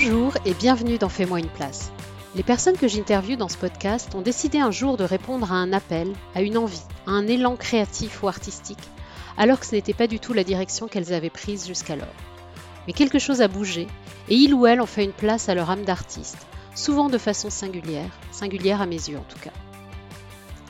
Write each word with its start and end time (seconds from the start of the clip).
Bonjour 0.00 0.34
et 0.44 0.54
bienvenue 0.54 0.96
dans 0.96 1.08
Fais-moi 1.08 1.40
une 1.40 1.48
place. 1.48 1.90
Les 2.36 2.44
personnes 2.44 2.76
que 2.76 2.86
j'interviewe 2.86 3.36
dans 3.36 3.48
ce 3.48 3.56
podcast 3.56 4.14
ont 4.14 4.20
décidé 4.20 4.60
un 4.60 4.70
jour 4.70 4.96
de 4.96 5.02
répondre 5.02 5.52
à 5.52 5.56
un 5.56 5.72
appel, 5.72 6.12
à 6.36 6.42
une 6.42 6.56
envie, 6.56 6.84
à 7.08 7.10
un 7.10 7.26
élan 7.26 7.56
créatif 7.56 8.22
ou 8.22 8.28
artistique, 8.28 8.78
alors 9.36 9.58
que 9.58 9.66
ce 9.66 9.74
n'était 9.74 9.94
pas 9.94 10.06
du 10.06 10.20
tout 10.20 10.34
la 10.34 10.44
direction 10.44 10.86
qu'elles 10.86 11.12
avaient 11.12 11.30
prise 11.30 11.66
jusqu'alors. 11.66 12.14
Mais 12.86 12.92
quelque 12.92 13.18
chose 13.18 13.42
a 13.42 13.48
bougé, 13.48 13.88
et 14.28 14.36
il 14.36 14.54
ou 14.54 14.68
elle 14.68 14.80
ont 14.80 14.86
fait 14.86 15.02
une 15.02 15.10
place 15.10 15.48
à 15.48 15.56
leur 15.56 15.68
âme 15.68 15.84
d'artiste, 15.84 16.46
souvent 16.76 17.08
de 17.08 17.18
façon 17.18 17.50
singulière, 17.50 18.16
singulière 18.30 18.80
à 18.80 18.86
mes 18.86 19.08
yeux 19.08 19.18
en 19.18 19.26
tout 19.28 19.40
cas. 19.40 19.50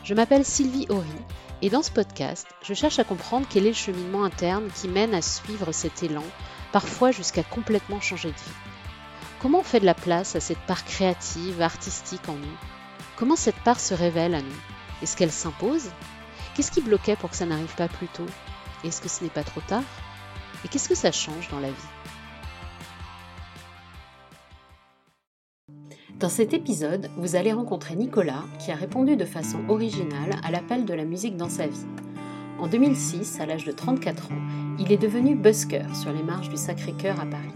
Je 0.04 0.14
m'appelle 0.14 0.46
Sylvie 0.46 0.86
Horry, 0.88 1.06
et 1.60 1.68
dans 1.68 1.82
ce 1.82 1.90
podcast, 1.90 2.46
je 2.62 2.72
cherche 2.72 2.98
à 2.98 3.04
comprendre 3.04 3.46
quel 3.51 3.66
est 3.66 3.70
le 3.70 3.74
cheminement 3.74 4.24
interne 4.24 4.70
qui 4.74 4.88
mène 4.88 5.12
à 5.12 5.20
suivre 5.20 5.70
cet 5.73 6.02
élan, 6.02 6.24
parfois 6.73 7.10
jusqu'à 7.10 7.42
complètement 7.42 8.01
changer 8.01 8.30
de 8.30 8.34
vie. 8.34 8.67
Comment 9.41 9.60
on 9.60 9.62
fait 9.62 9.78
de 9.78 9.87
la 9.87 9.95
place 9.95 10.34
à 10.34 10.41
cette 10.41 10.59
part 10.59 10.84
créative, 10.84 11.62
artistique 11.62 12.29
en 12.29 12.34
nous? 12.34 12.59
Comment 13.16 13.37
cette 13.37 13.60
part 13.60 13.79
se 13.79 13.95
révèle 13.95 14.34
à 14.34 14.42
nous? 14.42 14.60
Est-ce 15.01 15.16
qu'elle 15.16 15.30
s'impose? 15.30 15.91
Qu'est-ce 16.55 16.73
qui 16.73 16.80
bloquait 16.80 17.15
pour 17.15 17.30
que 17.30 17.37
ça 17.37 17.46
n'arrive 17.46 17.73
pas 17.77 17.87
plus 17.87 18.09
tôt? 18.09 18.27
Est-ce 18.82 19.01
que 19.01 19.09
ce 19.09 19.23
n'est 19.23 19.30
pas 19.30 19.45
trop 19.45 19.60
tard? 19.60 19.84
Et 20.65 20.69
qu'est-ce 20.69 20.88
que 20.88 20.96
ça 20.96 21.12
change 21.12 21.48
dans 21.51 21.60
la 21.60 21.69
vie? 21.69 21.74
Dans 26.18 26.29
cet 26.29 26.52
épisode, 26.52 27.09
vous 27.16 27.37
allez 27.37 27.52
rencontrer 27.52 27.95
Nicolas 27.95 28.43
qui 28.59 28.73
a 28.73 28.74
répondu 28.74 29.16
de 29.16 29.24
façon 29.24 29.60
originale 29.68 30.41
à 30.43 30.51
l'appel 30.51 30.84
de 30.84 30.95
la 30.95 31.05
musique 31.05 31.37
dans 31.37 31.48
sa 31.48 31.68
vie. 31.68 31.87
En 32.59 32.66
2006, 32.66 33.38
à 33.38 33.46
l'âge 33.46 33.65
de 33.65 33.70
34 33.70 34.32
ans, 34.32 34.77
il 34.80 34.91
est 34.91 34.96
devenu 34.96 35.37
busker 35.37 35.84
sur 35.95 36.12
les 36.12 36.24
marches 36.24 36.49
du 36.49 36.57
Sacré-Cœur 36.57 37.21
à 37.21 37.27
Paris. 37.27 37.52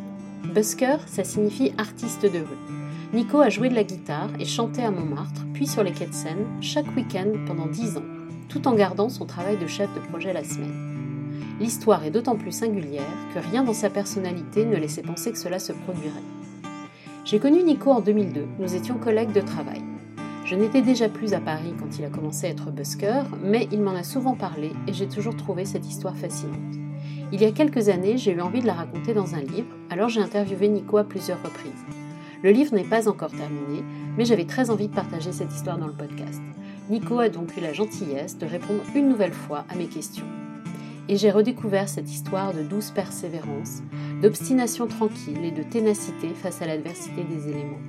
Busker, 0.53 0.97
ça 1.07 1.25
signifie 1.25 1.73
artiste 1.79 2.25
de 2.25 2.39
rue. 2.39 3.15
Nico 3.15 3.41
a 3.41 3.49
joué 3.49 3.71
de 3.71 3.75
la 3.75 3.85
guitare 3.85 4.29
et 4.39 4.45
chanté 4.45 4.83
à 4.83 4.91
Montmartre, 4.91 5.47
puis 5.55 5.67
sur 5.67 5.83
les 5.83 5.93
quais 5.93 6.07
de 6.07 6.13
Seine, 6.13 6.47
chaque 6.61 6.95
week-end 6.95 7.33
pendant 7.47 7.67
10 7.67 7.97
ans, 7.97 8.05
tout 8.51 8.69
en 8.69 8.75
gardant 8.75 9.09
son 9.09 9.25
travail 9.25 9.57
de 9.57 9.67
chef 9.67 9.89
de 9.95 10.01
projet 10.11 10.35
la 10.35 10.45
semaine. 10.45 11.57
L'histoire 11.59 12.05
est 12.05 12.11
d'autant 12.11 12.37
plus 12.37 12.53
singulière 12.53 13.17
que 13.33 13.39
rien 13.39 13.65
dans 13.65 13.73
sa 13.73 13.89
personnalité 13.89 14.67
ne 14.67 14.77
laissait 14.77 15.01
penser 15.01 15.33
que 15.33 15.39
cela 15.39 15.59
se 15.59 15.73
produirait. 15.73 16.13
J'ai 17.25 17.39
connu 17.39 17.63
Nico 17.63 17.91
en 17.91 18.01
2002, 18.01 18.45
nous 18.59 18.75
étions 18.75 18.99
collègues 18.99 19.33
de 19.33 19.41
travail. 19.41 19.81
Je 20.45 20.55
n'étais 20.55 20.83
déjà 20.83 21.09
plus 21.09 21.33
à 21.33 21.41
Paris 21.41 21.73
quand 21.79 21.99
il 21.99 22.05
a 22.05 22.11
commencé 22.11 22.47
à 22.47 22.51
être 22.51 22.71
busker, 22.71 23.23
mais 23.43 23.69
il 23.73 23.81
m'en 23.81 23.95
a 23.95 24.03
souvent 24.03 24.35
parlé 24.35 24.73
et 24.87 24.93
j'ai 24.93 25.09
toujours 25.09 25.37
trouvé 25.37 25.65
cette 25.65 25.89
histoire 25.89 26.17
fascinante. 26.17 26.92
Il 27.35 27.41
y 27.41 27.47
a 27.47 27.51
quelques 27.51 27.89
années, 27.89 28.19
j'ai 28.19 28.33
eu 28.33 28.43
envie 28.43 28.61
de 28.61 28.67
la 28.67 28.75
raconter 28.75 29.15
dans 29.15 29.35
un 29.35 29.41
livre, 29.41 29.75
alors 29.89 30.11
j'ai 30.11 30.21
interviewé 30.21 30.69
Nico 30.69 30.99
à 30.99 31.05
plusieurs 31.05 31.43
reprises. 31.43 31.73
Le 32.43 32.51
livre 32.51 32.75
n'est 32.75 32.85
pas 32.85 33.09
encore 33.09 33.31
terminé, 33.31 33.83
mais 34.19 34.27
j'avais 34.27 34.45
très 34.45 34.69
envie 34.69 34.89
de 34.89 34.95
partager 34.95 35.33
cette 35.33 35.51
histoire 35.51 35.79
dans 35.79 35.87
le 35.87 35.95
podcast. 35.95 36.43
Nico 36.91 37.21
a 37.21 37.31
donc 37.31 37.57
eu 37.57 37.61
la 37.63 37.73
gentillesse 37.73 38.37
de 38.37 38.45
répondre 38.45 38.83
une 38.95 39.09
nouvelle 39.09 39.33
fois 39.33 39.65
à 39.71 39.77
mes 39.77 39.87
questions. 39.87 40.27
Et 41.09 41.17
j'ai 41.17 41.31
redécouvert 41.31 41.89
cette 41.89 42.13
histoire 42.13 42.53
de 42.53 42.63
douce 42.63 42.91
persévérance, 42.91 43.83
d'obstination 44.21 44.87
tranquille 44.87 45.43
et 45.43 45.53
de 45.53 45.63
ténacité 45.63 46.29
face 46.35 46.61
à 46.61 46.67
l'adversité 46.67 47.25
des 47.25 47.49
éléments. 47.49 47.81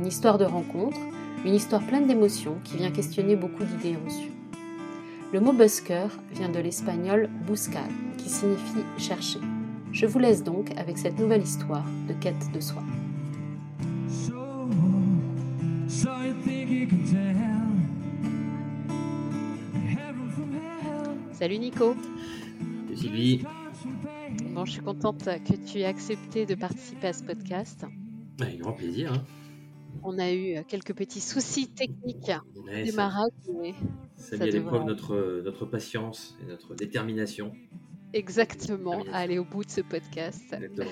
Une 0.00 0.06
histoire 0.06 0.38
de 0.38 0.46
rencontre, 0.46 0.98
une 1.44 1.54
histoire 1.54 1.86
pleine 1.86 2.06
d'émotions 2.06 2.56
qui 2.64 2.78
vient 2.78 2.90
questionner 2.90 3.36
beaucoup 3.36 3.64
d'idées 3.64 3.98
reçues. 4.02 4.37
Le 5.30 5.40
mot 5.40 5.52
busker 5.52 6.08
vient 6.32 6.48
de 6.48 6.58
l'espagnol 6.58 7.28
buscar, 7.46 7.86
qui 8.16 8.30
signifie 8.30 8.82
chercher. 8.96 9.40
Je 9.92 10.06
vous 10.06 10.18
laisse 10.18 10.42
donc 10.42 10.70
avec 10.78 10.96
cette 10.96 11.18
nouvelle 11.18 11.42
histoire 11.42 11.84
de 12.08 12.14
quête 12.14 12.50
de 12.54 12.60
soi. 12.60 12.82
Salut 21.32 21.58
Nico. 21.58 21.94
Salut 22.86 22.96
Sylvie. 22.96 23.44
Bon, 24.54 24.64
je 24.64 24.72
suis 24.72 24.80
contente 24.80 25.24
que 25.24 25.54
tu 25.70 25.80
aies 25.80 25.84
accepté 25.84 26.46
de 26.46 26.54
participer 26.54 27.08
à 27.08 27.12
ce 27.12 27.22
podcast. 27.22 27.84
Avec 28.40 28.60
grand 28.60 28.72
plaisir. 28.72 29.12
Hein. 29.12 29.24
On 30.02 30.18
a 30.18 30.32
eu 30.32 30.64
quelques 30.68 30.94
petits 30.94 31.20
soucis 31.20 31.68
techniques 31.68 32.26
ça, 32.26 32.42
Maroc. 32.96 33.32
mais 33.60 33.74
ça 34.18 34.36
ça 34.36 34.36
met 34.36 34.44
à 34.44 34.46
l'épreuve 34.46 34.84
notre, 34.84 35.42
notre 35.44 35.64
patience 35.64 36.36
et 36.42 36.46
notre 36.46 36.74
détermination. 36.74 37.52
Exactement, 38.12 39.04
à 39.12 39.18
aller 39.18 39.38
au 39.38 39.44
bout 39.44 39.64
de 39.64 39.70
ce 39.70 39.80
podcast. 39.80 40.42
Exactement. 40.52 40.90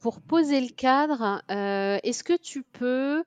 Pour 0.00 0.20
poser 0.20 0.60
le 0.60 0.72
cadre, 0.72 1.42
euh, 1.50 1.98
est-ce 2.02 2.22
que 2.22 2.36
tu 2.36 2.62
peux 2.62 3.24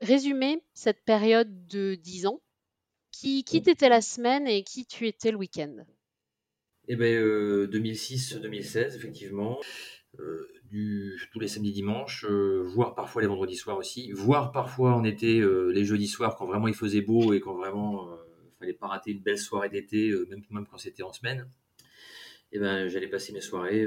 résumer 0.00 0.62
cette 0.74 1.04
période 1.04 1.66
de 1.66 1.94
10 1.94 2.26
ans? 2.26 2.40
Qui, 3.12 3.44
qui 3.44 3.62
t'étais 3.62 3.88
la 3.88 4.00
semaine 4.00 4.46
et 4.48 4.64
qui 4.64 4.86
tu 4.86 5.06
étais 5.06 5.30
le 5.30 5.36
week-end? 5.36 5.84
Eh 6.88 6.96
euh, 6.96 7.68
2006-2016, 7.68 8.96
effectivement. 8.96 9.60
Euh, 10.18 10.48
tous 11.32 11.40
les 11.40 11.48
samedis 11.48 11.72
dimanches, 11.72 12.24
euh, 12.24 12.62
voire 12.64 12.94
parfois 12.94 13.20
les 13.20 13.28
vendredis 13.28 13.56
soirs 13.56 13.76
aussi, 13.76 14.10
voire 14.12 14.52
parfois 14.52 14.94
en 14.94 15.04
été 15.04 15.40
euh, 15.40 15.70
les 15.70 15.84
jeudis 15.84 16.08
soirs 16.08 16.36
quand 16.36 16.46
vraiment 16.46 16.68
il 16.68 16.74
faisait 16.74 17.02
beau 17.02 17.34
et 17.34 17.40
quand 17.40 17.54
vraiment 17.54 18.10
euh, 18.10 18.16
fallait 18.58 18.72
pas 18.72 18.86
rater 18.86 19.10
une 19.10 19.20
belle 19.20 19.38
soirée 19.38 19.68
d'été, 19.68 20.14
même, 20.50 20.66
quand 20.66 20.78
c'était 20.78 21.02
en 21.02 21.12
semaine. 21.12 21.48
Et 22.52 22.58
ben, 22.58 22.88
j'allais 22.88 23.08
passer 23.08 23.32
mes 23.32 23.40
soirées, 23.40 23.86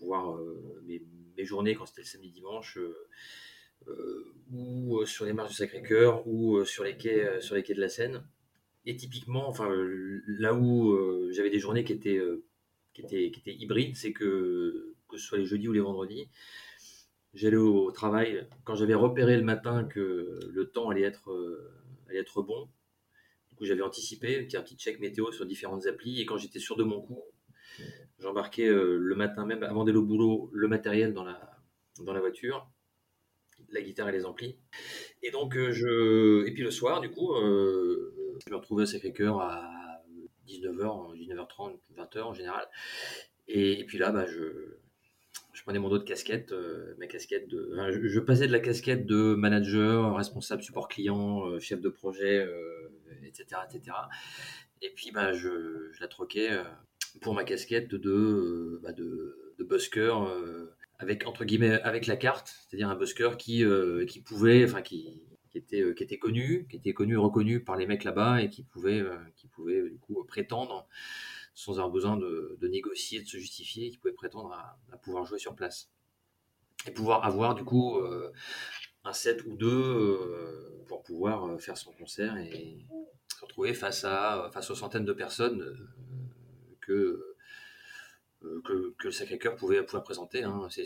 voire 0.00 0.38
mes, 0.84 1.02
journées 1.44 1.74
quand 1.74 1.84
c'était 1.84 2.02
le 2.02 2.06
samedi 2.06 2.30
dimanche, 2.30 2.78
ou 4.52 5.04
sur 5.04 5.24
les 5.24 5.32
marches 5.32 5.50
du 5.50 5.56
Sacré-Cœur, 5.56 6.26
ou 6.26 6.64
sur 6.64 6.84
les 6.84 6.96
quais, 6.96 7.40
sur 7.40 7.56
les 7.56 7.62
quais 7.62 7.74
de 7.74 7.80
la 7.80 7.88
Seine. 7.88 8.24
Et 8.86 8.96
typiquement, 8.96 9.48
enfin, 9.48 9.68
là 10.26 10.54
où 10.54 10.96
j'avais 11.32 11.50
des 11.50 11.58
journées 11.58 11.84
qui 11.84 11.92
étaient, 11.92 12.20
qui 12.94 13.02
qui 13.02 13.26
étaient 13.26 13.54
hybrides, 13.54 13.96
c'est 13.96 14.12
que, 14.12 14.91
que 15.12 15.18
ce 15.18 15.26
soit 15.26 15.38
les 15.38 15.44
jeudis 15.44 15.68
ou 15.68 15.72
les 15.72 15.80
vendredis, 15.80 16.28
j'allais 17.34 17.56
au 17.56 17.90
travail 17.90 18.46
quand 18.64 18.74
j'avais 18.74 18.94
repéré 18.94 19.36
le 19.36 19.42
matin 19.42 19.84
que 19.84 20.38
le 20.50 20.70
temps 20.70 20.90
allait 20.90 21.02
être, 21.02 21.30
euh, 21.32 21.72
bon. 22.36 22.68
Du 23.48 23.56
coup, 23.56 23.64
j'avais 23.64 23.82
anticipé, 23.82 24.48
un 24.54 24.62
petit- 24.62 24.76
check 24.76 25.00
météo 25.00 25.30
sur 25.32 25.46
différentes 25.46 25.86
applis, 25.86 26.20
et 26.20 26.26
quand 26.26 26.38
j'étais 26.38 26.58
sûr 26.58 26.76
de 26.76 26.84
mon 26.84 27.00
coup, 27.00 27.22
j'embarquais 28.18 28.68
euh, 28.68 28.96
le 28.98 29.14
matin 29.14 29.46
même, 29.46 29.62
avant 29.62 29.84
d'aller 29.84 29.98
au 29.98 30.04
boulot, 30.04 30.50
le 30.52 30.68
matériel 30.68 31.12
dans 31.12 31.24
la, 31.24 32.20
voiture, 32.20 32.70
la 33.70 33.82
guitare 33.82 34.08
et 34.08 34.12
les 34.12 34.24
amplis. 34.24 34.58
Et 35.22 35.30
donc, 35.30 35.56
euh, 35.56 35.72
je... 35.72 36.46
Et 36.46 36.52
puis 36.52 36.62
le 36.62 36.70
soir, 36.70 37.00
du 37.00 37.10
coup, 37.10 37.34
je 37.34 38.50
me 38.50 38.56
retrouvais 38.56 38.84
à 38.84 38.86
Sacré-Cœur 38.86 39.40
à 39.40 39.70
19h, 40.46 41.14
19h30, 41.16 41.78
20h 41.96 42.22
en 42.22 42.34
général. 42.34 42.68
Et, 43.48 43.80
et 43.80 43.84
puis 43.84 43.98
là, 43.98 44.10
bah, 44.12 44.26
je, 44.26 44.76
je 45.62 45.64
prenais 45.64 45.78
mon 45.78 45.90
dos 45.90 45.98
de 45.98 46.02
casquette, 46.02 46.50
euh, 46.50 46.92
ma 46.98 47.06
casquette 47.06 47.46
de... 47.46 47.72
je, 48.04 48.18
passais 48.18 48.48
de 48.48 48.52
la 48.52 48.58
casquette 48.58 49.06
de 49.06 49.36
manager, 49.36 50.16
responsable 50.16 50.60
support 50.60 50.88
client, 50.88 51.46
euh, 51.46 51.60
chef 51.60 51.80
de 51.80 51.88
projet, 51.88 52.40
euh, 52.40 52.90
etc., 53.22 53.60
etc. 53.70 53.96
Et 54.80 54.90
puis, 54.90 55.12
bah, 55.12 55.32
je, 55.32 55.88
je 55.92 56.00
la 56.00 56.08
troquais 56.08 56.50
pour 57.20 57.32
ma 57.32 57.44
casquette 57.44 57.94
de, 57.94 58.80
bah, 58.82 58.90
de, 58.90 59.54
de 59.56 59.62
busker, 59.62 60.12
avec, 60.98 61.28
entre 61.28 61.44
guillemets, 61.44 61.80
avec 61.82 62.08
la 62.08 62.16
carte, 62.16 62.52
c'est-à-dire 62.66 62.88
un 62.88 62.96
busker 62.96 63.36
qui, 63.38 63.64
qui 64.08 64.20
pouvait, 64.20 64.64
enfin, 64.64 64.82
qui, 64.82 65.22
qui 65.52 65.58
était, 65.58 65.94
qui 65.94 66.02
était 66.02 66.18
connu, 66.18 66.66
qui 66.68 66.78
était 66.78 66.92
connu, 66.92 67.16
reconnu 67.16 67.62
par 67.62 67.76
les 67.76 67.86
mecs 67.86 68.02
là-bas 68.02 68.42
et 68.42 68.50
qui 68.50 68.64
pouvait, 68.64 69.04
qui 69.36 69.46
pouvait 69.46 69.88
du 69.88 69.98
coup 70.00 70.24
prétendre, 70.24 70.88
sans 71.54 71.72
avoir 71.74 71.90
besoin 71.90 72.16
de, 72.16 72.58
négocier, 72.62 73.20
de 73.20 73.26
se 73.26 73.36
justifier, 73.36 73.90
qui 73.90 73.98
pouvait 73.98 74.14
prétendre 74.14 74.52
à, 74.52 74.96
pouvoir 74.98 75.24
jouer 75.24 75.38
sur 75.38 75.54
place 75.54 75.90
et 76.86 76.90
pouvoir 76.90 77.24
avoir 77.24 77.54
du 77.54 77.64
coup 77.64 77.98
euh, 77.98 78.32
un 79.04 79.12
set 79.12 79.44
ou 79.46 79.56
deux 79.56 79.68
euh, 79.68 80.84
pour 80.88 81.02
pouvoir 81.02 81.46
euh, 81.46 81.58
faire 81.58 81.76
son 81.76 81.92
concert 81.92 82.36
et 82.38 82.84
se 83.28 83.40
retrouver 83.40 83.74
face 83.74 84.04
à 84.04 84.50
face 84.52 84.70
aux 84.70 84.74
centaines 84.74 85.04
de 85.04 85.12
personnes 85.12 85.76
que 86.80 87.28
que, 88.64 88.92
le 89.04 89.12
Sacré-Cœur 89.12 89.54
pouvait, 89.54 89.84
pouvait 89.84 90.02
présenter. 90.02 90.42
Hein. 90.42 90.66
C'est 90.68 90.84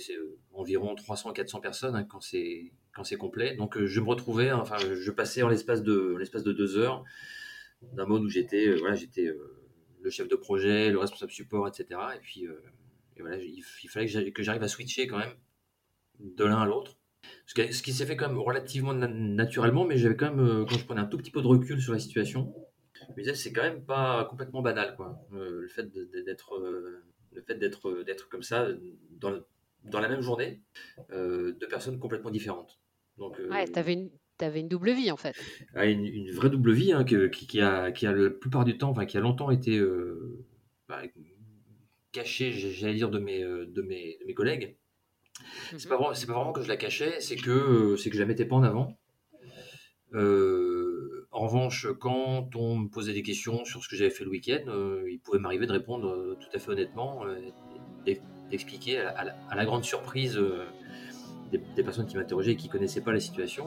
environ 0.53 0.95
300-400 0.95 1.63
personnes 1.63 1.97
hein, 1.97 2.05
quand 2.05 2.21
c'est 2.21 2.71
quand 2.95 3.03
c'est 3.03 3.17
complet. 3.17 3.57
Donc 3.57 3.83
je 3.83 4.01
me 4.01 4.07
retrouvais, 4.07 4.53
enfin 4.53 4.77
je 4.79 5.11
passais 5.11 5.43
en 5.43 5.49
l'espace 5.49 5.83
de 5.83 6.17
l'espace 6.19 6.43
de 6.43 6.53
deux 6.53 6.77
heures 6.77 7.03
d'un 7.81 8.05
mode 8.05 8.25
où 8.25 8.29
j'étais 8.29 8.75
voilà 8.75 8.95
j'étais 8.95 9.31
le 10.07 10.11
chef 10.11 10.29
de 10.29 10.37
projet, 10.37 10.91
le 10.91 10.99
responsable 10.99 11.33
support, 11.33 11.67
etc. 11.67 12.01
Et 12.15 12.21
puis 12.21 12.47
euh, 12.47 12.63
voilà, 13.19 13.39
il, 13.39 13.63
fallait 13.89 14.07
que 14.07 14.43
j'arrive- 14.43 14.63
à 14.63 14.69
switcher 14.69 15.09
quand 15.09 15.19
même 15.19 15.35
de 16.21 16.45
l'un 16.45 16.59
à 16.59 16.67
l'autre. 16.67 16.97
Ce 17.47 17.55
qui, 17.83 17.93
s'est 17.93 18.07
fait 18.07 18.17
quand 18.17 18.29
même 18.29 18.39
relativement 18.39 18.95
na- 18.95 19.09
naturellement, 19.09 19.85
mais 19.85 19.97
j'avais 19.97 20.15
quand 20.17 20.31
même, 20.31 20.47
euh, 20.47 20.65
quand 20.65 20.79
je 20.79 20.85
prenais 20.85 21.01
un 21.01 21.07
tout 21.07 21.17
petit 21.19 21.33
peu 21.33 21.43
de 21.43 21.49
recul 21.49 21.81
sur 21.83 21.93
la 21.93 21.99
situation, 21.99 22.55
je 22.95 23.13
me 23.17 23.23
disais 23.23 23.35
c'est 23.35 23.53
quand 23.53 23.65
même 23.65 23.85
pas 23.85 24.25
complètement 24.31 24.63
banal 24.63 24.95
quoi. 24.95 25.19
Euh, 25.33 25.63
le 25.63 25.69
fait 25.69 25.91
d'être 25.93 26.57
le 27.33 28.29
comme 28.31 28.43
ça 28.43 28.69
dans 29.19 30.01
la 30.01 30.09
même 30.09 30.21
journée, 30.23 30.63
deux 31.11 31.69
personnes 31.69 31.99
complètement 31.99 32.31
différentes. 32.31 32.79
Donc, 33.19 33.41
ouais, 33.51 33.67
tu 33.67 33.79
avais 33.79 34.11
une, 34.41 34.47
avais 34.47 34.61
une 34.61 34.69
double 34.69 34.93
vie 34.93 35.11
en 35.11 35.17
fait. 35.17 35.35
une, 35.75 36.31
vraie 36.33 36.51
double 36.51 36.73
vie 36.73 36.93
hein, 36.93 37.05
qui, 37.05 37.61
a, 37.61 37.93
qui 37.93 38.07
a 38.07 38.13
la 38.13 38.31
plupart 38.31 38.65
du 38.65 38.79
temps, 38.79 38.91
enfin 38.91 39.07
qui 39.07 39.17
a 39.17 39.21
longtemps 39.21 39.51
été 39.51 39.81
bah, 40.89 41.03
cachée, 42.13 42.53
j'allais 42.53 42.95
dire, 42.95 43.11
de 43.11 43.19
mes, 43.19 43.41
de 43.43 43.83
mes, 43.83 44.19
de 44.21 44.27
mes 44.27 44.35
collègues. 44.35 44.77
C'est 45.77 45.91
mhm. 45.91 45.99
pas, 45.99 46.15
c'est 46.15 46.27
pas 46.27 46.35
vraiment 46.35 46.53
que 46.53 46.63
je 46.63 46.69
la 46.69 46.77
cachais, 46.77 47.21
c'est 47.21 47.37
que, 47.37 47.97
c'est 47.97 48.11
que 48.11 48.17
je 48.17 48.21
la 48.21 48.27
mettais 48.27 48.47
pas 48.47 48.57
en 48.57 48.63
avant. 48.63 48.97
en 50.15 51.41
revanche, 51.41 51.87
quand 52.01 52.57
on 52.57 52.79
me 52.79 52.89
posait 52.89 53.13
des 53.13 53.23
questions 53.23 53.65
sur 53.65 53.83
ce 53.83 53.89
que 53.89 53.97
j'avais 53.97 54.11
fait 54.11 54.25
le 54.25 54.31
week-end, 54.31 54.65
il 55.09 55.21
pouvait 55.21 55.39
m'arriver 55.39 55.67
de 55.67 55.73
répondre 55.73 56.37
tout 56.41 56.49
à 56.55 56.59
fait 56.59 56.71
honnêtement, 56.71 57.25
d'expliquer 58.51 59.01
à, 59.01 59.55
la 59.55 59.65
grande 59.65 59.85
surprise 59.85 60.41
des, 61.51 61.83
personnes 61.83 62.07
qui 62.07 62.17
m'interrogeaient 62.17 62.53
et 62.53 62.57
qui 62.57 62.69
connaissaient 62.69 63.03
pas 63.03 63.13
la 63.13 63.21
situation, 63.21 63.67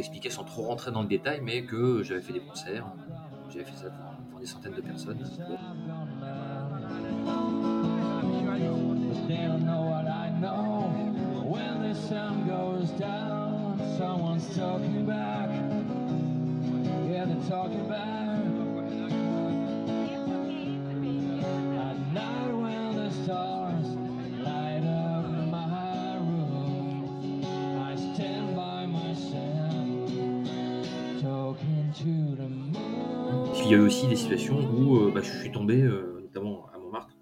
d'expliquer 0.00 0.30
sans 0.30 0.44
trop 0.44 0.62
rentrer 0.62 0.90
dans 0.90 1.02
le 1.02 1.08
détail, 1.08 1.40
mais 1.42 1.62
que 1.64 2.02
j'avais 2.02 2.22
fait 2.22 2.32
des 2.32 2.40
concerts, 2.40 2.86
j'avais 3.50 3.66
fait 3.66 3.76
ça 3.76 3.90
pour, 4.30 4.40
des 4.40 4.46
centaines 4.46 4.72
de 4.72 4.80
personnes. 4.80 5.18
Il 33.70 33.74
y 33.74 33.76
a 33.76 33.78
eu 33.78 33.86
aussi 33.86 34.08
des 34.08 34.16
situations 34.16 34.58
où 34.58 34.96
euh, 34.96 35.12
bah, 35.14 35.20
je 35.22 35.30
suis 35.30 35.52
tombé, 35.52 35.80
euh, 35.80 36.18
notamment 36.22 36.66
à 36.74 36.78
Montmartre, 36.78 37.14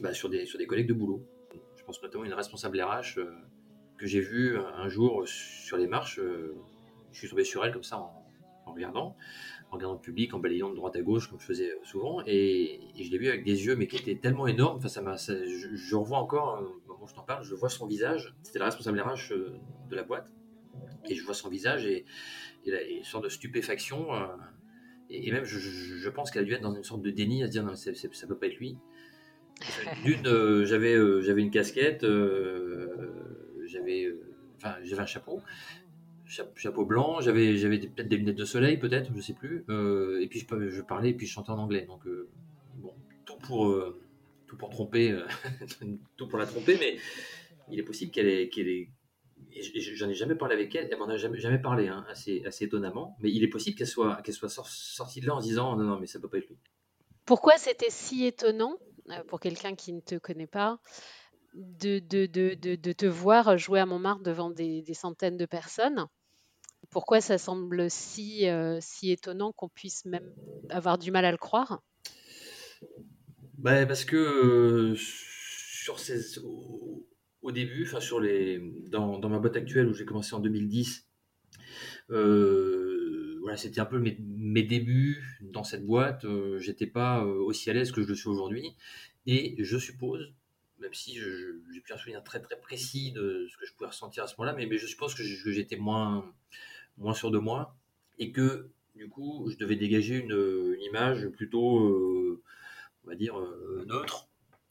bah, 0.00 0.14
sur, 0.14 0.30
des, 0.30 0.46
collègues 0.66 0.86
de 0.86 0.94
boulot. 0.94 1.22
Je 1.76 1.84
pense 1.84 2.02
notamment 2.02 2.24
à 2.24 2.26
une 2.28 2.32
responsable 2.32 2.80
RH 2.80 3.18
euh, 3.18 3.30
que 3.98 4.06
j'ai 4.06 4.20
vue 4.20 4.56
un 4.56 4.88
jour 4.88 5.24
sur 5.26 5.76
les 5.76 5.86
marches. 5.86 6.18
je 7.12 7.18
suis 7.18 7.28
tombé 7.28 7.44
sur 7.44 7.62
elle 7.62 7.74
comme 7.74 7.82
ça 7.82 7.98
en, 7.98 8.72
regardant, 8.72 9.16
en 9.70 9.74
regardant 9.74 9.96
le 9.96 10.00
public, 10.00 10.32
en 10.32 10.38
balayant 10.38 10.70
de 10.70 10.76
droite 10.76 10.96
à 10.96 11.02
gauche 11.02 11.28
comme 11.28 11.38
je 11.38 11.44
faisais 11.44 11.72
souvent. 11.84 12.22
Et, 12.26 12.80
je 12.98 13.10
l'ai 13.10 13.18
vue 13.18 13.28
avec 13.28 13.44
des 13.44 13.66
yeux 13.66 13.76
mais 13.76 13.86
qui 13.86 13.96
étaient 13.96 14.18
tellement 14.18 14.46
énormes. 14.46 14.78
Enfin, 14.78 14.88
ça, 14.88 15.18
ça 15.18 15.34
je, 15.44 15.94
revois 15.94 16.20
encore, 16.20 16.62
au 16.86 16.92
moment 16.92 17.04
où 17.04 17.06
je 17.06 17.12
t'en 17.12 17.24
parle, 17.24 17.44
je 17.44 17.54
vois 17.54 17.68
son 17.68 17.86
visage. 17.86 18.34
C'était 18.44 18.60
la 18.60 18.64
responsable 18.64 18.98
RH 18.98 19.34
de 19.90 19.94
la 19.94 20.04
boîte. 20.04 20.32
Et 21.06 21.14
je 21.14 21.22
vois 21.22 21.34
son 21.34 21.50
visage 21.50 21.84
et, 21.84 22.06
et, 22.64 22.96
une 22.96 23.04
sorte 23.04 23.24
de 23.24 23.28
stupéfaction 23.28 24.06
et, 25.10 25.32
même, 25.32 25.44
je, 25.44 26.08
pense 26.08 26.30
qu'elle 26.30 26.42
a 26.42 26.44
dû 26.44 26.52
être 26.54 26.62
dans 26.62 26.74
une 26.74 26.84
sorte 26.84 27.02
de 27.02 27.10
déni 27.10 27.42
à 27.42 27.46
se 27.46 27.50
dire 27.50 27.64
non, 27.64 27.74
ça 27.74 27.90
ne 27.90 28.26
peut 28.28 28.36
pas 28.36 28.46
être 28.46 28.58
lui. 28.58 28.76
D'une, 30.04 30.26
euh, 30.26 30.64
j'avais, 30.64 30.94
euh, 30.94 31.20
j'avais 31.20 31.42
une 31.42 31.50
casquette, 31.50 32.04
euh, 32.04 33.12
j'avais, 33.66 34.14
enfin, 34.56 34.76
j'avais 34.82 35.02
un 35.02 35.06
chapeau, 35.06 35.42
chapeau 36.24 36.84
blanc, 36.86 37.20
j'avais, 37.20 37.56
j'avais 37.56 37.78
peut-être 37.78 38.08
des 38.08 38.16
lunettes 38.16 38.36
de 38.36 38.44
soleil, 38.44 38.78
peut-être, 38.78 39.10
je 39.14 39.20
sais 39.20 39.34
plus. 39.34 39.64
et 40.20 40.26
puis 40.28 40.40
je, 40.48 40.68
je, 40.70 40.80
parlais, 40.80 41.10
et 41.10 41.14
puis 41.14 41.26
je 41.26 41.32
chantais 41.32 41.50
en 41.50 41.58
anglais. 41.58 41.84
Donc, 41.86 42.02
bon, 42.76 42.94
tout 43.26 43.36
pour, 43.38 43.74
tout 44.46 44.56
pour 44.56 44.70
tromper, 44.70 45.14
tout 46.16 46.28
pour 46.28 46.38
la 46.38 46.46
tromper, 46.46 46.76
mais 46.78 46.96
il 47.70 47.78
est 47.78 47.84
possible 47.84 48.12
qu'elle 48.12 48.28
ait, 48.28 48.48
qu'elle 48.48 48.68
ait, 48.68 48.88
j'en 49.94 50.08
ai 50.08 50.14
jamais 50.14 50.34
parlé 50.34 50.54
avec 50.54 50.74
elle, 50.74 50.88
elle 50.90 50.98
m'en 50.98 51.08
a 51.08 51.16
jamais, 51.16 51.38
jamais 51.38 51.58
parlé, 51.58 51.88
hein, 51.88 52.04
assez, 52.08 52.44
assez 52.44 52.64
étonnamment, 52.64 53.16
mais 53.20 53.30
il 53.30 53.42
est 53.42 53.48
possible 53.48 53.76
qu'elle 53.76 53.86
soit, 53.86 54.20
qu'elle 54.22 54.34
soit 54.34 54.48
sortie 54.48 55.20
de 55.20 55.26
là 55.26 55.34
en 55.34 55.40
se 55.40 55.46
disant 55.46 55.76
non, 55.76 55.84
non, 55.84 55.98
mais 55.98 56.06
ça 56.06 56.20
peut 56.20 56.28
pas 56.28 56.38
être 56.38 56.48
lui. 56.48 56.58
Pourquoi 57.24 57.56
c'était 57.58 57.90
si 57.90 58.24
étonnant 58.24 58.76
euh, 59.10 59.22
pour 59.24 59.40
quelqu'un 59.40 59.74
qui 59.74 59.92
ne 59.92 60.00
te 60.00 60.16
connaît 60.16 60.46
pas 60.46 60.78
de, 61.54 61.98
de, 61.98 62.26
de, 62.26 62.54
de, 62.54 62.92
te 62.92 63.06
voir 63.06 63.58
jouer 63.58 63.80
à 63.80 63.86
Montmartre 63.86 64.22
devant 64.22 64.50
des, 64.50 64.82
des 64.82 64.94
centaines 64.94 65.36
de 65.36 65.46
personnes? 65.46 66.06
Pourquoi 66.90 67.20
ça 67.20 67.38
semble 67.38 67.90
si, 67.90 68.48
euh, 68.48 68.78
si 68.80 69.12
étonnant 69.12 69.52
qu'on 69.52 69.68
puisse 69.68 70.04
même 70.04 70.32
avoir 70.70 70.98
du 70.98 71.10
mal 71.10 71.24
à 71.24 71.30
le 71.30 71.38
croire? 71.38 71.82
Bah, 73.58 73.84
Parce 73.86 74.04
que 74.04 74.16
euh, 74.16 74.96
sur 74.96 75.98
ces, 75.98 76.38
au 76.38 77.06
début, 77.52 77.84
enfin 77.86 78.00
sur 78.00 78.20
les, 78.20 78.60
dans, 78.88 79.28
ma 79.28 79.38
boîte 79.38 79.56
actuelle 79.56 79.88
où 79.88 79.94
j'ai 79.94 80.04
commencé 80.04 80.34
en 80.34 80.40
2010, 80.40 81.06
euh, 82.10 83.38
voilà, 83.40 83.56
c'était 83.56 83.80
un 83.80 83.86
peu 83.86 83.98
mes, 83.98 84.62
débuts 84.62 85.38
dans 85.40 85.64
cette 85.64 85.86
boîte. 85.86 86.24
Euh, 86.24 86.58
j'étais 86.58 86.86
pas 86.86 87.24
euh, 87.24 87.38
aussi 87.38 87.70
à 87.70 87.72
l'aise 87.72 87.92
que 87.92 88.02
je 88.02 88.08
le 88.08 88.14
suis 88.14 88.28
aujourd'hui, 88.28 88.74
et 89.26 89.56
je 89.58 89.78
suppose, 89.78 90.32
même 90.78 90.94
si 90.94 91.18
j'ai 91.18 91.80
plus 91.80 91.92
un 91.92 91.96
souvenir 91.96 92.22
très 92.24 92.40
très 92.40 92.58
précis 92.58 93.12
de 93.12 93.46
ce 93.50 93.56
que 93.56 93.66
je 93.66 93.72
pouvais 93.74 93.88
ressentir 93.88 94.24
à 94.24 94.26
ce 94.26 94.34
moment-là, 94.38 94.54
mais, 94.56 94.78
je 94.78 94.86
suppose 94.86 95.14
que 95.14 95.22
j'étais 95.22 95.76
moins 95.76 96.30
moins 96.98 97.14
sûr 97.14 97.30
de 97.30 97.38
moi 97.38 97.74
et 98.18 98.32
que 98.32 98.68
du 98.94 99.08
coup, 99.08 99.48
je 99.50 99.56
devais 99.56 99.76
dégager 99.76 100.18
une, 100.18 100.76
image 100.82 101.28
plutôt, 101.28 102.38
on 103.04 103.08
va 103.08 103.14
dire, 103.14 103.34
neutre. 103.86 104.28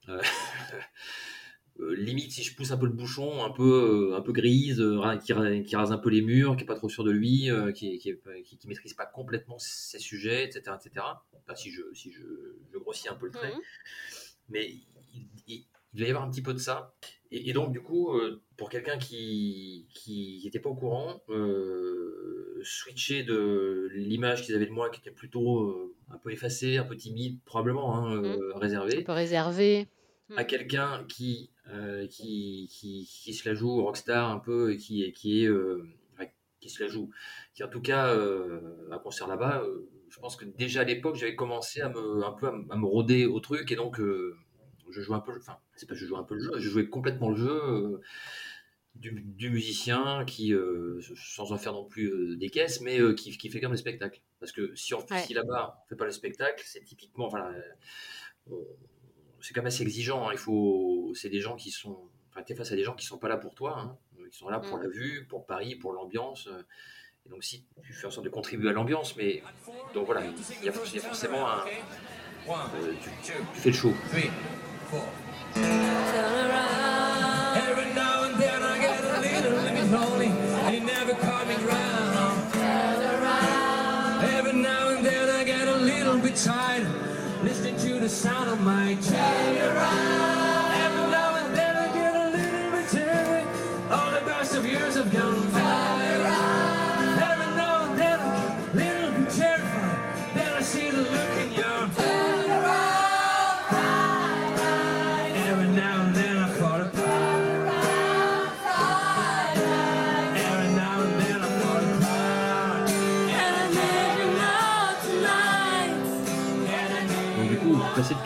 Euh, 1.79 1.95
limite 1.95 2.31
si 2.31 2.43
je 2.43 2.55
pousse 2.55 2.71
un 2.71 2.77
peu 2.77 2.85
le 2.85 2.91
bouchon, 2.91 3.43
un 3.43 3.51
peu, 3.51 4.11
euh, 4.11 4.17
un 4.17 4.21
peu 4.21 4.33
grise, 4.33 4.81
euh, 4.81 5.17
qui, 5.17 5.33
qui, 5.63 5.75
rase 5.75 5.91
un 5.91 5.97
peu 5.97 6.09
les 6.09 6.21
murs, 6.21 6.57
qui 6.57 6.63
est 6.63 6.67
pas 6.67 6.75
trop 6.75 6.89
sûr 6.89 7.03
de 7.03 7.11
lui, 7.11 7.49
qui, 7.73 7.97
qui, 7.99 8.13
qui, 8.43 8.67
maîtrise 8.67 8.93
pas 8.93 9.05
complètement 9.05 9.57
ses 9.59 9.99
sujets, 9.99 10.43
etc., 10.43 10.75
etc. 10.75 11.05
si 11.55 11.71
je, 11.71 11.81
si 11.93 12.11
je, 12.11 12.21
je, 12.73 12.77
grossis 12.77 13.07
un 13.07 13.15
peu 13.15 13.27
le 13.27 13.31
trait, 13.31 13.53
mhm. 13.53 13.61
mais 14.49 14.69
il, 15.13 15.27
il, 15.47 15.65
va 16.01 16.05
y 16.05 16.09
avoir 16.09 16.23
un 16.23 16.29
petit 16.29 16.41
peu 16.41 16.53
de 16.53 16.59
ça. 16.59 16.93
Et, 17.31 17.53
donc 17.53 17.71
du 17.71 17.81
coup, 17.81 18.11
pour 18.57 18.69
quelqu'un 18.69 18.97
qui 18.97 19.87
qui 19.93 20.41
n'était 20.43 20.59
pas 20.59 20.69
au 20.69 20.75
courant, 20.75 21.21
switcher 22.61 23.23
de 23.23 23.89
l'image 23.93 24.43
qu'ils 24.43 24.55
avaient 24.55 24.65
de 24.65 24.71
moi, 24.71 24.89
qui 24.89 24.99
était 24.99 25.11
plutôt 25.11 25.95
un 26.09 26.17
peu 26.17 26.31
effacée, 26.31 26.77
un 26.77 26.83
peu 26.83 26.97
timide, 26.97 27.39
probablement 27.45 27.95
hein, 27.95 28.21
mhm. 28.21 28.51
réservée, 28.56 28.97
un 28.97 29.04
peu 29.04 29.11
réservé 29.13 29.87
à 30.36 30.42
mhm. 30.42 30.48
quelqu'un 30.48 31.06
qui 31.07 31.52
euh, 31.68 32.07
qui, 32.07 32.68
qui, 32.71 33.07
qui, 33.07 33.33
se 33.33 33.48
la 33.48 33.56
joue 33.56 33.83
rockstar 33.83 34.30
un 34.30 34.40
peu 34.40 34.74
et 34.74 34.78
qui, 34.78 35.12
qui 35.14 35.44
est 35.44 35.48
euh, 35.48 35.88
qui 36.59 36.69
se 36.69 36.83
la 36.83 36.90
joue, 36.90 37.09
qui 37.54 37.64
en 37.64 37.69
tout 37.69 37.81
cas 37.81 38.07
euh, 38.07 38.90
un 38.92 39.00
concert 39.00 39.28
là-bas, 39.28 39.62
euh, 39.64 39.90
je 40.09 40.19
pense 40.19 40.36
que 40.36 40.44
déjà 40.44 40.81
à 40.81 40.83
l'époque 40.83 41.16
j'avais 41.16 41.36
commencé 41.36 41.80
à 41.80 41.90
me 41.90 42.24
un 42.24 42.33
peu 42.33 42.48
à, 42.48 42.76
me 42.76 42.86
rôder 42.86 43.26
au 43.26 43.40
truc 43.40 43.71
et 43.71 43.76
donc 43.76 44.02
je 44.02 45.02
jouais 45.02 45.16
un 45.16 45.21
peu, 45.21 45.38
enfin 45.38 45.57
c'est 45.76 45.88
pas 45.88 45.95
je 45.95 46.06
jouais 46.06 46.18
un 46.18 46.24
peu 46.24 46.36
le 46.36 46.42
jeu, 46.42 46.52
je 46.57 46.69
jouais 46.69 46.90
complètement 46.90 47.30
le 47.30 47.38
jeu. 47.38 48.02
Du, 48.95 49.12
du, 49.12 49.50
musicien 49.50 50.26
qui, 50.26 50.54
sans 51.16 51.54
en 51.54 51.57
faire 51.57 51.71
non 51.71 51.86
plus 51.86 52.36
des 52.36 52.50
caisses, 52.50 52.81
mais 52.81 53.00
qui, 53.16 53.38
qui, 53.38 53.50
fait 53.50 53.62
comme 53.62 53.71
le 53.71 53.78
spectacle. 53.78 54.19
Parce 54.42 54.52
que 54.52 54.76
si, 54.76 54.94
on, 54.94 55.06
si 55.24 55.33
là-bas 55.33 55.80
on 55.86 55.88
fait 55.88 55.95
pas 55.95 56.04
le 56.04 56.12
spectacle, 56.12 56.62
c'est 56.66 56.83
typiquement, 56.83 57.30
voilà, 57.30 57.54
c'est 59.41 59.53
quand 59.53 59.61
même 59.61 59.67
assez 59.67 59.83
exigeant. 59.83 60.27
Hein. 60.27 60.31
Il 60.33 60.37
faut, 60.37 61.11
c'est 61.15 61.29
des 61.29 61.39
gens 61.39 61.55
qui 61.55 61.71
sont, 61.71 61.97
enfin, 62.29 62.43
es 62.47 62.55
face 62.55 62.71
à 62.71 62.75
des 62.75 62.83
gens 62.83 62.93
qui 62.93 63.05
sont 63.05 63.17
pas 63.17 63.29
là 63.29 63.37
pour 63.37 63.53
toi, 63.55 63.79
hein. 63.79 63.97
qui 64.31 64.37
sont 64.37 64.49
là 64.49 64.59
pour 64.59 64.77
mm. 64.77 64.83
la 64.83 64.89
vue, 64.89 65.25
pour 65.27 65.45
Paris, 65.45 65.75
pour 65.75 65.93
l'ambiance. 65.93 66.47
Euh. 66.47 66.61
Et 67.25 67.29
donc 67.29 67.43
si 67.43 67.65
tu 67.83 67.93
fais 67.93 68.07
en 68.07 68.11
sorte 68.11 68.25
de 68.25 68.29
contribuer 68.29 68.69
à 68.69 68.73
l'ambiance, 68.73 69.15
mais 69.17 69.43
donc 69.93 70.05
voilà, 70.05 70.21
il 70.25 70.65
y 70.65 70.69
a, 70.69 70.71
forcément 70.71 71.49
un, 71.49 71.65
euh, 72.47 72.93
tu, 73.21 73.33
fais 73.53 73.69
le 73.69 73.75
show. 73.75 73.93
the 88.09 88.15
sound 88.15 88.49
of 88.49 88.59
my 88.61 88.95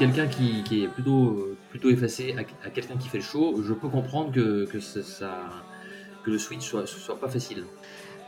quelqu'un 0.06 0.28
qui, 0.28 0.84
est 0.84 0.88
plutôt, 0.88 1.56
plutôt 1.70 1.90
effacé 1.90 2.36
à, 2.38 2.70
quelqu'un 2.70 2.98
qui 2.98 3.08
fait 3.08 3.20
le 3.20 3.24
show, 3.24 3.62
je 3.64 3.74
peux 3.74 3.88
comprendre 3.88 4.32
que, 4.34 4.66
que, 4.66 4.80
ça, 4.80 5.50
que 6.24 6.32
le 6.32 6.38
switch 6.38 6.68
soit, 6.68 6.86
soit 6.88 7.20
pas 7.20 7.30
facile. 7.30 7.66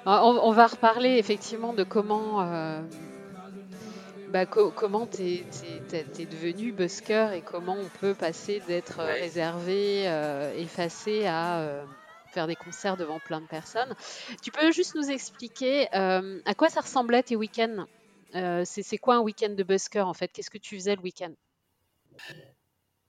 On, 0.05 0.51
va 0.51 0.67
reparler 0.67 1.17
effectivement 1.17 1.73
de 1.73 1.83
comment, 1.83 2.41
euh, 2.41 2.81
bah, 4.29 4.45
comment 4.45 5.07
tu 5.07 5.23
es, 5.23 6.25
devenu 6.25 6.71
busker 6.71 7.31
et 7.35 7.41
comment 7.41 7.75
on 7.75 7.89
peut 7.99 8.13
passer 8.13 8.61
d'être 8.67 8.99
réservé, 8.99 10.07
euh, 10.07 10.53
effacé 10.57 11.25
à 11.25 11.57
euh, 11.57 11.83
faire 12.31 12.47
des 12.47 12.55
concerts 12.55 12.97
devant 12.97 13.19
plein 13.19 13.41
de 13.41 13.47
personnes. 13.47 13.95
Tu 14.41 14.51
peux 14.51 14.71
juste 14.71 14.95
nous 14.95 15.09
expliquer 15.09 15.87
à 15.91 16.53
quoi 16.55 16.69
ça 16.69 16.81
ressemblait 16.81 17.23
tes 17.23 17.35
week-ends? 17.35 17.85
C'est 18.63 18.97
quoi 18.97 19.15
un 19.15 19.21
week-end 19.21 19.55
de 19.57 19.63
busker 19.63 20.01
en 20.01 20.13
fait? 20.13 20.29
Qu'est-ce 20.31 20.51
que 20.51 20.57
tu 20.57 20.75
faisais 20.75 20.95
le 20.95 21.01
week-end? 21.01 21.31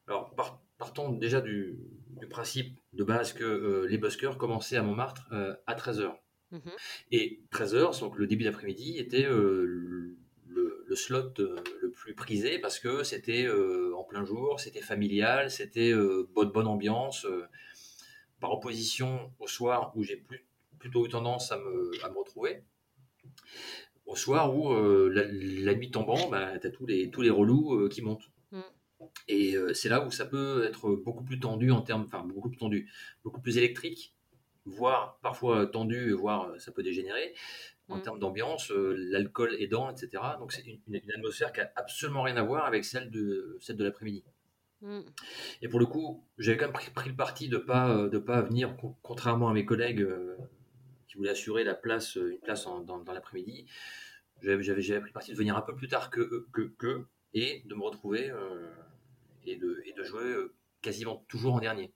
Alors, 0.06 0.34
partons 0.78 1.12
déjà 1.12 1.40
du, 1.40 1.78
principe 2.30 2.78
de 2.92 3.04
base 3.04 3.32
que 3.32 3.86
les 3.88 3.98
buskers 3.98 4.38
commençaient 4.38 4.76
à 4.76 4.82
Montmartre 4.82 5.28
à 5.66 5.74
13h. 5.74 6.12
Mmh 6.52 6.58
et 7.10 7.40
13h, 7.50 7.98
donc 8.00 8.16
le 8.16 8.26
début 8.28 8.44
d'après-midi, 8.44 8.98
était 8.98 9.24
le, 9.24 10.16
slot 10.94 11.34
le 11.36 11.90
plus 11.90 12.14
prisé 12.14 12.58
parce 12.58 12.78
que 12.78 13.02
c'était 13.02 13.46
en 13.94 14.02
plein 14.04 14.24
jour, 14.24 14.60
c'était 14.60 14.80
familial, 14.80 15.50
c'était 15.50 15.92
bonne, 16.34 16.50
bonne 16.50 16.66
ambiance, 16.66 17.26
par 18.40 18.52
opposition 18.52 19.32
au 19.38 19.46
soir 19.46 19.92
où 19.94 20.02
j'ai 20.02 20.16
plus, 20.16 20.46
plutôt 20.78 21.04
eu 21.04 21.08
tendance 21.08 21.52
à 21.52 21.58
me, 21.58 21.90
à 22.02 22.08
me 22.08 22.18
retrouver. 22.18 22.62
Au 24.06 24.16
soir 24.16 24.56
où 24.56 24.72
la, 25.10 25.74
nuit 25.74 25.90
tombant, 25.90 26.28
bah, 26.30 26.58
tu 26.58 26.66
as 26.66 26.70
tous 26.70 26.86
les, 26.86 27.10
tous 27.10 27.22
les 27.22 27.30
relous 27.30 27.88
qui 27.88 28.02
montent. 28.02 28.30
Et 29.28 29.56
c'est 29.74 29.88
là 29.88 30.06
où 30.06 30.10
ça 30.10 30.24
peut 30.24 30.64
être 30.64 30.90
beaucoup 30.90 31.24
plus 31.24 31.38
tendu 31.38 31.70
en 31.70 31.82
termes, 31.82 32.02
enfin 32.02 32.24
beaucoup 32.24 32.48
plus 32.48 32.58
tendu, 32.58 32.90
beaucoup 33.24 33.40
plus 33.40 33.58
électrique 33.58 34.16
voire 34.66 35.18
parfois 35.22 35.66
tendu, 35.66 36.12
voire 36.12 36.50
euh, 36.50 36.58
ça 36.58 36.72
peut 36.72 36.82
dégénérer 36.82 37.34
en 37.88 37.98
mmh. 37.98 38.02
termes 38.02 38.18
d'ambiance, 38.18 38.72
euh, 38.72 38.94
l'alcool 38.98 39.54
aidant, 39.60 39.90
etc. 39.90 40.22
Donc 40.40 40.52
c'est 40.52 40.64
une, 40.66 41.10
atmosphère 41.14 41.52
qui 41.52 41.60
a 41.60 41.72
absolument 41.76 42.22
rien 42.22 42.36
à 42.36 42.42
voir 42.42 42.66
avec 42.66 42.84
celle 42.84 43.10
de, 43.10 43.56
celle 43.60 43.76
de 43.76 43.84
l'après-midi. 43.84 44.24
Mmh. 44.82 45.00
Et 45.62 45.68
pour 45.68 45.78
le 45.78 45.86
coup, 45.86 46.24
j'avais 46.36 46.58
quand 46.58 46.66
même 46.66 46.72
pris, 46.72 47.08
le 47.08 47.16
parti 47.16 47.48
de 47.48 47.58
pas 47.58 47.96
euh, 47.96 48.08
de 48.08 48.18
pas 48.18 48.42
venir, 48.42 48.76
contrairement 49.02 49.48
à 49.48 49.52
mes 49.52 49.64
collègues 49.64 50.06
qui 51.06 51.16
voulaient 51.16 51.30
assurer 51.30 51.62
la 51.62 51.74
place, 51.74 52.16
une 52.16 52.40
place 52.40 52.64
dans, 52.64 53.04
l'après-midi. 53.12 53.66
J'avais, 54.42 54.62
j'avais, 54.62 55.00
pris 55.00 55.10
le 55.10 55.14
parti 55.14 55.32
de 55.32 55.36
venir 55.36 55.56
un 55.56 55.62
peu 55.62 55.74
plus 55.74 55.88
tard 55.88 56.10
que 56.10 56.46
que, 56.52 56.62
que 56.76 57.06
et 57.32 57.62
de 57.66 57.74
me 57.74 57.82
retrouver 57.82 58.32
et, 59.46 59.56
de, 59.56 59.82
et 59.86 59.92
de 59.92 60.02
jouer 60.04 60.34
quasiment 60.82 61.24
toujours 61.28 61.54
en 61.54 61.60
dernier. 61.60 61.92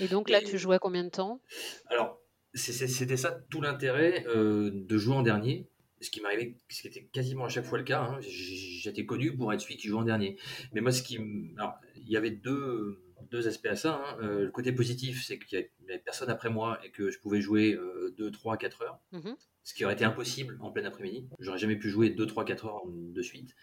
Et 0.00 0.08
donc 0.08 0.30
là, 0.30 0.40
tu 0.40 0.58
jouais 0.58 0.78
combien 0.78 1.04
de 1.04 1.10
temps? 1.10 1.40
Alors, 1.86 2.20
c'était 2.54 3.16
ça 3.16 3.30
tout 3.50 3.60
l'intérêt 3.60 4.24
euh, 4.28 4.70
de 4.72 4.98
jouer 4.98 5.14
en 5.14 5.22
dernier. 5.22 5.68
Ce 6.00 6.10
qui 6.10 6.22
m'arrivait, 6.22 6.56
ce 6.70 6.80
qui 6.80 6.88
était 6.88 7.04
quasiment 7.04 7.44
à 7.44 7.48
chaque 7.50 7.66
fois 7.66 7.78
le 7.78 7.84
cas. 7.84 8.02
Hein. 8.02 8.18
J'étais 8.22 9.04
connu 9.04 9.36
pour 9.36 9.52
être 9.52 9.60
celui 9.60 9.76
qui 9.76 9.88
joue 9.88 9.98
en 9.98 10.04
dernier. 10.04 10.38
Mais 10.72 10.80
moi, 10.80 10.92
ce 10.92 11.02
qui, 11.02 11.18
alors, 11.58 11.74
il 11.96 12.08
y 12.08 12.16
avait 12.16 12.30
deux, 12.30 13.02
deux 13.30 13.46
aspects 13.46 13.66
à 13.66 13.76
ça. 13.76 14.02
Hein. 14.02 14.18
Euh, 14.22 14.44
le 14.44 14.50
côté 14.50 14.72
positif, 14.72 15.22
c'est 15.26 15.38
qu'il 15.38 15.58
n'y 15.58 15.90
avait 15.90 15.98
personne 15.98 16.30
après 16.30 16.48
moi 16.48 16.78
et 16.84 16.90
que 16.90 17.10
je 17.10 17.18
pouvais 17.20 17.42
jouer 17.42 17.78
2, 18.16 18.30
3, 18.30 18.56
4 18.56 18.82
heures. 18.82 18.98
Mmh 19.12 19.32
ce 19.62 19.74
qui 19.74 19.84
aurait 19.84 19.94
été 19.94 20.04
impossible 20.04 20.56
en 20.62 20.70
plein 20.70 20.84
après-midi. 20.86 21.28
J'aurais 21.38 21.58
jamais 21.58 21.76
pu 21.76 21.90
jouer 21.90 22.10
2, 22.10 22.26
3, 22.26 22.44
4 22.46 22.64
heures 22.64 22.82
de 22.86 23.22
suite. 23.22 23.54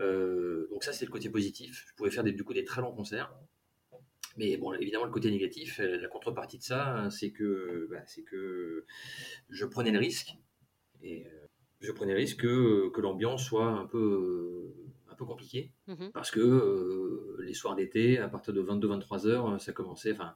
Euh, 0.00 0.68
donc 0.70 0.84
ça, 0.84 0.92
c'est 0.92 1.06
le 1.06 1.10
côté 1.10 1.28
positif. 1.28 1.86
Je 1.88 1.94
pouvais 1.94 2.10
faire 2.10 2.24
des, 2.24 2.32
du 2.32 2.44
coup 2.44 2.54
des 2.54 2.64
très 2.64 2.80
longs 2.80 2.92
concerts. 2.92 3.32
Mais 4.36 4.56
bon, 4.56 4.72
évidemment, 4.74 5.04
le 5.04 5.12
côté 5.12 5.30
négatif, 5.30 5.80
euh, 5.80 5.98
la 6.00 6.08
contrepartie 6.08 6.58
de 6.58 6.62
ça, 6.62 7.08
c'est 7.10 7.30
que, 7.30 7.86
bah, 7.90 8.02
c'est 8.06 8.22
que 8.22 8.84
je 9.48 9.64
prenais 9.64 9.92
le 9.92 9.98
risque. 9.98 10.34
Et 11.02 11.26
euh, 11.26 11.46
je 11.80 11.92
prenais 11.92 12.12
le 12.12 12.18
risque 12.18 12.40
que, 12.40 12.88
que 12.88 13.00
l'ambiance 13.00 13.44
soit 13.44 13.68
un 13.68 13.86
peu, 13.86 14.72
un 15.10 15.14
peu 15.14 15.24
compliquée. 15.24 15.72
Mmh 15.86 16.08
parce 16.12 16.30
que 16.30 16.40
euh, 16.40 17.36
les 17.44 17.54
soirs 17.54 17.76
d'été, 17.76 18.18
à 18.18 18.28
partir 18.28 18.52
de 18.52 18.62
22-23 18.62 19.26
heures, 19.28 19.60
ça 19.60 19.72
commençait. 19.72 20.12
Enfin, 20.12 20.34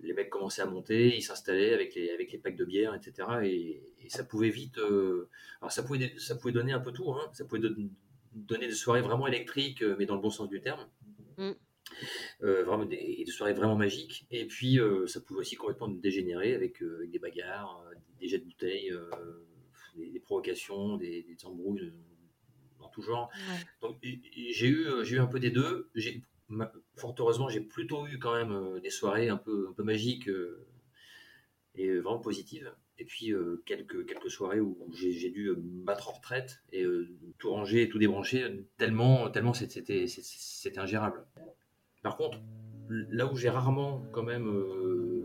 les 0.00 0.12
mecs 0.12 0.30
commençaient 0.30 0.62
à 0.62 0.66
monter, 0.66 1.16
ils 1.16 1.22
s'installaient 1.22 1.74
avec 1.74 1.94
les, 1.94 2.10
avec 2.10 2.32
les 2.32 2.38
packs 2.38 2.56
de 2.56 2.64
bière, 2.64 2.94
etc. 2.94 3.28
Et, 3.44 3.82
ça 4.08 4.24
pouvait 4.24 4.48
vite. 4.48 4.78
alors, 4.78 5.70
ça 5.70 5.82
pouvait, 5.82 6.14
ça 6.16 6.34
pouvait 6.34 6.52
donner 6.52 6.72
un 6.72 6.80
peu 6.80 6.92
tout. 6.92 7.12
Hein. 7.12 7.28
Ça 7.34 7.44
pouvait 7.44 7.60
donner 8.32 8.66
des 8.66 8.74
soirées 8.74 9.02
vraiment 9.02 9.26
électriques, 9.26 9.82
mais 9.98 10.06
dans 10.06 10.14
le 10.14 10.20
bon 10.20 10.30
sens 10.30 10.48
du 10.48 10.60
terme. 10.60 10.86
Mmh. 11.36 11.52
Euh, 12.42 12.64
vraiment 12.64 12.84
des, 12.84 13.24
des, 13.24 13.32
soirées 13.32 13.52
vraiment 13.52 13.76
magiques. 13.76 14.26
Et 14.30 14.46
puis, 14.46 14.78
euh, 14.78 15.06
ça 15.06 15.20
pouvait 15.20 15.40
aussi 15.40 15.56
complètement 15.56 15.88
dégénérer 15.88 16.54
avec, 16.54 16.82
euh, 16.82 16.98
avec 16.98 17.10
des 17.10 17.18
bagarres, 17.18 17.82
des 18.20 18.28
jets 18.28 18.38
de 18.38 18.44
bouteilles, 18.44 18.92
des, 19.96 20.20
provocations, 20.20 20.96
des, 20.96 21.24
embrouilles 21.44 21.92
dans 22.78 22.88
tout 22.88 23.02
genre. 23.02 23.30
Donc, 23.80 23.98
j'ai 24.02 24.68
eu, 24.68 24.86
j'ai 25.02 25.16
eu 25.16 25.20
un 25.20 25.26
peu 25.26 25.40
des 25.40 25.50
deux. 25.50 25.90
J'ai, 25.94 26.22
fort 26.96 27.14
heureusement, 27.18 27.48
j'ai 27.48 27.60
plutôt 27.60 28.06
eu 28.06 28.18
quand 28.18 28.34
même 28.34 28.80
des 28.80 28.90
soirées 28.90 29.28
un 29.28 29.36
peu, 29.36 29.68
un 29.70 29.72
peu 29.72 29.82
magiques 29.82 30.30
et 31.74 31.98
vraiment 31.98 32.20
positives. 32.20 32.72
Et 33.00 33.04
puis 33.04 33.32
quelques, 33.64 34.06
quelques 34.06 34.30
soirées 34.30 34.60
où 34.60 34.76
j'ai, 34.92 35.30
dû 35.30 35.52
battre 35.56 36.10
en 36.10 36.12
retraite 36.14 36.62
et 36.72 36.84
tout 37.38 37.50
ranger 37.50 37.82
et 37.82 37.88
tout 37.88 37.98
débrancher 37.98 38.66
tellement, 38.76 39.30
tellement 39.30 39.54
c'était, 39.54 40.06
ingérable. 40.76 41.24
Par 42.02 42.16
contre, 42.16 42.40
là 42.88 43.30
où 43.30 43.36
j'ai 43.36 43.50
rarement 43.50 44.02
quand 44.12 44.22
même 44.22 44.46
euh, 44.46 45.22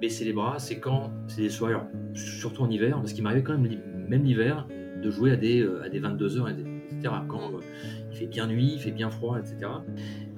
baissé 0.00 0.24
les 0.24 0.32
bras, 0.32 0.58
c'est 0.58 0.78
quand 0.80 1.10
c'est 1.28 1.42
des 1.42 1.50
soirées, 1.50 1.76
surtout 2.14 2.62
en 2.62 2.70
hiver, 2.70 2.96
parce 2.96 3.12
qu'il 3.12 3.22
m'arrivait 3.22 3.42
quand 3.42 3.58
même, 3.58 3.80
même 4.08 4.24
l'hiver, 4.24 4.66
de 5.02 5.10
jouer 5.10 5.32
à 5.32 5.36
des, 5.36 5.60
euh, 5.60 5.82
à 5.82 5.88
des 5.88 5.98
22 5.98 6.38
heures, 6.38 6.48
etc. 6.48 7.14
Quand 7.28 7.54
euh, 7.54 7.60
il 8.10 8.16
fait 8.16 8.26
bien 8.26 8.46
nuit, 8.46 8.72
il 8.74 8.80
fait 8.80 8.90
bien 8.90 9.10
froid, 9.10 9.38
etc. 9.38 9.70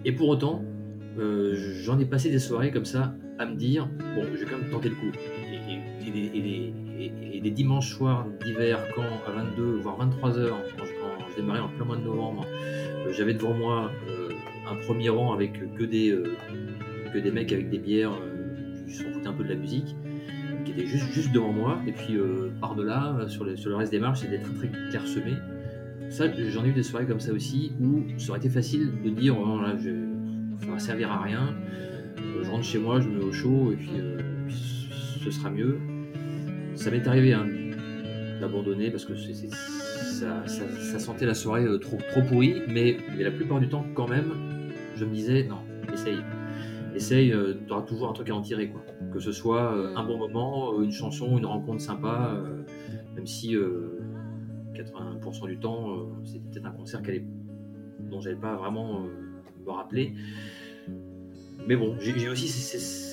Et 0.04 0.12
pour 0.12 0.28
autant, 0.28 0.64
j'en 1.16 1.99
ai 1.99 2.06
passé 2.06 2.30
des 2.30 2.38
soirées 2.38 2.70
comme 2.70 2.85
ça 2.85 3.14
à 3.38 3.47
me 3.47 3.56
dire, 3.56 3.88
bon, 4.14 4.25
je 4.35 4.44
vais 4.44 4.50
quand 4.50 4.58
même 4.58 4.70
tenter 4.70 4.88
le 4.88 4.94
coup. 4.94 5.12
Et, 6.16 7.40
des 7.40 7.50
dimanches 7.50 7.90
soirs 7.90 8.26
d'hiver, 8.44 8.80
quand 8.94 9.02
à 9.02 9.30
22, 9.30 9.76
voire 9.76 9.96
23 9.96 10.38
heures, 10.38 10.58
quand 10.76 10.84
je, 10.84 11.36
démarrais 11.36 11.60
en 11.60 11.68
plein 11.68 11.84
mois 11.84 11.96
de 11.96 12.02
novembre, 12.02 12.44
j'avais 13.12 13.34
devant 13.34 13.54
moi 13.54 13.90
un 14.70 14.76
premier 14.76 15.08
rang 15.08 15.32
avec 15.32 15.52
que 15.74 15.84
des, 15.84 16.10
euh, 16.10 16.24
que 17.12 17.18
des 17.18 17.30
mecs 17.30 17.52
avec 17.52 17.70
des 17.70 17.78
bières 17.78 18.12
euh, 18.12 18.86
qui 18.86 18.94
s'en 18.94 19.10
foutaient 19.10 19.28
un 19.28 19.32
peu 19.32 19.44
de 19.44 19.48
la 19.48 19.54
musique, 19.54 19.96
qui 20.64 20.72
étaient 20.72 20.86
juste, 20.86 21.10
juste 21.12 21.32
devant 21.32 21.52
moi. 21.52 21.80
Et 21.86 21.92
puis 21.92 22.16
euh, 22.16 22.50
par-delà, 22.60 23.26
sur, 23.28 23.46
sur 23.58 23.70
le 23.70 23.76
reste 23.76 23.92
des 23.92 24.00
marches, 24.00 24.20
c'était 24.20 24.38
très 24.38 24.54
très 24.54 24.70
clairsemé. 24.90 25.32
Ça, 26.10 26.24
j'en 26.50 26.64
ai 26.64 26.68
eu 26.68 26.72
des 26.72 26.82
soirées 26.82 27.06
comme 27.06 27.20
ça 27.20 27.32
aussi 27.32 27.72
où 27.80 28.02
ça 28.18 28.30
aurait 28.30 28.38
été 28.38 28.48
facile 28.48 28.92
de 29.04 29.10
dire 29.10 29.38
oh, 29.38 29.60
là, 29.60 29.76
je, 29.76 29.90
ça 30.64 30.72
va 30.72 30.78
servir 30.78 31.12
à 31.12 31.22
rien. 31.22 31.54
Je 32.42 32.50
rentre 32.50 32.64
chez 32.64 32.78
moi, 32.78 33.00
je 33.00 33.08
me 33.08 33.18
mets 33.18 33.24
au 33.24 33.32
chaud 33.32 33.72
et 33.72 33.76
puis, 33.76 33.90
ce 34.48 35.30
sera 35.30 35.50
mieux. 35.50 35.78
Ça 36.78 36.92
m'est 36.92 37.06
arrivé 37.08 37.32
hein, 37.32 37.44
d'abandonner 38.40 38.88
parce 38.92 39.04
que 39.04 39.16
ça, 39.16 40.47
sentait 41.00 41.26
la 41.26 41.35
soirée 41.35 41.64
trop, 41.80 41.99
trop 42.11 42.23
pourrie, 42.23 42.62
mais, 42.68 42.97
la 43.18 43.32
plupart 43.32 43.58
du 43.58 43.68
temps, 43.68 43.85
quand 43.94 44.06
même, 44.06 44.32
je 44.94 45.04
me 45.04 45.12
disais, 45.12 45.42
non, 45.42 45.58
essaye. 45.92 46.18
Essaye, 46.94 47.32
euh, 47.32 47.54
tu 47.66 47.73
auras 47.73 47.82
toujours 47.82 48.08
un 48.08 48.12
truc 48.12 48.30
à 48.30 48.35
en 48.35 48.42
tirer. 48.42 48.68
Quoi. 48.70 48.80
Que 49.12 49.18
ce 49.18 49.32
soit 49.32 49.75
euh, 49.75 49.97
un 49.97 50.04
bon 50.04 50.18
moment, 50.18 50.73
euh, 50.73 50.85
une 50.85 50.92
chanson, 50.92 51.37
une 51.37 51.47
rencontre 51.47 51.80
sympa, 51.80 52.40
même 53.16 53.26
si 53.26 53.56
80% 53.56 55.49
du 55.49 55.58
temps, 55.58 56.08
c'était 56.25 56.44
peut-être 56.49 56.66
un 56.66 56.70
concert 56.70 57.02
dont 58.08 58.20
j'avais 58.20 58.37
pas 58.37 58.54
vraiment 58.54 59.02
me 59.66 59.70
rappeler. 59.70 60.14
Mais 61.66 61.75
bon, 61.75 61.97
j'ai 61.99 62.28
aussi 62.28 62.47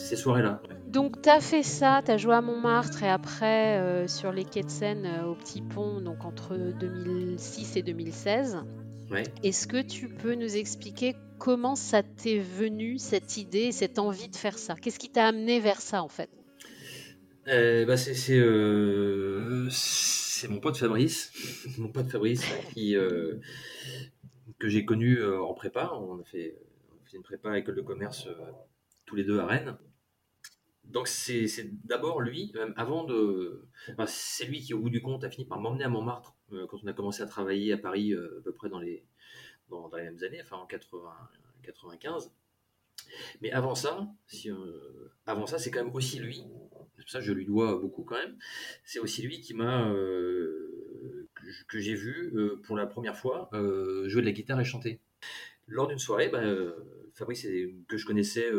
ces, 0.05 0.15
soirées-là. 0.15 0.61
Donc 0.87 1.21
tu 1.21 1.29
as 1.29 1.41
fait 1.41 1.63
ça, 1.63 2.01
tu 2.05 2.11
as 2.11 2.17
joué 2.17 2.33
à 2.33 2.41
Montmartre 2.41 3.03
et 3.03 3.09
après 3.09 4.07
sur 4.07 4.31
les 4.31 4.45
quais 4.45 4.63
de 4.63 4.69
Seine 4.69 5.07
au 5.25 5.35
Petit 5.35 5.61
Pont, 5.61 5.99
donc 5.99 6.23
entre 6.25 6.55
2006 6.55 7.77
et 7.77 7.83
2016. 7.83 8.59
Est-ce 9.43 9.67
que 9.67 9.81
tu 9.81 10.09
peux 10.09 10.35
nous 10.35 10.55
expliquer 10.55 11.15
comment 11.37 11.75
ça 11.75 12.03
t'est 12.03 12.39
venu, 12.39 12.97
cette 12.97 13.37
idée, 13.37 13.71
cette 13.71 13.99
envie 13.99 14.29
de 14.29 14.35
faire 14.35 14.57
ça? 14.57 14.75
Qu'est-ce 14.75 14.99
qui 14.99 15.11
t'a 15.11 15.27
amené 15.27 15.59
vers 15.59 15.81
ça, 15.81 16.01
en 16.01 16.09
fait? 16.09 16.29
Euh, 17.47 17.85
bah 17.85 17.93
euh, 18.29 19.67
c'est, 19.69 20.47
mon 20.47 20.59
pote 20.59 20.77
Fabrice, 20.77 21.31
mon 21.77 21.89
pote 21.89 22.09
Fabrice 22.09 22.43
qui, 22.73 22.95
euh, 22.95 23.35
que 24.57 24.67
j'ai 24.67 24.85
connu 24.85 25.23
en 25.23 25.53
prépa. 25.53 25.91
On 25.93 26.19
a, 26.19 26.23
fait, 26.23 26.57
une 27.13 27.23
prépa 27.23 27.51
à 27.51 27.55
l'école 27.55 27.75
de 27.75 27.81
commerce 27.81 28.27
tous 29.05 29.15
les 29.15 29.23
deux 29.23 29.39
à 29.39 29.45
Rennes. 29.45 29.77
Donc 30.89 31.07
c'est, 31.07 31.47
d'abord 31.83 32.21
lui, 32.21 32.53
avant 32.75 33.03
de... 33.03 33.67
c'est 34.07 34.45
lui 34.45 34.61
qui 34.61 34.73
au 34.73 34.79
bout 34.79 34.89
du 34.89 35.01
compte 35.01 35.23
a 35.23 35.29
fini 35.29 35.45
par 35.45 35.59
m'emmener 35.59 35.83
à 35.83 35.89
Montmartre 35.89 36.35
quand 36.49 36.83
on 36.83 36.87
a 36.87 36.93
commencé 36.93 37.21
à 37.21 37.25
travailler 37.25 37.73
à 37.73 37.77
Paris 37.77 38.13
à 38.13 38.41
peu 38.43 38.53
près 38.53 38.69
dans 38.69 38.79
les, 38.79 39.03
dans, 39.69 39.89
les 39.95 40.03
mêmes 40.03 40.23
années, 40.23 40.41
enfin 40.41 40.57
en 40.57 40.65
80, 40.65 41.11
95. 41.63 42.31
Mais 43.41 43.51
avant 43.51 43.75
ça, 43.75 44.07
si, 44.27 44.49
avant 45.25 45.45
ça, 45.45 45.57
c'est 45.57 45.71
quand 45.71 45.83
même 45.83 45.93
aussi 45.93 46.19
lui, 46.19 46.43
ça 47.07 47.19
je 47.19 47.33
lui 47.33 47.45
dois 47.45 47.77
beaucoup 47.79 48.03
quand 48.03 48.15
même, 48.15 48.37
c'est 48.83 48.99
aussi 48.99 49.21
lui 49.21 49.41
qui 49.41 49.53
m'a, 49.53 49.91
que, 51.67 51.79
j'ai 51.79 51.95
vu 51.95 52.33
pour 52.63 52.75
la 52.77 52.87
première 52.87 53.17
fois 53.17 53.49
jouer 53.51 54.21
de 54.21 54.27
la 54.27 54.31
guitare 54.31 54.59
et 54.59 54.65
chanter. 54.65 54.99
Lors 55.67 55.87
d'une 55.87 55.99
soirée, 55.99 56.29
bah, 56.29 56.43
Fabrice, 57.13 57.47
que 57.87 57.97
je 57.97 58.05
connaissais 58.05 58.51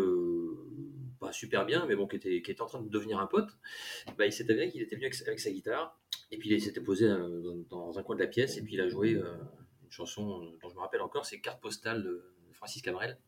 pas 1.27 1.33
super 1.33 1.67
bien, 1.67 1.87
mais 1.87 1.97
bon, 1.97 2.07
qui 2.07 2.17
était, 2.17 2.41
qui 2.41 2.51
était 2.53 2.63
en 2.63 2.67
train 2.67 2.81
de 2.81 2.89
devenir 2.89 3.19
un 3.19 3.27
pote, 3.27 3.51
bah, 4.17 4.27
il 4.27 4.33
s'est 4.33 4.49
avéré 4.49 4.71
qu'il 4.71 4.81
était 4.81 4.95
venu 4.95 5.07
avec, 5.27 5.41
sa 5.41 5.51
guitare, 5.51 5.99
et 6.31 6.39
puis 6.39 6.51
il 6.51 6.61
s'était 6.61 6.81
posé 6.81 7.07
euh, 7.07 7.65
dans, 7.69 7.99
un 7.99 8.03
coin 8.05 8.15
de 8.15 8.21
la 8.21 8.29
pièce, 8.29 8.57
et 8.57 8.63
puis 8.63 8.75
il 8.75 8.81
a 8.81 8.89
joué 8.89 9.15
euh, 9.15 9.35
une 9.83 9.91
chanson 9.91 10.57
dont 10.63 10.69
je 10.69 10.75
me 10.75 10.81
rappelle 10.81 11.01
encore, 11.01 11.27
c'est 11.27 11.41
Carte 11.41 11.61
postale 11.61 12.05
de 12.05 12.23
Francis 12.53 12.81
Cabrel. 12.81 13.19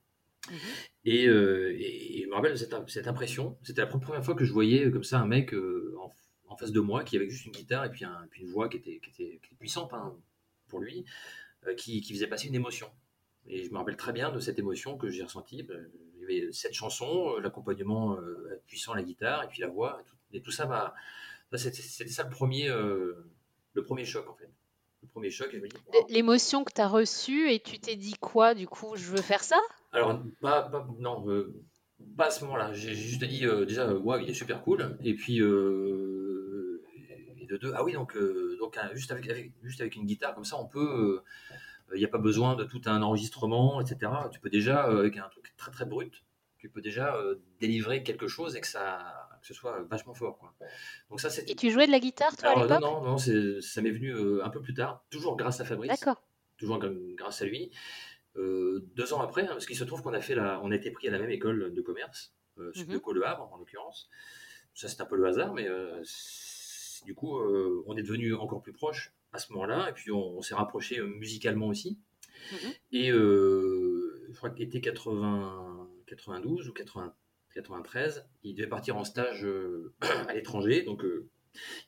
Mhm. 0.49 0.59
Et, 1.07 1.27
euh, 1.27 1.77
et, 1.77 2.23
je 2.23 2.29
me 2.29 2.35
rappelle 2.35 2.57
cette, 2.57 2.75
cette 2.87 3.09
impression, 3.09 3.59
c'était 3.65 3.81
la 3.81 3.89
première 3.89 4.25
fois 4.25 4.37
que 4.37 4.45
je 4.45 4.53
voyais 4.53 4.91
comme 4.93 5.05
ça 5.05 5.19
un 5.19 5.27
mec 5.27 5.53
en, 5.53 6.15
en, 6.47 6.57
face 6.57 6.71
de 6.71 6.81
moi 6.81 7.03
qui 7.03 7.17
avait 7.17 7.29
juste 7.29 7.47
une 7.47 7.53
guitare 7.53 7.85
et 7.85 7.91
puis, 7.91 8.05
un, 8.05 8.29
puis 8.31 8.43
une 8.43 8.51
voix 8.51 8.69
qui 8.69 8.77
était, 8.77 9.01
qui 9.01 9.23
était, 9.23 9.41
puissante 9.59 9.93
hein, 9.93 10.17
pour 10.69 10.79
lui, 10.81 11.05
qui, 11.77 12.01
qui 12.01 12.13
faisait 12.13 12.29
passer 12.29 12.47
une 12.47 12.55
émotion. 12.55 12.89
Et 13.49 13.65
je 13.65 13.71
me 13.73 13.79
rappelle 13.79 13.97
très 13.97 14.13
bien 14.13 14.31
de 14.31 14.39
cette 14.39 14.59
émotion 14.59 14.97
que 14.97 15.09
j'ai 15.09 15.25
ressentie 15.25 15.67
cette 16.53 16.75
chanson, 16.75 17.35
euh, 17.35 17.41
l'accompagnement 17.41 18.15
euh, 18.15 18.61
puissant 18.67 18.93
à 18.93 18.97
la 18.97 19.03
guitare, 19.03 19.45
et 19.45 19.49
puis 19.49 19.61
la 19.61 19.69
voix, 19.69 20.01
et 20.33 20.41
tout, 20.41 20.51
ça 20.51 20.67
m'a. 20.67 20.95
C'était 21.55 22.09
ça 22.09 22.25
le 22.25 22.31
premier, 22.31 22.69
euh, 22.69 23.27
le 23.73 23.83
premier 23.83 24.05
choc 24.05 24.29
en 24.29 24.35
fait. 24.35 24.51
Le 25.03 25.09
premier 25.09 25.31
choc, 25.31 25.57
L'émotion 26.09 26.65
que 26.65 26.73
tu 26.73 26.81
as 26.81 26.89
reçue, 26.89 27.51
et 27.51 27.61
tu 27.61 27.79
t'es 27.79 27.97
dit 27.97 28.17
quoi 28.21 28.55
du 28.55 28.67
coup 28.67 28.97
Je 28.97 29.11
veux 29.11 29.23
faire 29.23 29.43
ça? 29.43 29.59
Alors, 29.93 30.21
pas, 30.41 30.71
non, 30.99 31.25
pas 32.17 32.27
à 32.27 32.31
ce 32.31 32.45
moment-là. 32.45 32.73
J'ai 32.73 32.95
juste 32.95 33.25
dit 33.25 33.47
déjà, 33.67 33.95
waouh, 33.95 34.21
il 34.21 34.29
est 34.29 34.35
super 34.35 34.63
cool. 34.63 34.99
Et 35.03 35.15
puis, 35.15 35.37
et 35.37 35.41
de 35.41 36.83
deux, 37.57 37.73
ah 37.75 37.85
oui, 37.85 37.93
donc, 37.93 38.19
donc 38.59 38.79
juste, 38.95 39.13
avec, 39.13 39.53
juste 39.63 39.81
avec 39.81 39.95
une 39.95 40.05
guitare 40.05 40.35
comme 40.35 40.45
ça, 40.45 40.59
on 40.59 40.67
peut 40.67 41.23
il 41.95 41.99
n'y 41.99 42.05
a 42.05 42.09
pas 42.09 42.19
besoin 42.19 42.55
de 42.55 42.65
tout 42.65 42.81
un 42.87 43.03
enregistrement, 43.03 43.81
etc. 43.81 44.13
Tu 44.31 44.41
peux 44.41 44.51
déjà, 44.51 44.89
euh, 44.89 45.01
avec 45.01 45.17
un 45.17 45.29
truc 45.29 45.55
très 45.57 45.71
très 45.71 45.85
brut, 45.85 46.25
tu 46.59 46.69
peux 46.69 46.81
déjà 46.81 47.15
euh, 47.17 47.37
délivrer 47.61 48.03
quelque 48.03 48.27
chose 48.27 48.57
et 48.57 48.61
que, 48.61 48.67
ça, 48.67 49.29
que 49.41 49.47
ce 49.47 49.55
soit 49.55 49.83
vachement 49.83 50.15
fort. 50.15 50.39
Quoi. 50.39 50.55
Donc 51.09 51.21
ça, 51.21 51.29
et 51.47 51.55
tu 51.55 51.71
jouais 51.71 51.87
de 51.87 51.93
la 51.93 52.01
guitare, 52.01 52.37
toi, 52.37 52.51
à 52.51 52.55
l'époque? 52.63 52.81
Non, 52.81 53.03
non, 53.03 53.13
non 53.13 53.19
ça 53.19 53.83
m'est 53.83 53.91
venu 53.91 54.11
euh, 54.11 54.45
un 54.45 54.51
peu 54.51 54.61
plus 54.61 54.75
tard, 54.75 55.05
toujours 55.11 55.37
grâce 55.37 55.61
à 55.61 55.65
Fabrice. 55.65 55.91
D'accord. 55.91 56.23
Toujours 56.57 56.79
grâce 56.81 57.43
à 57.43 57.47
lui. 57.47 57.71
deux 58.35 59.13
ans 59.13 59.21
après, 59.21 59.43
hein, 59.43 59.51
parce 59.53 59.67
qu'il 59.67 59.77
se 59.77 59.85
trouve 59.85 60.03
qu'on 60.03 60.13
a, 60.13 60.21
fait 60.21 60.35
la, 60.35 60.61
on 60.63 60.73
a 60.73 60.75
été 60.75 60.91
pris 60.91 61.07
à 61.09 61.13
la 61.13 61.19
même 61.19 61.31
école 61.31 61.73
de 61.73 61.81
commerce, 61.81 62.35
euh, 62.59 62.73
mm 62.75 62.83
-hmm. 62.83 63.15
Le 63.15 63.27
Havre 63.27 63.49
en 63.53 63.57
l'occurrence. 63.57 64.09
Ça, 64.75 64.89
c'est 64.89 65.01
un 65.01 65.07
peu 65.07 65.17
le 65.17 65.27
hasard, 65.27 65.55
mais 65.55 65.69
du 67.05 67.15
coup, 67.15 67.33
on 67.87 67.97
est 67.97 68.03
devenu 68.03 68.35
encore 68.35 68.63
plus 68.63 68.73
proches 68.73 69.13
à 69.33 69.39
ce 69.39 69.53
moment-là. 69.53 69.89
Et 69.91 69.93
puis 69.93 70.11
on, 70.11 70.41
s'est 70.43 70.55
rapproché 70.55 70.99
euh, 70.99 71.07
musicalement 71.07 71.67
aussi. 71.67 71.99
Mhm. 72.53 72.73
Et 72.93 73.11
euh, 73.11 74.27
je 74.31 74.37
crois 74.37 74.51
qu'il 74.51 74.65
était 74.65 74.81
80, 74.81 75.89
92 76.07 76.69
ou 76.69 76.73
80, 76.73 77.15
93. 77.55 78.27
Il 78.45 78.55
devait 78.55 78.69
partir 78.69 78.97
en 78.97 79.05
stage 79.05 79.45
euh, 79.45 79.95
à 80.29 80.35
l'étranger. 80.35 80.83
Donc 80.83 81.05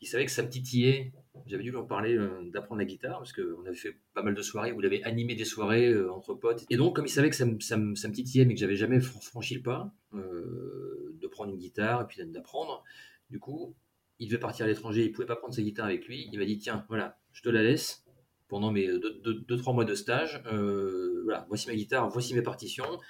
il 0.00 0.09
savait 0.09 0.25
que 0.25 0.32
ça 0.32 0.42
me 0.42 0.49
titillait. 0.49 1.12
J'avais 1.47 1.62
dû 1.62 1.70
lui 1.70 1.76
en 1.76 1.85
parler 1.85 2.18
d'apprendre 2.52 2.80
la 2.80 2.85
guitare 2.85 3.18
parce 3.18 3.32
qu'on 3.32 3.64
avait 3.64 3.76
fait 3.76 3.97
pas 4.14 4.23
mal 4.23 4.35
de 4.35 4.42
soirées 4.42 4.73
où 4.73 4.80
il 4.80 4.87
avait 4.87 5.02
animé 5.04 5.35
des 5.35 5.44
soirées 5.44 5.94
entre 6.09 6.35
potes. 6.35 6.64
Et 6.70 6.76
donc, 6.76 6.97
comme 6.97 7.06
il 7.06 7.11
savait 7.11 7.30
que 7.30 7.37
ça 7.37 7.47
me, 7.47 7.61
ça 7.61 7.76
me, 7.76 7.94
ça 7.94 8.09
me 8.09 8.12
titillait 8.12 8.44
mais 8.44 8.55
que 8.55 8.61
j'avais 8.61 8.76
jamais 8.76 9.00
franchi 9.00 9.55
le 9.55 9.62
pas 9.62 9.92
de 10.12 11.26
prendre 11.29 11.53
une 11.53 11.59
guitare 11.59 12.03
et 12.03 12.07
puis 12.07 12.20
d'apprendre, 12.26 12.83
du 13.31 13.38
coup, 13.38 13.76
il 14.20 14.28
devait 14.28 14.38
partir 14.38 14.66
à 14.66 14.68
l'étranger, 14.68 15.04
il 15.04 15.12
pouvait 15.12 15.26
pas 15.26 15.37
prendre 15.37 15.54
sa 15.54 15.62
guitare 15.62 15.87
avec 15.87 16.06
lui. 16.06 16.28
Il 16.30 16.38
m'a 16.38 16.44
dit 16.44 16.59
tiens, 16.59 16.85
voilà, 16.88 17.18
je 17.33 17.42
te 17.42 17.48
la 17.48 17.62
laisse 17.62 18.04
pendant 18.48 18.70
mes 18.70 18.87
2-3 18.87 19.74
mois 19.74 19.85
de 19.87 19.94
stage. 19.94 20.42
Euh, 20.52 21.22
voilà, 21.24 21.46
voici 21.48 21.68
ma 21.68 21.74
guitare, 21.74 22.09
voici 22.11 22.35
mes 22.35 22.42
partitions. 22.42 23.00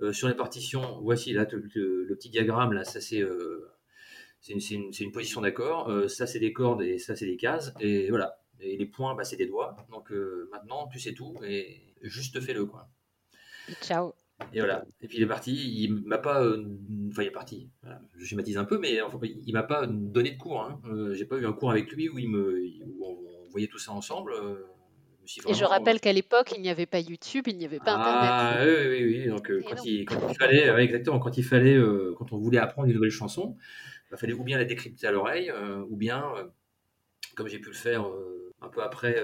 Euh, 0.00 0.12
sur 0.12 0.28
les 0.28 0.34
partitions, 0.34 1.00
voici 1.00 1.32
là 1.32 1.44
le, 1.50 2.14
petit 2.14 2.30
diagramme 2.30 2.72
là, 2.72 2.84
ça 2.84 3.00
c'est 3.00 3.20
euh, 3.20 3.68
une, 4.48 4.60
une, 5.00 5.10
position 5.10 5.40
d'accord. 5.40 5.90
ça 6.08 6.24
c'est 6.28 6.38
des 6.38 6.52
cordes 6.52 6.82
et 6.82 6.98
ça 6.98 7.16
c'est 7.16 7.26
des 7.26 7.36
cases. 7.36 7.72
Et 7.80 8.10
voilà. 8.10 8.38
Et 8.60 8.76
les 8.76 8.86
points, 8.86 9.14
bah, 9.14 9.24
c'est 9.24 9.36
des 9.36 9.46
doigts. 9.46 9.76
Donc 9.90 10.10
maintenant, 10.52 10.86
tu 10.88 11.00
sais 11.00 11.14
tout 11.14 11.34
et 11.42 11.80
juste 12.02 12.40
fais-le 12.40 12.66
quoi. 12.66 12.88
Ciao. 13.82 14.12
Et 14.52 14.60
voilà. 14.60 14.84
Et 15.00 15.08
puis 15.08 15.18
il 15.18 15.22
est 15.22 15.26
parti. 15.26 15.82
Il 15.82 15.94
m'a 16.06 16.18
pas. 16.18 16.42
Euh, 16.42 16.64
enfin, 17.10 17.22
il 17.22 17.28
est 17.28 17.32
parti. 17.32 17.70
Je 18.16 18.24
schématise 18.24 18.56
un 18.56 18.64
peu, 18.64 18.78
mais 18.78 19.00
enfin, 19.00 19.18
il 19.22 19.52
m'a 19.52 19.62
pas 19.62 19.86
donné 19.86 20.30
de 20.32 20.38
cours. 20.38 20.62
Hein. 20.62 20.80
Euh, 20.86 21.14
j'ai 21.14 21.24
pas 21.24 21.36
eu 21.36 21.46
un 21.46 21.52
cours 21.52 21.70
avec 21.70 21.90
lui 21.92 22.08
où, 22.08 22.18
il 22.18 22.30
me, 22.30 22.62
où 22.86 23.04
on 23.04 23.50
voyait 23.50 23.66
tout 23.66 23.78
ça 23.78 23.92
ensemble. 23.92 24.32
Euh, 24.32 24.64
et 25.46 25.52
je 25.52 25.64
rappelle 25.64 26.00
qu'à 26.00 26.12
l'époque, 26.12 26.54
il 26.56 26.62
n'y 26.62 26.70
avait 26.70 26.86
pas 26.86 27.00
YouTube, 27.00 27.44
il 27.48 27.58
n'y 27.58 27.66
avait 27.66 27.80
pas 27.80 27.96
ah, 27.96 28.54
Internet. 28.54 28.88
Oui, 28.88 29.04
oui, 29.04 29.18
oui. 29.18 29.28
Donc, 29.28 29.52
quand, 29.68 29.84
Il, 29.84 30.06
quand, 30.06 30.26
il, 30.26 30.34
fallait, 30.34 30.68
exactement, 30.82 31.18
quand 31.18 31.36
il 31.36 31.44
fallait, 31.44 31.78
quand 32.16 32.32
on 32.32 32.38
voulait 32.38 32.58
apprendre 32.58 32.88
une 32.88 32.94
nouvelle 32.94 33.10
chanson, 33.10 33.54
il 34.10 34.16
fallait 34.16 34.32
ou 34.32 34.42
bien 34.42 34.56
la 34.56 34.64
décrypter 34.64 35.06
à 35.06 35.12
l'oreille, 35.12 35.52
ou 35.90 35.96
bien, 35.96 36.24
comme 37.36 37.46
j'ai 37.46 37.58
pu 37.58 37.68
le 37.68 37.74
faire 37.74 38.06
un 38.62 38.68
peu 38.68 38.82
après, 38.82 39.22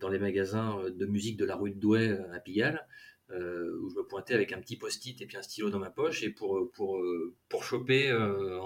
dans 0.00 0.08
les 0.08 0.18
magasins 0.18 0.80
de 0.90 1.06
musique 1.06 1.36
de 1.36 1.44
la 1.44 1.54
rue 1.54 1.70
de 1.70 1.78
Douai 1.78 2.18
à 2.32 2.40
Pigalle, 2.40 2.84
euh, 3.32 3.78
où 3.80 3.90
je 3.90 3.94
me 3.94 4.02
pointais 4.02 4.34
avec 4.34 4.52
un 4.52 4.60
petit 4.60 4.76
post-it 4.76 5.20
et 5.20 5.26
puis 5.26 5.36
un 5.36 5.42
stylo 5.42 5.70
dans 5.70 5.78
ma 5.78 5.90
poche 5.90 6.24
et 6.24 6.30
pour, 6.30 6.70
pour, 6.72 6.98
euh, 6.98 7.36
pour 7.48 7.62
choper 7.62 8.10
euh, 8.10 8.58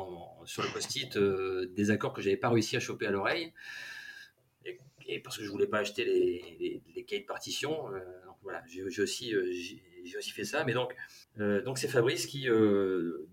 sur 0.47 0.63
le 0.63 0.69
post-it 0.73 1.19
des 1.19 1.91
accords 1.91 2.15
que 2.15 2.23
j'avais 2.23 2.39
pas 2.39 2.49
réussi 2.49 2.77
à 2.77 2.81
choper 2.81 3.07
à 3.07 3.11
l'oreille. 3.11 3.53
Et, 5.07 5.21
parce 5.21 5.37
que 5.37 5.45
je 5.45 5.51
voulais 5.51 5.67
pas 5.67 5.81
acheter 5.81 6.05
les, 6.07 6.83
les, 6.95 7.05
cahiers 7.05 7.21
de 7.21 7.27
partition. 7.27 7.91
voilà, 8.43 8.63
j'ai 8.67 9.03
aussi, 9.03 9.35
j'ai 10.03 10.17
aussi 10.17 10.31
fait 10.31 10.45
ça. 10.45 10.65
Mais 10.65 10.73
donc, 10.73 10.95
donc 11.37 11.77
c'est 11.77 11.89
Fabrice 11.89 12.25
qui, 12.25 12.45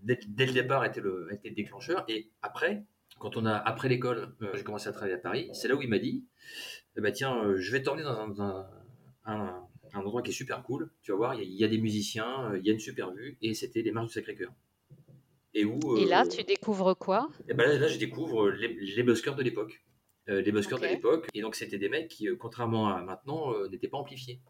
dès, 0.02 0.18
le 0.46 0.52
départ, 0.52 0.84
était 0.84 1.00
le, 1.00 1.28
était 1.32 1.48
le 1.48 1.54
déclencheur. 1.54 2.04
Et 2.08 2.28
après, 2.42 2.84
quand 3.18 3.38
on 3.38 3.46
a 3.46 3.54
après 3.54 3.88
l'école, 3.88 4.34
j'ai 4.52 4.64
commencé 4.64 4.86
à 4.86 4.92
travailler 4.92 5.14
à 5.14 5.18
Paris. 5.18 5.48
C'est 5.54 5.68
là 5.68 5.74
où 5.74 5.80
il 5.80 5.88
m'a 5.88 5.98
dit, 5.98 6.26
bah, 6.96 7.10
tiens, 7.10 7.54
je 7.56 7.72
vais 7.72 7.82
t'emmener 7.82 8.02
dans 8.02 8.42
un 9.24 9.66
endroit 9.94 10.22
qui 10.22 10.30
est 10.30 10.34
super 10.34 10.62
cool. 10.62 10.90
Tu 11.02 11.10
vas 11.12 11.16
voir, 11.16 11.34
il 11.40 11.52
y, 11.52 11.64
a 11.64 11.68
des 11.68 11.78
musiciens, 11.78 12.50
euh, 12.50 12.58
il 12.58 12.66
y 12.66 12.70
a 12.70 12.72
une 12.72 12.80
super 12.80 13.12
vue, 13.12 13.36
et 13.42 13.54
c'était 13.54 13.82
les 13.82 13.90
marches 13.90 14.08
du 14.08 14.12
Sacré-Cœur. 14.14 14.52
Et, 15.54 15.64
où, 15.64 15.96
et 15.98 16.06
là, 16.06 16.24
euh, 16.24 16.28
tu 16.28 16.42
découvres 16.44 16.96
quoi? 16.96 17.28
Et 17.40 17.50
eh 17.50 17.54
ben 17.54 17.78
là, 17.78 17.86
je 17.86 17.98
découvre 17.98 18.50
les, 18.50 18.68
les 18.68 19.02
buskers 19.02 19.34
de 19.34 19.42
l'époque. 19.42 19.84
Euh, 20.28 20.40
les 20.40 20.52
buskers 20.52 20.78
de 20.78 20.86
l'époque. 20.86 21.28
Et 21.34 21.42
donc, 21.42 21.56
c'était 21.56 21.78
des 21.78 21.88
mecs 21.88 22.08
qui, 22.08 22.28
contrairement 22.38 22.88
à 22.88 23.02
maintenant, 23.02 23.52
n'étaient 23.68 23.88
pas 23.88 23.98
amplifiés. 23.98 24.40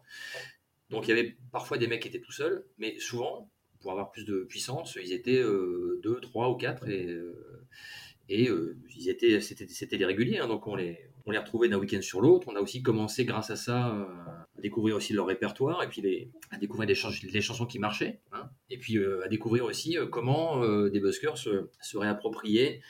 Donc, 0.89 1.07
il 1.07 1.09
y 1.09 1.13
avait 1.13 1.35
parfois 1.51 1.77
des 1.77 1.87
mecs 1.87 2.01
qui 2.01 2.07
étaient 2.07 2.21
tout 2.21 2.31
seuls, 2.31 2.65
mais 2.77 2.97
souvent, 2.99 3.51
pour 3.81 3.91
avoir 3.91 4.11
plus 4.11 4.23
de 4.23 4.43
puissance, 4.43 4.97
ils 5.01 5.11
étaient 5.11 5.41
deux, 5.41 6.19
trois 6.21 6.49
ou 6.49 6.55
quatre. 6.55 6.87
Et, 6.87 7.09
et 8.29 8.49
ils 8.95 9.09
étaient, 9.09 9.41
c'était, 9.41 9.67
c'était 9.67 9.97
des 9.97 10.05
réguliers, 10.05 10.37
hein, 10.37 10.47
donc 10.47 10.67
on 10.67 10.75
les, 10.75 10.97
on 11.25 11.31
les 11.31 11.37
retrouvait 11.37 11.69
d'un 11.69 11.77
week-end 11.77 12.01
sur 12.01 12.21
l'autre. 12.21 12.47
On 12.49 12.55
a 12.55 12.61
aussi 12.61 12.83
commencé, 12.83 13.25
grâce 13.25 13.49
à 13.49 13.55
ça, 13.55 13.95
euh, 13.95 14.03
à 14.57 14.61
découvrir 14.61 14.95
aussi 14.95 15.13
leur 15.13 15.25
répertoire 15.25 15.81
et 15.83 15.87
puis 15.87 16.31
à 16.51 16.57
découvrir 16.57 16.87
des, 16.87 16.95
chansons 16.95 17.65
qui 17.65 17.79
marchaient. 17.79 18.19
Hein. 18.31 18.49
et 18.69 18.77
puis 18.77 18.97
euh, 18.97 19.23
à 19.23 19.27
découvrir 19.27 19.65
aussi 19.65 19.97
euh, 19.97 20.05
comment 20.05 20.65
des 20.89 20.99
buskers 20.99 21.37
se, 21.37 21.97
réappropriaient 21.97 22.81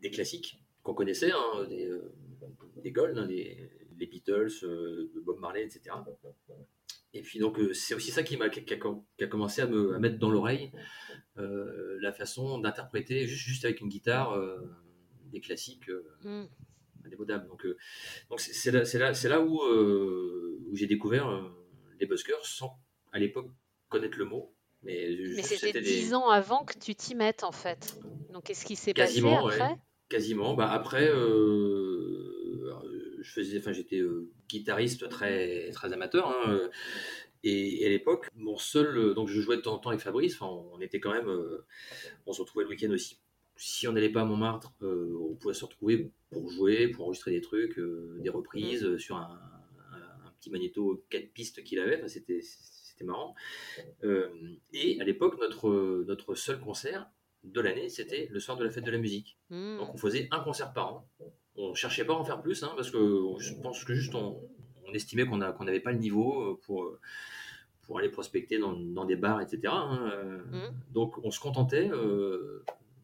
des 0.00 0.10
classiques 0.10 0.62
qu'on 0.82 0.94
connaissait, 0.94 1.32
hein, 1.32 1.66
des, 1.68 2.90
Gold, 2.90 3.18
hein, 3.18 3.26
les, 3.26 3.68
Beatles, 3.98 4.64
Bob 5.24 5.38
Marley, 5.40 5.64
etc. 5.64 5.96
Et 7.12 7.22
puis 7.22 7.38
donc 7.38 7.58
c'est 7.74 7.94
aussi 7.94 8.10
ça 8.10 8.22
qui 8.22 8.36
m'a 8.36 8.48
qui, 8.48 8.62
a, 8.72 9.26
commencé 9.26 9.60
à 9.60 9.66
me 9.66 9.98
mettre 9.98 10.18
dans 10.18 10.30
l'oreille 10.30 10.70
la 11.36 12.12
façon 12.12 12.58
d'interpréter 12.58 13.26
juste, 13.26 13.64
avec 13.64 13.80
une 13.80 13.88
guitare 13.88 14.40
des 15.32 15.40
classiques. 15.40 15.90
Mm 16.22 16.46
indémodable. 17.08 17.48
Donc, 17.48 17.64
euh, 17.66 17.76
donc 18.30 18.40
c'est 18.40 18.70
là, 18.70 18.84
là, 18.94 19.12
là 19.12 19.40
où, 19.40 19.60
euh, 19.62 20.60
où 20.68 20.76
j'ai 20.76 20.86
découvert 20.86 21.28
euh, 21.28 21.42
les 21.98 22.06
buskers 22.06 22.44
sans 22.44 22.78
à 23.12 23.18
l'époque 23.18 23.48
connaître 23.88 24.18
le 24.18 24.26
mot. 24.26 24.54
Mais, 24.82 25.08
mais 25.34 25.42
c'était 25.42 25.80
dix 25.80 26.14
ans 26.14 26.28
avant 26.28 26.64
que 26.64 26.78
tu 26.78 26.94
t'y 26.94 27.16
mettes 27.16 27.42
en 27.42 27.50
fait. 27.50 27.98
Donc 28.32 28.44
qu'est-ce 28.44 28.64
qui 28.64 28.76
s'est 28.76 28.94
passé 28.94 29.20
après? 29.26 29.76
Quasiment. 30.08 30.54
Bah, 30.54 30.70
après, 30.70 31.08
je 31.08 31.82
faisais, 33.22 33.58
enfin 33.58 33.72
j'étais 33.72 34.00
guitariste 34.48 35.08
très 35.08 35.70
très 35.72 35.92
amateur. 35.92 36.28
Hein, 36.28 36.60
et, 37.42 37.84
à 37.84 37.88
l'époque, 37.88 38.28
mon 38.36 38.56
seul, 38.56 39.14
donc 39.14 39.28
je 39.28 39.40
jouais 39.40 39.56
de 39.56 39.62
temps 39.62 39.74
en 39.74 39.78
temps 39.78 39.90
avec 39.90 40.00
Fabrice. 40.00 40.40
on 40.40 40.80
était 40.80 41.00
quand 41.00 41.12
même, 41.12 41.28
on 42.26 42.32
se 42.32 42.40
retrouvait 42.40 42.64
le 42.64 42.70
week-end 42.70 42.90
aussi 42.90 43.18
si 43.58 43.88
on 43.88 43.92
n'allait 43.92 44.08
pas 44.08 44.22
à 44.22 44.24
Montmartre, 44.24 44.72
on 44.80 45.34
pouvait 45.34 45.52
se 45.52 45.64
retrouver 45.64 46.10
pour 46.30 46.48
jouer, 46.48 46.88
pour 46.88 47.06
enregistrer 47.06 47.32
des 47.32 47.40
trucs, 47.40 47.78
des 48.20 48.30
reprises 48.30 48.84
mmh. 48.84 48.98
sur 48.98 49.16
un, 49.16 49.40
petit 50.38 50.50
magnéto 50.50 51.04
4 51.10 51.32
pistes 51.32 51.64
qu'il 51.64 51.80
avait. 51.80 51.96
Enfin, 51.96 52.06
c'était 52.06 53.04
marrant. 53.04 53.34
et 54.72 55.00
à 55.00 55.04
l'époque, 55.04 55.36
notre, 55.40 56.04
notre 56.06 56.34
seul 56.36 56.60
concert 56.60 57.10
de 57.44 57.60
l'année, 57.60 57.88
c'était 57.88 58.28
le 58.30 58.40
soir 58.40 58.56
de 58.56 58.64
la 58.64 58.70
fête 58.70 58.84
de 58.84 58.90
la 58.90 58.98
musique. 58.98 59.38
Mmh. 59.50 59.78
Donc 59.78 59.94
on 59.94 59.98
faisait 59.98 60.28
un 60.30 60.40
concert 60.40 60.72
par 60.72 60.94
an. 60.94 61.08
On 61.56 61.74
cherchait 61.74 62.04
pas 62.04 62.14
à 62.14 62.16
en 62.16 62.24
faire 62.24 62.40
plus, 62.40 62.62
hein, 62.62 62.72
parce 62.76 62.90
que 62.90 62.98
je 63.38 63.54
pense 63.54 63.84
que 63.84 63.94
juste 63.94 64.14
on, 64.14 64.40
estimait 64.94 65.26
qu'on 65.26 65.36
n'avait 65.36 65.80
pas 65.80 65.92
le 65.92 65.98
niveau 65.98 66.58
pour, 66.64 66.96
pour 67.82 67.98
aller 67.98 68.08
prospecter 68.08 68.58
dans, 68.58 69.04
des 69.04 69.16
bars, 69.16 69.40
etc. 69.42 69.60
Hein, 69.66 70.10
mmh. 70.50 70.92
Donc 70.92 71.18
on 71.24 71.30
se 71.30 71.40
contentait 71.40 71.90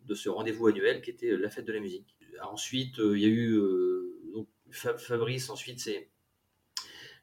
de 0.04 0.14
ce 0.14 0.28
rendez-vous 0.28 0.66
annuel 0.66 1.02
qui 1.02 1.10
était 1.10 1.36
la 1.36 1.50
fête 1.50 1.64
de 1.64 1.72
la 1.72 1.80
musique. 1.80 2.16
Ensuite, 2.42 2.98
il 2.98 3.18
y 3.18 3.24
a 3.24 3.28
eu 3.28 3.60
donc, 4.32 4.48
Fabrice, 4.70 5.50
ensuite 5.50 5.80
c'est 5.80 6.10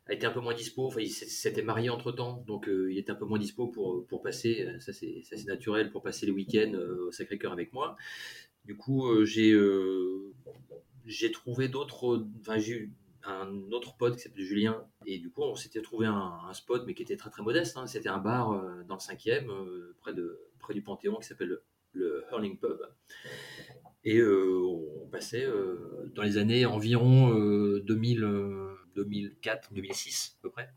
a 0.07 0.13
été 0.13 0.25
un 0.25 0.31
peu 0.31 0.39
moins 0.39 0.53
dispo. 0.53 0.87
Enfin, 0.87 1.01
il 1.01 1.09
s'était 1.09 1.61
marié 1.61 1.89
entre 1.89 2.11
temps, 2.11 2.43
donc 2.47 2.67
euh, 2.67 2.91
il 2.91 2.97
était 2.97 3.11
un 3.11 3.15
peu 3.15 3.25
moins 3.25 3.39
dispo 3.39 3.67
pour, 3.67 4.05
pour 4.07 4.21
passer. 4.21 4.65
Euh, 4.67 4.79
ça, 4.79 4.93
c'est 4.93 5.23
naturel 5.45 5.91
pour 5.91 6.01
passer 6.01 6.25
les 6.25 6.31
week-ends 6.31 6.73
euh, 6.73 7.07
au 7.07 7.11
Sacré-Cœur 7.11 7.51
avec 7.51 7.73
moi. 7.73 7.95
Du 8.65 8.75
coup, 8.75 9.25
j'ai 9.25 9.57
j'ai 11.05 11.31
trouvé 11.31 11.67
d'autres. 11.67 12.27
Enfin, 12.41 12.59
j'ai 12.59 12.73
eu 12.73 12.93
un 13.23 13.71
autre 13.71 13.97
pote 13.97 14.15
qui 14.15 14.21
s'appelait 14.21 14.43
Julien, 14.43 14.85
et 15.05 15.17
du 15.17 15.31
coup, 15.31 15.41
on 15.41 15.55
s'était 15.55 15.81
trouvé 15.81 16.05
un, 16.05 16.53
spot, 16.53 16.83
mais 16.85 16.93
qui 16.93 17.01
était 17.01 17.17
très 17.17 17.31
très 17.31 17.41
modeste. 17.41 17.77
Hein. 17.77 17.87
C'était 17.87 18.09
un 18.09 18.19
bar 18.19 18.49
dans 18.85 18.95
le 18.95 18.99
5e, 18.99 19.47
près, 19.99 20.13
de, 20.13 20.39
près 20.59 20.75
du 20.75 20.83
Panthéon, 20.83 21.17
qui 21.17 21.27
s'appelle 21.27 21.59
le, 21.93 22.23
Hurling 22.31 22.57
Pub. 22.57 22.79
Et 24.03 24.23
on 24.23 25.07
passait 25.11 25.47
dans 26.15 26.23
les 26.23 26.37
années 26.37 26.65
environ 26.65 27.29
2000. 27.79 28.71
2004, 28.95 29.73
2006 29.73 30.37
à 30.37 30.41
peu 30.41 30.49
près. 30.49 30.69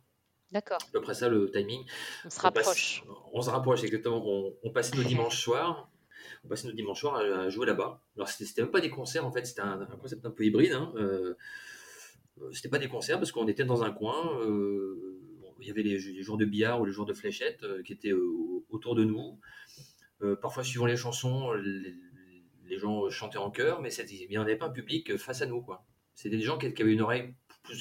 D'accord. 0.52 0.78
À 0.80 0.92
peu 0.92 1.00
près 1.00 1.14
ça 1.14 1.28
le 1.28 1.50
timing. 1.50 1.84
On 2.24 2.30
se 2.30 2.40
rapproche. 2.40 3.04
On, 3.32 3.42
se 3.42 3.50
rapproche 3.50 3.82
exactement. 3.82 4.24
On, 4.62 4.70
passait 4.70 4.96
nos 4.96 5.02
dimanches 5.02 5.40
soirs. 5.40 5.90
On 6.44 6.48
passait 6.48 6.68
nos 6.68 6.74
dimanches 6.74 7.00
soirs 7.00 7.16
à, 7.16 7.48
jouer 7.48 7.66
là-bas. 7.66 8.00
Alors 8.16 8.28
c'était 8.28 8.62
même 8.62 8.70
pas 8.70 8.80
des 8.80 8.90
concerts 8.90 9.26
en 9.26 9.32
fait, 9.32 9.44
c'était 9.46 9.62
un, 9.62 9.84
concept 10.00 10.24
un 10.24 10.30
peu 10.30 10.44
hybride. 10.44 10.72
Hein. 10.72 10.92
Euh, 10.96 11.34
c'était 12.52 12.68
pas 12.68 12.78
des 12.78 12.88
concerts 12.88 13.18
parce 13.18 13.32
qu'on 13.32 13.48
était 13.48 13.64
dans 13.64 13.82
un 13.82 13.90
coin. 13.90 14.38
Euh, 14.42 15.20
il 15.60 15.68
y 15.68 15.70
avait 15.70 15.82
les, 15.82 15.98
les, 15.98 16.22
jours 16.22 16.36
de 16.36 16.44
billard 16.44 16.80
ou 16.80 16.84
les 16.84 16.92
jours 16.92 17.06
de 17.06 17.14
fléchettes 17.14 17.62
euh, 17.62 17.82
qui 17.82 17.92
étaient 17.92 18.12
autour 18.70 18.94
de 18.94 19.04
nous. 19.04 19.38
Parfois, 20.40 20.64
suivant 20.64 20.86
les 20.86 20.96
chansons, 20.96 21.52
les, 21.52 22.78
gens 22.78 23.08
chantaient 23.10 23.38
en 23.38 23.50
chœur, 23.50 23.80
mais 23.80 23.92
il 23.94 24.28
n'y 24.28 24.36
avait 24.36 24.56
pas 24.56 24.66
un 24.66 24.70
public 24.70 25.16
face 25.16 25.42
à 25.42 25.46
nous. 25.46 25.60
quoi. 25.60 25.84
C'était 26.14 26.36
des 26.36 26.42
gens 26.42 26.58
qui, 26.58 26.72
qui 26.72 26.82
avaient 26.82 26.92
une 26.92 27.02
oreille 27.02 27.34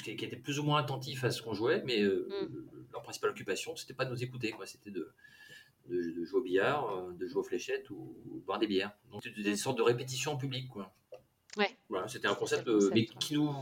qui, 0.04 0.12
étaient 0.12 0.38
plus 0.38 0.60
ou 0.60 0.64
moins 0.64 0.80
attentifs 0.80 1.24
à 1.24 1.32
ce 1.32 1.42
qu'on 1.42 1.54
jouait, 1.54 1.82
mais 1.86 2.02
euh, 2.02 2.28
mm. 2.30 2.88
leur 2.92 3.02
principale 3.02 3.32
occupation, 3.32 3.76
c'était 3.76 3.94
pas 3.94 4.06
de 4.06 4.12
nous 4.12 4.24
écouter, 4.24 4.52
quoi. 4.52 4.66
C'était 4.66 4.92
de, 4.92 5.14
de, 5.88 6.24
jouer 6.26 6.40
au 6.40 6.44
billard, 6.44 6.90
euh, 6.90 7.14
de 7.14 7.28
jouer 7.28 7.42
aux 7.42 7.44
fléchettes 7.44 7.90
ou, 7.90 8.16
boire 8.46 8.60
des 8.60 8.68
bières. 8.68 8.92
Donc 9.12 9.24
des 9.28 9.52
mm. 9.52 9.56
sortes 9.56 9.78
de 9.78 9.84
répétitions 9.84 10.34
en 10.34 10.38
public, 10.38 10.70
quoi. 10.70 10.94
Ouais. 11.58 11.78
Voilà, 11.90 12.08
c'était 12.08 12.28
un 12.28 12.36
concept, 12.36 12.68
euh, 12.68 12.90
mais 12.94 13.06
qui 13.06 13.36
nous, 13.36 13.54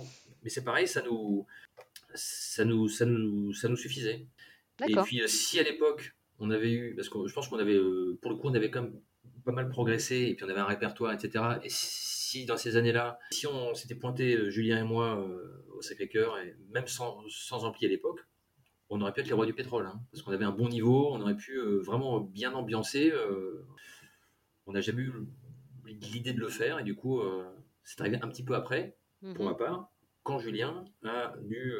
mais 0.43 0.49
c'est 0.49 0.63
pareil, 0.63 0.87
ça 0.87 1.01
nous, 1.01 1.45
ça 2.13 2.63
nous, 2.63 2.87
ça 2.87 3.05
nous, 3.05 3.53
ça 3.53 3.67
nous 3.67 3.75
suffisait. 3.75 4.27
Et 4.87 4.95
puis 5.03 5.21
si 5.27 5.59
à 5.59 5.63
l'époque 5.63 6.15
on 6.41 6.49
avait 6.49 6.71
eu, 6.71 6.95
parce 6.95 7.09
que 7.09 7.27
je 7.27 7.33
pense 7.33 7.47
qu'on 7.47 7.59
avait, 7.59 7.79
pour 8.21 8.31
le 8.31 8.37
coup, 8.37 8.49
on 8.49 8.53
avait 8.53 8.69
quand 8.69 8.81
même 8.81 8.99
pas 9.45 9.51
mal 9.51 9.69
progressé, 9.69 10.27
et 10.29 10.35
puis 10.35 10.43
on 10.45 10.49
avait 10.49 10.59
un 10.59 10.65
répertoire, 10.65 11.13
etc. 11.13 11.43
Et 11.63 11.69
si 11.69 12.45
dans 12.45 12.57
ces 12.57 12.75
années-là, 12.75 13.19
si 13.31 13.47
on 13.47 13.73
s'était 13.73 13.95
pointé, 13.95 14.51
Julien 14.51 14.79
et 14.79 14.83
moi, 14.83 15.25
au 15.75 15.81
Sacré-Cœur, 15.81 16.37
et 16.39 16.55
même 16.71 16.87
sans, 16.87 17.21
sans 17.29 17.63
ampli 17.63 17.85
à 17.85 17.89
l'époque, 17.89 18.19
on 18.91 18.99
aurait 18.99 19.13
pu 19.13 19.21
être 19.21 19.27
les 19.27 19.33
rois 19.33 19.45
du 19.45 19.53
pétrole, 19.53 19.85
hein, 19.87 20.01
parce 20.11 20.21
qu'on 20.21 20.33
avait 20.33 20.45
un 20.45 20.51
bon 20.51 20.67
niveau, 20.67 21.13
on 21.13 21.21
aurait 21.21 21.37
pu 21.37 21.57
euh, 21.57 21.79
vraiment 21.79 22.19
bien 22.19 22.53
ambiancer. 22.53 23.09
Euh, 23.09 23.65
on 24.67 24.73
n'a 24.73 24.81
jamais 24.81 25.03
eu 25.03 25.13
l'idée 25.85 26.33
de 26.33 26.39
le 26.39 26.49
faire, 26.49 26.77
et 26.77 26.83
du 26.83 26.93
coup, 26.93 27.21
euh, 27.21 27.45
c'est 27.85 28.01
arrivé 28.01 28.19
un 28.21 28.27
petit 28.27 28.43
peu 28.43 28.53
après, 28.53 28.97
pour 29.33 29.45
ma 29.45 29.51
mhm. 29.51 29.57
part, 29.57 29.91
quand 30.23 30.39
Julien 30.39 30.83
a 31.05 31.33
dû, 31.41 31.73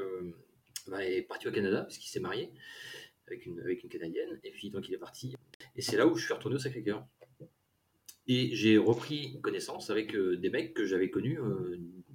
bah, 0.88 1.06
est 1.06 1.24
parti 1.24 1.50
au 1.50 1.52
Canada, 1.52 1.84
puisqu'il 1.84 2.10
s'est 2.10 2.22
marié 2.22 2.50
avec 3.32 3.46
une, 3.46 3.60
avec 3.60 3.84
une 3.84 3.90
Canadienne, 3.90 4.40
et 4.44 4.52
puis 4.52 4.70
donc 4.70 4.88
il 4.88 4.94
est 4.94 5.00
parti. 5.00 5.36
Et 5.76 5.82
c'est 5.82 5.98
là 5.98 6.06
où 6.06 6.16
je 6.16 6.26
suis 6.26 6.34
retourné 6.34 6.56
au 6.56 6.60
Sacré-Cœur. 6.60 7.06
Et 8.28 8.56
j'ai 8.56 8.78
repris 8.78 9.40
connaissance 9.42 9.90
avec 9.90 10.16
des 10.16 10.50
mecs 10.50 10.74
que 10.74 10.86
j'avais 10.86 11.10
connus 11.10 11.40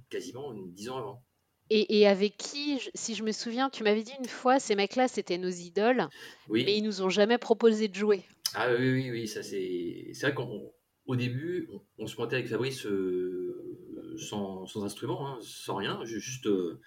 quasiment 0.09 0.53
dix 0.53 0.89
ans 0.89 0.97
avant. 0.97 1.23
Et, 1.69 2.07
avec 2.07 2.37
qui, 2.37 2.79
si 2.95 3.13
je 3.13 3.23
me 3.23 3.33
souviens, 3.33 3.69
tu 3.69 3.83
m'avais 3.83 4.03
dit 4.03 4.13
une 4.19 4.29
fois, 4.29 4.57
ces 4.57 4.73
mecs-là, 4.75 5.09
c'était 5.09 5.37
nos 5.37 5.49
idoles, 5.49 6.07
mais 6.49 6.77
ils 6.77 6.81
nous 6.81 7.01
ont 7.01 7.09
jamais 7.09 7.37
proposé 7.37 7.89
de 7.89 7.95
jouer. 7.95 8.21
Ah 8.53 8.73
oui, 8.73 8.89
oui, 8.89 9.11
oui, 9.11 9.27
ça 9.27 9.43
c'est. 9.43 10.11
C'est 10.13 10.31
vrai 10.31 10.33
qu'au 10.33 11.15
début, 11.17 11.69
on, 11.97 12.07
se 12.07 12.15
pointait 12.15 12.37
avec 12.37 12.47
Fabrice 12.47 12.85
euh, 12.85 14.15
sans, 14.17 14.65
sans, 14.65 14.85
instrument, 14.85 15.27
hein, 15.27 15.39
sans 15.41 15.75
rien, 15.75 15.99
juste, 16.05 16.47
euh, 16.47 16.79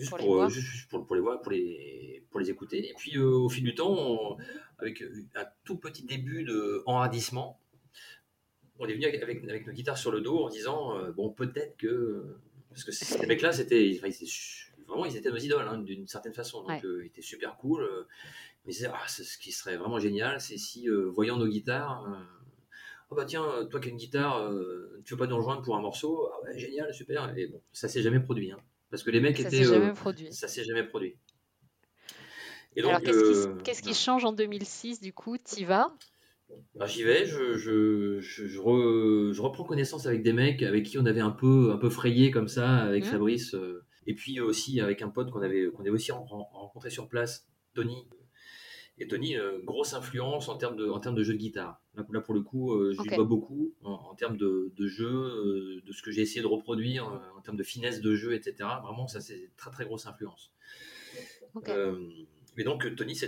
juste, 0.00 0.16
pour, 0.16 0.44
les 0.44 0.50
juste, 0.50 0.90
pour, 0.90 1.14
les 1.14 1.20
voir, 1.20 1.40
pour 1.40 1.52
les, 1.52 2.24
pour 2.30 2.40
les 2.40 2.50
écouter. 2.50 2.88
Et 2.88 2.94
puis 2.94 3.16
euh, 3.16 3.28
au 3.28 3.48
fil 3.48 3.64
du 3.64 3.74
temps, 3.74 4.36
avec 4.78 5.02
un 5.34 5.46
tout 5.64 5.76
petit 5.76 6.04
début 6.04 6.44
de 6.44 6.82
enhardissement, 6.86 7.60
on 8.78 8.86
est 8.86 8.94
venu 8.94 9.04
avec, 9.04 9.22
avec, 9.22 9.44
avec, 9.44 9.66
nos 9.66 9.72
guitares 9.72 9.98
sur 9.98 10.10
le 10.10 10.20
dos 10.20 10.44
en 10.44 10.48
disant 10.48 10.94
bon, 11.12 11.30
peut-être 11.30 11.76
que 11.76 12.40
parce 12.70 12.84
que 12.84 12.92
ces 12.92 13.26
mecs-là, 13.26 13.52
c'était, 13.52 14.00
vraiment, 14.86 15.04
ils 15.04 15.16
étaient 15.16 15.30
nos 15.30 15.36
idoles, 15.36 15.66
hein, 15.68 15.78
d'une 15.78 16.06
certaine 16.06 16.32
façon. 16.32 16.62
Donc, 16.62 16.84
euh, 16.84 17.02
ils 17.02 17.08
étaient 17.08 17.22
super 17.22 17.56
cool. 17.56 17.82
Euh, 17.82 18.06
disaient, 18.66 18.90
ah, 18.92 19.08
ce 19.08 19.38
qui 19.38 19.52
serait 19.52 19.76
vraiment 19.76 19.98
génial, 19.98 20.40
c'est 20.40 20.56
si, 20.56 20.88
euh, 20.88 21.10
voyant 21.10 21.36
nos 21.36 21.48
guitares, 21.48 22.06
oh 23.10 23.16
bah 23.16 23.24
tiens, 23.24 23.66
toi 23.70 23.80
qui 23.80 23.88
as 23.88 23.90
une 23.90 23.96
guitare, 23.96 24.52
tu 25.04 25.14
veux 25.14 25.18
pas 25.18 25.26
nous 25.26 25.36
rejoindre 25.36 25.62
pour 25.62 25.76
un 25.76 25.80
morceau? 25.80 26.30
Ah 26.32 26.42
ouais, 26.44 26.58
génial, 26.58 26.92
super. 26.94 27.36
Et 27.36 27.48
bon, 27.48 27.60
ça 27.72 27.88
s'est 27.88 28.02
jamais 28.02 28.20
produit. 28.20 28.52
Hein, 28.52 28.58
parce 28.90 29.02
que 29.02 29.10
les 29.10 29.20
mecs 29.20 29.38
ça 29.38 29.48
étaient. 29.48 29.64
Jamais 29.64 29.92
produit. 29.92 30.32
Ça 30.32 30.48
s'est 30.48 30.64
jamais 30.64 30.84
produit. 30.84 31.16
Et 32.76 32.82
donc, 32.82 32.90
Alors, 32.92 33.02
qu'est-ce 33.64 33.82
qui, 33.82 33.94
change 33.94 34.24
en 34.24 34.32
2006 34.32 35.00
du 35.00 35.12
coup? 35.12 35.36
Y 35.56 35.64
vas? 35.64 35.92
Bah, 36.74 36.86
j'y 36.86 37.02
vais, 37.02 37.26
je, 37.26 37.56
je, 37.56 38.20
je, 38.20 38.58
reprends 38.60 39.64
connaissance 39.64 40.06
avec 40.06 40.22
des 40.22 40.32
mecs 40.32 40.62
avec 40.62 40.84
qui 40.84 40.98
on 40.98 41.06
avait 41.06 41.20
un 41.20 41.30
peu, 41.30 41.70
un 41.72 41.76
peu 41.76 41.90
frayé 41.90 42.30
comme 42.30 42.48
ça, 42.48 42.76
avec 42.78 43.04
mmh. 43.04 43.08
Fabrice, 43.08 43.54
euh, 43.54 43.84
et 44.06 44.14
puis 44.14 44.40
aussi 44.40 44.80
avec 44.80 45.02
un 45.02 45.08
pote 45.08 45.30
qu'on 45.30 45.42
avait, 45.42 45.70
qu'on 45.70 45.82
avait 45.82 45.90
aussi 45.90 46.10
rencontré 46.12 46.90
sur 46.90 47.08
place, 47.08 47.46
Tony. 47.74 48.08
Et 49.00 49.08
Tony, 49.08 49.36
euh, 49.36 49.58
grosse 49.64 49.94
influence 49.94 50.48
en 50.48 50.56
termes 50.56 50.76
de, 50.76 50.88
en 50.88 51.00
termes 51.00 51.14
de 51.14 51.22
jeu 51.22 51.32
de 51.32 51.38
guitare. 51.38 51.82
Là, 51.94 52.20
pour 52.20 52.34
le 52.34 52.42
coup, 52.42 52.74
euh, 52.74 52.92
je 52.92 53.02
lui 53.02 53.16
dois 53.16 53.24
beaucoup 53.24 53.74
en, 53.82 54.14
termes 54.14 54.36
de, 54.36 54.72
de 54.76 54.86
jeu, 54.86 55.82
de 55.84 55.92
ce 55.92 56.02
que 56.02 56.10
j'ai 56.10 56.22
essayé 56.22 56.42
de 56.42 56.46
reproduire, 56.46 57.06
en 57.36 57.40
termes 57.40 57.56
de 57.56 57.62
finesse 57.62 58.00
de 58.00 58.14
jeu, 58.14 58.34
etc. 58.34 58.56
Vraiment, 58.82 59.08
ça 59.08 59.20
c'est 59.20 59.50
très 59.56 59.70
très 59.70 59.84
grosse 59.84 60.06
influence. 60.06 60.52
mais 62.56 62.64
donc 62.64 62.94
Tony, 62.94 63.18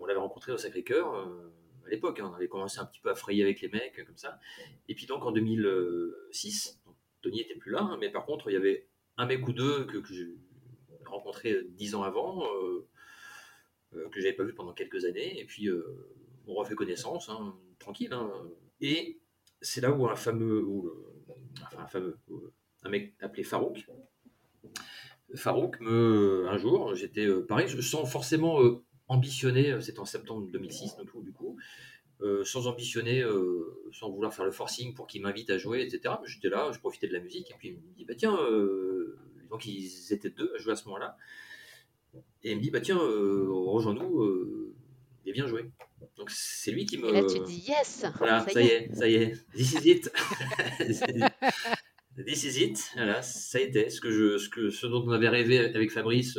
on 0.00 0.06
l'avait 0.06 0.20
rencontré 0.20 0.52
au 0.52 0.56
Sacré-Cœur 0.56 1.28
l'époque. 1.90 2.20
Hein. 2.20 2.30
on 2.32 2.34
avait 2.34 2.48
commencé 2.48 2.78
un 2.78 2.86
petit 2.86 3.00
peu 3.00 3.10
à 3.10 3.14
frayer 3.14 3.42
avec 3.42 3.60
les 3.60 3.68
mecs, 3.68 4.04
comme 4.06 4.16
ça. 4.16 4.38
Et 4.88 4.94
puis 4.94 5.06
donc 5.06 5.24
en 5.24 5.32
2006, 5.32 6.80
Tony 7.20 7.40
était 7.40 7.56
plus 7.56 7.72
là, 7.72 7.82
hein, 7.82 7.98
mais 8.00 8.10
par 8.10 8.24
contre, 8.24 8.48
il 8.50 8.54
y 8.54 8.56
avait 8.56 8.88
un 9.18 9.26
mec 9.26 9.46
ou 9.46 9.52
deux 9.52 9.84
que, 9.84 10.02
j'ai 10.12 10.28
rencontré 11.04 11.62
dix 11.70 11.94
ans 11.94 12.02
avant, 12.02 12.44
euh, 12.44 12.46
euh, 12.46 12.88
que 13.92 14.20
j'avais 14.20 14.34
pas 14.34 14.44
vu 14.44 14.54
pendant 14.54 14.72
quelques 14.72 15.04
années. 15.04 15.40
Et 15.40 15.44
puis 15.44 15.68
euh, 15.68 15.84
on 16.46 16.54
refait 16.54 16.74
connaissance, 16.74 17.28
hein, 17.28 17.54
tranquille. 17.78 18.16
Et 18.80 19.20
c'est 19.60 19.80
là 19.80 19.92
où 19.92 20.08
un 20.08 20.16
fameux, 20.16 20.66
enfin 21.62 21.82
un 21.82 21.86
fameux, 21.86 22.18
un 22.82 22.88
mec 22.88 23.14
appelé 23.20 23.42
Farouk. 23.42 23.86
Farouk 25.34 25.80
me, 25.80 26.46
un 26.48 26.58
jour, 26.58 26.94
j'étais 26.94 27.28
pareil, 27.42 27.68
je 27.68 27.80
sens 27.80 28.10
forcément 28.10 28.58
ambitionné, 29.10 29.72
euh, 29.72 29.80
c'était 29.80 29.98
en 29.98 30.04
septembre 30.06 30.46
2006, 30.50 30.96
donc, 30.96 31.24
du 31.24 31.32
coup, 31.32 31.58
euh, 32.22 32.44
sans 32.44 32.68
ambitionner, 32.68 33.22
euh, 33.22 33.90
sans 33.92 34.08
vouloir 34.08 34.32
faire 34.32 34.44
le 34.44 34.52
forcing 34.52 34.94
pour 34.94 35.08
qu'il 35.08 35.20
m'invite 35.20 35.50
à 35.50 35.58
jouer, 35.58 35.82
etc. 35.82 36.14
J'étais 36.24 36.48
là, 36.48 36.70
je 36.72 36.78
profitais 36.78 37.08
de 37.08 37.12
la 37.12 37.20
musique, 37.20 37.50
et 37.50 37.54
puis 37.58 37.68
il 37.68 37.74
me 37.74 37.94
dit, 37.96 38.04
bah 38.04 38.14
tiens, 38.16 38.38
donc 39.50 39.66
ils 39.66 40.12
étaient 40.12 40.30
deux 40.30 40.52
à 40.54 40.58
jouer 40.58 40.72
à 40.72 40.76
ce 40.76 40.84
moment-là, 40.86 41.16
et 42.42 42.52
il 42.52 42.56
me 42.56 42.62
dit, 42.62 42.70
bah 42.70 42.80
tiens, 42.80 42.98
rejoins-nous, 42.98 44.74
et 45.26 45.32
viens 45.32 45.46
jouer. 45.46 45.70
Donc 46.16 46.30
c'est 46.30 46.72
lui 46.72 46.86
qui 46.86 46.98
me. 46.98 47.08
Et 47.08 47.12
là 47.12 47.24
tu 47.24 47.40
dis 47.40 47.64
yes. 47.68 48.06
Voilà, 48.18 48.46
ça, 48.48 48.60
y 48.60 48.66
est, 48.66 48.94
ça 48.94 49.08
y 49.08 49.14
est, 49.14 49.34
this 49.54 49.72
is 49.72 49.90
it. 49.90 50.12
this 52.26 52.44
is 52.44 52.62
it. 52.62 52.78
Voilà, 52.94 53.22
ça 53.22 53.58
a 53.58 53.60
été 53.60 53.90
ce 53.90 54.00
que 54.00 54.10
je, 54.10 54.38
ce 54.38 54.48
que, 54.48 54.70
ce 54.70 54.86
dont 54.86 55.02
on 55.06 55.10
avait 55.10 55.28
rêvé 55.28 55.58
avec 55.58 55.90
Fabrice 55.90 56.38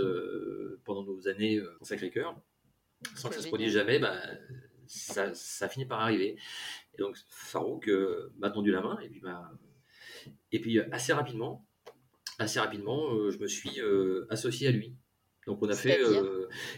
pendant 0.84 1.03
nos 1.03 1.27
années 1.27 1.62
au 1.79 1.86
Sacré-Cœur 1.86 2.36
sans 3.15 3.29
que 3.29 3.36
ça 3.36 3.41
se 3.41 3.47
produise 3.47 3.73
jamais, 3.73 3.99
bah, 3.99 4.15
ça, 4.88 5.34
ça, 5.34 5.69
finit 5.69 5.86
par 5.86 6.01
arriver. 6.01 6.38
Et 6.93 6.97
donc 6.97 7.17
Farouk 7.29 7.89
m'a 8.38 8.49
tendu 8.49 8.71
la 8.71 8.81
main 8.81 8.97
et 9.01 9.10
puis, 9.10 9.21
et 10.51 10.60
puis 10.60 10.79
assez 10.91 11.13
rapidement, 11.13 11.65
assez 12.39 12.60
rapidement, 12.60 13.29
je 13.29 13.38
me 13.38 13.47
suis 13.47 13.79
associé 14.29 14.67
à 14.67 14.71
lui. 14.71 14.95
Donc 15.47 15.60
on 15.62 15.69
a 15.69 15.73
fait, 15.73 15.99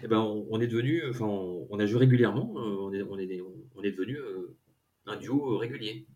eh 0.04 0.08
ben 0.08 0.20
on, 0.20 0.60
est 0.62 0.68
devenu, 0.68 1.04
enfin 1.10 1.26
on, 1.26 1.80
a 1.80 1.86
joué 1.86 2.00
régulièrement, 2.00 2.54
on 2.56 2.94
est, 2.94 3.02
on 3.02 3.18
est, 3.20 3.42
on 3.76 3.84
est 3.84 3.92
devenu 3.92 4.18
un 5.06 5.18
duo 5.18 5.58
régulier. 5.58 6.08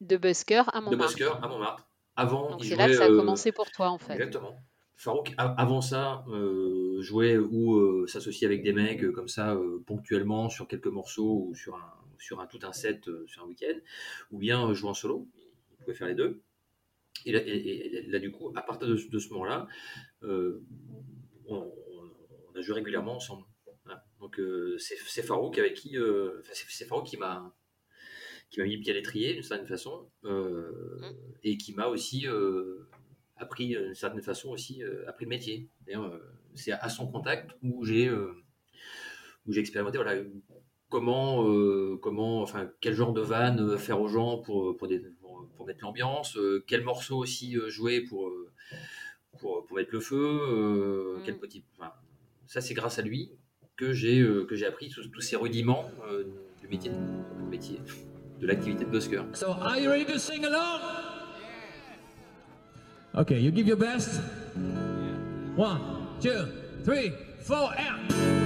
De 0.00 0.16
busker 0.16 0.62
à 0.72 0.80
Montmartre. 0.80 0.90
De 0.90 0.96
busker 0.96 1.30
à 1.42 1.48
Montmartre. 1.48 1.88
Avant, 2.16 2.50
Donc 2.50 2.64
c'est 2.64 2.76
là 2.76 2.88
que 2.88 2.94
ça 2.94 3.04
a 3.04 3.08
commencé 3.08 3.52
pour 3.52 3.70
toi 3.70 3.90
en 3.90 3.98
fait. 3.98 4.14
Exactement. 4.14 4.56
Farouk, 4.96 5.34
avant 5.36 5.82
ça, 5.82 6.24
euh, 6.28 7.02
jouait 7.02 7.36
ou 7.36 7.76
euh, 7.76 8.06
s'associait 8.06 8.46
avec 8.46 8.62
des 8.62 8.72
mecs 8.72 9.04
euh, 9.04 9.12
comme 9.12 9.28
ça 9.28 9.54
ponctuellement 9.84 10.48
sur 10.48 10.66
quelques 10.66 10.86
morceaux 10.86 11.48
ou 11.48 11.54
sur 11.54 11.76
un, 11.76 11.92
sur 12.18 12.40
un 12.40 12.46
tout 12.46 12.60
un 12.62 12.72
set 12.72 13.04
sur 13.26 13.44
un 13.44 13.46
week-end, 13.46 13.78
ou 14.30 14.38
bien 14.38 14.72
jouer 14.72 14.88
en 14.88 14.94
solo. 14.94 15.28
Il 15.70 15.76
pouvait 15.84 15.94
faire 15.94 16.08
les 16.08 16.14
deux. 16.14 16.40
Et 17.26 18.06
là, 18.08 18.18
du 18.18 18.30
coup, 18.30 18.52
à 18.54 18.62
partir 18.62 18.88
de, 18.88 18.96
ce 18.96 19.32
moment-là, 19.32 19.66
on, 21.48 21.72
a 22.54 22.60
joué 22.60 22.74
régulièrement 22.74 23.16
ensemble. 23.16 23.44
Donc 24.20 24.40
c'est 24.78 25.22
Farouk 25.22 25.58
avec 25.58 25.74
qui, 25.74 25.96
c'est 26.44 26.86
Farouk 26.86 27.06
qui 27.06 27.16
m'a 27.16 27.54
qui 28.48 28.60
m'a 28.60 28.66
mis 28.66 28.76
bien 28.76 28.94
l'étrier 28.94 29.34
d'une 29.34 29.42
certaine 29.42 29.66
façon 29.66 30.08
mmh. 30.22 30.30
et 31.42 31.56
qui 31.58 31.74
m'a 31.74 31.86
aussi 31.88 32.26
appris 33.36 33.68
d'une 33.68 33.94
certaine 33.94 34.22
façon 34.22 34.50
aussi 34.50 34.82
appris 35.06 35.26
le 35.26 35.30
métier. 35.30 35.68
c'est 36.54 36.72
à 36.72 36.88
son 36.88 37.06
contact 37.08 37.50
où 37.62 37.84
j'ai 37.84 38.10
où 38.10 39.52
j'ai 39.52 39.60
expérimenté 39.60 39.98
voilà 39.98 40.22
comment 40.88 41.44
comment 41.98 42.40
enfin 42.40 42.70
quel 42.80 42.94
genre 42.94 43.12
de 43.12 43.20
vanne 43.20 43.78
faire 43.78 44.00
aux 44.00 44.08
gens 44.08 44.38
pour 44.38 44.76
pour, 44.76 44.88
des, 44.88 45.00
pour, 45.20 45.66
mettre 45.66 45.82
l'ambiance, 45.82 46.38
quel 46.66 46.82
morceau 46.82 47.18
aussi 47.18 47.56
jouer 47.68 48.00
pour, 48.02 48.32
pour, 49.38 49.66
pour 49.66 49.76
mettre 49.76 49.90
le 49.92 50.00
feu, 50.00 51.18
quel 51.24 51.34
mmh. 51.34 51.38
petit 51.38 51.64
enfin, 51.78 51.92
ça 52.46 52.60
c'est 52.60 52.74
grâce 52.74 52.98
à 52.98 53.02
lui 53.02 53.30
que 53.76 53.92
j'ai 53.92 54.24
que 54.48 54.54
j'ai 54.54 54.66
appris 54.66 54.88
tous, 54.90 55.08
tous 55.08 55.20
ces 55.20 55.36
rudiments 55.36 55.90
du 56.60 56.68
métier, 56.68 56.90
du 56.90 57.48
métier 57.50 57.80
de 58.40 58.46
l'activité 58.46 58.84
de 58.84 58.90
busker. 58.90 59.22
So 59.34 59.52
are 59.52 59.78
you 59.78 59.90
ready 59.90 60.04
to 60.06 60.18
sing 60.18 60.44
along? 60.44 60.80
Okay, 63.14 63.40
you 63.40 63.50
give 63.50 63.66
your 63.66 63.78
best. 63.78 64.20
One, 65.56 65.80
two, 66.20 66.52
three, 66.84 67.12
four, 67.40 67.72
and. 67.78 68.45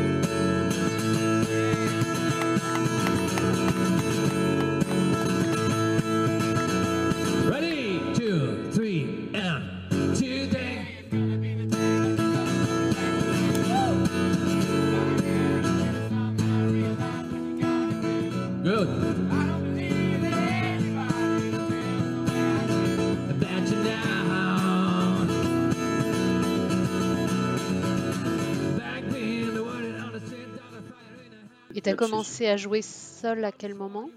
Commencé 32.01 32.47
à 32.47 32.57
jouer 32.57 32.81
seul 32.81 33.45
à 33.45 33.53
quel 33.53 33.75
moment? 33.75 34.11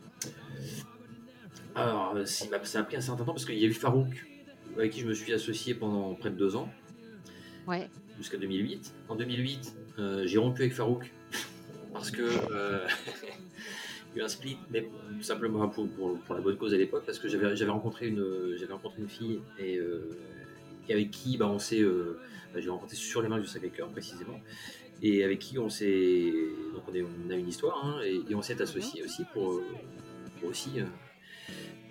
Alors, 1.76 2.16
euh, 2.16 2.26
ça 2.26 2.80
a 2.80 2.84
pris 2.84 2.96
un 2.96 3.02
certain 3.02 3.26
temps 3.26 3.34
parce 3.34 3.46
qu'il 3.46 3.58
y 3.58 3.66
a 3.66 3.68
eu 3.68 3.74
Farouk, 3.74 4.26
avec 4.78 4.94
qui 4.94 5.02
je 5.02 5.08
me 5.08 5.14
suis 5.14 5.34
associé 5.34 5.74
pendant 5.74 6.14
près 6.14 6.30
de 6.30 6.36
deux 6.36 6.56
ans. 6.56 6.70
Ouais. 7.68 7.90
Jusqu'à 8.18 8.38
2008. 8.38 8.94
En 9.10 9.16
2008, 9.16 9.76
euh, 10.00 10.24
j'ai 10.26 10.38
rompu 10.38 10.62
avec 10.62 10.74
Farouk 10.74 11.12
parce 11.94 12.10
que 12.10 12.22
euh, 12.22 12.88
il 14.16 14.18
y 14.18 14.20
a 14.20 14.22
eu 14.22 14.26
un 14.26 14.30
split, 14.30 14.58
mais 14.72 14.88
simplement 15.22 15.68
pour, 15.68 15.90
pour, 15.90 16.36
la 16.36 16.42
bonne 16.42 16.58
cause 16.58 16.74
à 16.74 16.78
l'époque, 16.78 17.04
parce 17.06 17.20
que 17.20 17.28
j'avais 17.28 17.72
rencontré 17.72 18.08
une 18.08 18.56
j'avais 18.58 18.74
rencontré 18.74 19.02
une 19.02 19.10
fille 19.10 19.42
et, 19.60 19.80
avec 20.90 21.12
qui 21.12 21.38
bah, 21.38 21.48
on 21.48 21.60
s'est 21.60 21.84
bah, 22.54 22.62
j'ai 22.62 22.70
rencontré 22.70 22.96
sur 22.96 23.22
les 23.22 23.28
mains 23.28 23.40
du 23.40 23.48
Sacré-Cœur 23.48 23.90
précisément 23.90 24.40
et 25.04 25.24
avec 25.24 25.40
qui 25.40 25.60
on 25.60 25.70
s'est 25.70 26.32
donc 26.74 26.84
on, 26.88 26.94
est, 26.96 27.04
on, 27.04 27.30
a 27.30 27.36
une 27.36 27.48
histoire 27.48 27.86
hein, 27.86 28.02
et, 28.04 28.34
on 28.34 28.42
s'est 28.42 28.60
associé 28.62 29.04
aussi 29.04 29.24
pour, 29.34 29.62
pour 30.40 30.50
aussi 30.50 30.80
euh, 30.80 30.86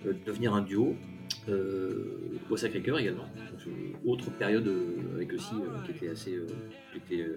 euh, 0.07 0.13
devenir 0.25 0.53
un 0.53 0.61
duo 0.61 0.95
euh, 1.47 2.39
au 2.49 2.57
Sacré-Cœur 2.57 2.99
également. 2.99 3.29
autre 4.05 4.31
période 4.31 4.69
avec 5.13 5.31
aussi 5.31 5.53
qui 5.85 5.91
était 5.91 6.09
assez 6.09 6.39
qui 6.91 6.97
était, 6.97 7.27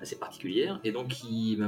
assez 0.00 0.16
particulière 0.16 0.80
et 0.84 0.92
donc 0.92 1.08
qui 1.08 1.58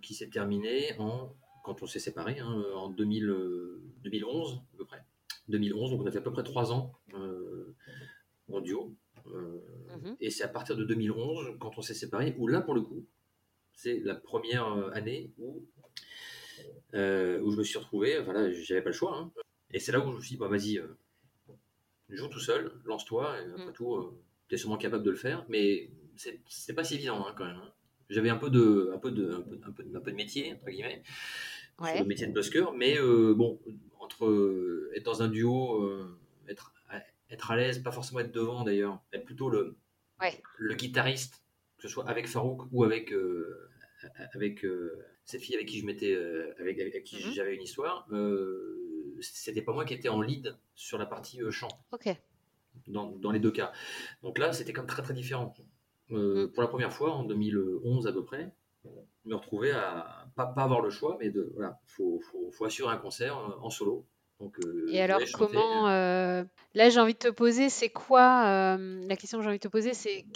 qui 0.00 0.14
s'est 0.14 0.28
terminée 0.28 0.94
en 0.98 1.34
quand 1.64 1.82
on 1.82 1.86
s'est 1.86 1.98
séparés 1.98 2.38
hein, 2.38 2.64
en 2.76 2.88
2000, 2.88 3.34
2011 4.04 4.62
à 4.74 4.76
peu 4.78 4.84
près. 4.84 5.02
2011 5.48 5.90
donc 5.90 6.02
on 6.02 6.06
a 6.06 6.10
fait 6.12 6.18
à 6.18 6.22
peu 6.22 6.32
près 6.32 6.44
trois 6.44 6.72
ans 6.72 6.92
en 8.50 8.60
duo 8.60 8.94
euh, 9.34 9.96
mhm. 9.96 10.16
Et 10.20 10.30
c'est 10.30 10.44
à 10.44 10.48
partir 10.48 10.76
de 10.76 10.84
2011, 10.84 11.56
quand 11.58 11.76
on 11.76 11.82
s'est 11.82 11.94
séparés, 11.94 12.34
où 12.38 12.46
là, 12.46 12.60
pour 12.60 12.74
le 12.74 12.82
coup, 12.82 13.04
c'est 13.72 14.00
la 14.00 14.14
première 14.14 14.66
euh, 14.66 14.90
année 14.92 15.32
où, 15.38 15.64
euh, 16.94 17.40
où 17.40 17.50
je 17.50 17.56
me 17.56 17.62
suis 17.62 17.78
retrouvé, 17.78 18.18
enfin 18.18 18.32
là, 18.32 18.50
j'avais 18.50 18.82
pas 18.82 18.90
le 18.90 18.94
choix. 18.94 19.16
Hein. 19.16 19.32
Et 19.72 19.78
c'est 19.78 19.92
là 19.92 20.00
où 20.00 20.10
je 20.10 20.16
me 20.16 20.20
suis 20.20 20.30
dit, 20.30 20.36
bah, 20.36 20.48
vas-y, 20.48 20.80
joue 22.10 22.28
tout 22.28 22.40
seul, 22.40 22.72
lance-toi, 22.84 23.40
et 23.40 23.50
après 23.50 23.70
mm. 23.70 23.72
tout, 23.72 24.18
tu 24.48 24.54
es 24.54 24.58
sûrement 24.58 24.78
capable 24.78 25.04
de 25.04 25.10
le 25.10 25.16
faire, 25.16 25.44
mais 25.48 25.90
c'est 26.16 26.74
pas 26.74 26.84
si 26.84 26.94
évident 26.94 27.26
hein, 27.26 27.34
quand 27.36 27.44
même. 27.44 27.56
Hein. 27.56 27.72
J'avais 28.08 28.30
un 28.30 28.38
peu 28.38 28.48
de, 28.48 28.90
un 28.94 28.98
peu 28.98 29.10
de, 29.10 29.34
un 29.34 29.42
peu, 29.42 29.58
un 29.62 29.70
peu, 29.70 29.84
un 29.94 30.00
peu 30.00 30.10
de 30.10 30.16
métier 30.16 30.54
entre 30.54 30.70
guillemets, 30.70 31.02
le 31.80 32.04
métier 32.04 32.26
de 32.26 32.32
busker, 32.32 32.64
mais 32.74 32.98
bon, 32.98 33.60
entre 34.00 34.90
être 34.96 35.04
dans 35.04 35.22
un 35.22 35.28
duo, 35.28 35.86
être 36.48 36.72
être 37.30 37.50
à 37.50 37.56
l'aise, 37.56 37.78
pas 37.80 37.92
forcément 37.92 38.20
être 38.20 38.32
devant 38.32 38.64
d'ailleurs, 38.64 39.00
être 39.12 39.24
plutôt 39.24 39.48
le, 39.50 39.76
le 40.58 40.74
guitariste, 40.74 41.42
que 41.76 41.82
ce 41.82 41.88
soit 41.88 42.08
avec 42.08 42.26
Farouk 42.26 42.62
ou 42.72 42.84
avec, 42.84 43.12
euh, 43.12 43.70
avec 44.32 44.64
euh, 44.64 45.04
cette 45.24 45.42
fille 45.42 45.54
avec 45.54 45.68
qui 45.68 45.78
je 45.78 45.86
m'étais, 45.86 46.12
euh, 46.12 46.54
avec, 46.58 46.80
avec, 46.80 47.04
qui 47.04 47.24
mhm. 47.24 47.32
j'avais 47.32 47.54
une 47.54 47.62
histoire. 47.62 48.08
c'était 49.20 49.62
pas 49.62 49.72
moi 49.72 49.84
qui 49.84 49.94
étais 49.94 50.08
en 50.08 50.20
lead 50.20 50.56
sur 50.74 50.98
la 50.98 51.06
partie 51.06 51.40
chant. 51.50 51.68
Ok. 51.92 52.08
Dans, 52.86 53.10
dans, 53.10 53.32
les 53.32 53.40
deux 53.40 53.50
cas. 53.50 53.72
Donc 54.22 54.38
là, 54.38 54.52
c'était 54.52 54.72
comme 54.72 54.86
très 54.86 55.02
très 55.02 55.14
différent. 55.14 55.54
Mhm. 56.08 56.52
Pour 56.52 56.62
la 56.62 56.68
première 56.68 56.92
fois, 56.92 57.12
en 57.12 57.24
2011 57.24 58.06
à 58.06 58.12
peu 58.12 58.24
près, 58.24 58.52
me 59.24 59.34
retrouver 59.34 59.72
à 59.72 60.30
pas, 60.36 60.46
pas 60.46 60.62
avoir 60.62 60.80
le 60.80 60.88
choix, 60.88 61.18
mais 61.20 61.28
de 61.30 61.50
voilà, 61.54 61.78
faut, 61.86 62.20
faut, 62.20 62.50
faut 62.50 62.64
assurer 62.64 62.94
un 62.94 62.96
concert 62.96 63.36
en 63.36 63.68
solo 63.68 64.06
euh, 64.40 64.86
et 64.88 65.00
alors, 65.00 65.20
comment. 65.32 65.88
Euh, 65.88 66.44
là, 66.74 66.90
j'ai 66.90 67.00
envie 67.00 67.14
de 67.14 67.18
te 67.18 67.28
poser, 67.28 67.68
c'est 67.68 67.90
quoi. 67.90 68.46
Euh, 68.46 69.06
la 69.06 69.16
question 69.16 69.38
que 69.38 69.42
j'ai 69.42 69.48
envie 69.48 69.58
de 69.58 69.62
te 69.62 69.68
poser, 69.68 69.94
c'est 69.94 70.26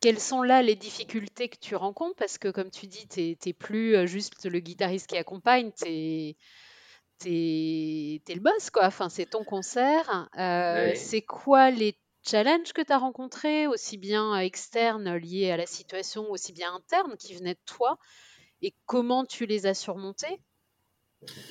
quelles 0.00 0.20
sont 0.20 0.42
là 0.42 0.62
les 0.62 0.76
difficultés 0.76 1.48
que 1.48 1.58
tu 1.58 1.74
rencontres? 1.74 2.16
Parce 2.16 2.38
que, 2.38 2.48
comme 2.48 2.70
tu 2.70 2.86
dis, 2.86 3.08
tu 3.08 3.36
n'es 3.44 3.52
plus 3.52 4.06
juste 4.06 4.44
le 4.44 4.58
guitariste 4.60 5.08
qui 5.08 5.16
accompagne, 5.16 5.72
tu 5.78 5.86
es, 5.86 6.36
le 7.24 8.40
boss, 8.40 8.70
quoi. 8.70 8.86
Enfin, 8.86 9.08
c'est 9.08 9.26
ton 9.26 9.44
concert. 9.44 10.28
C'est 10.94 11.22
quoi 11.22 11.70
les 11.70 11.98
challenges 12.26 12.72
que 12.72 12.82
tu 12.82 12.92
as 12.92 12.98
rencontrés, 12.98 13.66
aussi 13.66 13.98
bien 13.98 14.38
externes 14.38 15.16
liés 15.16 15.50
à 15.50 15.56
la 15.56 15.66
situation, 15.66 16.30
aussi 16.30 16.52
bien 16.52 16.74
internes 16.74 17.16
qui 17.16 17.34
venaient 17.34 17.54
de 17.54 17.60
toi? 17.66 17.98
Et 18.62 18.74
comment 18.86 19.24
tu 19.24 19.46
les 19.46 19.66
as 19.66 19.74
surmontés? 19.74 20.40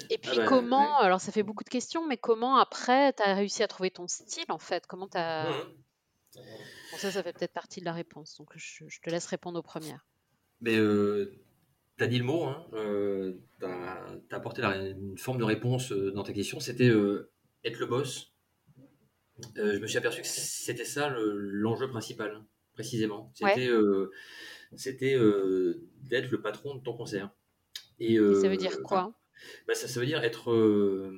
Et 0.10 0.18
puis 0.18 0.32
ah 0.34 0.38
bah, 0.38 0.46
comment, 0.48 0.98
alors 1.00 1.20
ça 1.20 1.32
fait 1.32 1.44
beaucoup 1.44 1.64
de 1.64 1.70
questions, 1.70 2.08
mais 2.08 2.18
comment 2.18 2.58
après 2.58 3.14
tu 3.14 3.24
as 3.24 3.34
réussi 3.34 3.64
à 3.64 3.68
trouver 3.68 3.92
ton 3.92 4.08
style 4.08 4.46
en 4.50 4.60
fait? 4.60 4.86
Comment 4.88 5.08
tu 5.08 5.18
as... 5.18 5.50
Mmh. 5.50 6.40
ça, 6.98 7.12
ça 7.12 7.24
fait 7.24 7.34
peut-être 7.34 7.54
partie 7.54 7.80
de 7.80 7.86
la 7.86 7.94
réponse, 7.94 8.38
donc 8.38 8.50
je, 8.56 9.00
te 9.02 9.10
laisse 9.10 9.26
répondre 9.26 9.60
aux 9.60 9.64
premières. 9.64 10.06
Mais 10.62 10.78
euh, 10.78 11.46
tu 11.98 12.04
as 12.04 12.08
dit 12.08 12.18
le 12.18 12.26
mot, 12.26 12.44
hein, 12.44 12.66
euh, 12.74 13.34
tu 13.60 13.66
as, 13.66 14.36
apporté 14.36 14.62
une 14.64 15.18
forme 15.18 15.38
de 15.38 15.44
réponse 15.44 15.92
euh, 15.92 16.12
dans 16.12 16.24
ta 16.24 16.34
question, 16.34 16.60
c'était 16.60 16.90
euh, 16.90 17.32
être 17.64 17.80
le 17.80 17.86
boss. 17.86 18.34
je 19.56 19.80
me 19.80 19.88
suis 19.88 19.98
aperçu 19.98 20.22
que 20.22 20.28
c'était 20.28 20.86
ça 20.86 21.14
l'enjeu 21.18 21.88
principal, 21.88 22.44
précisément. 22.74 23.32
C'était 23.34 23.70
c'était 24.76 25.18
d'être 26.02 26.32
le 26.32 26.42
patron 26.42 26.76
de 26.76 26.84
ton 26.84 26.98
concert. 26.98 27.30
Et, 28.00 28.18
ça 28.18 28.50
veut 28.50 28.58
dire 28.58 28.82
quoi? 28.82 29.14
Bah, 29.68 29.76
ça, 29.76 29.88
ça, 29.88 30.00
veut 30.00 30.06
dire 30.06 30.24
être. 30.24 30.52
Euh, 30.52 31.18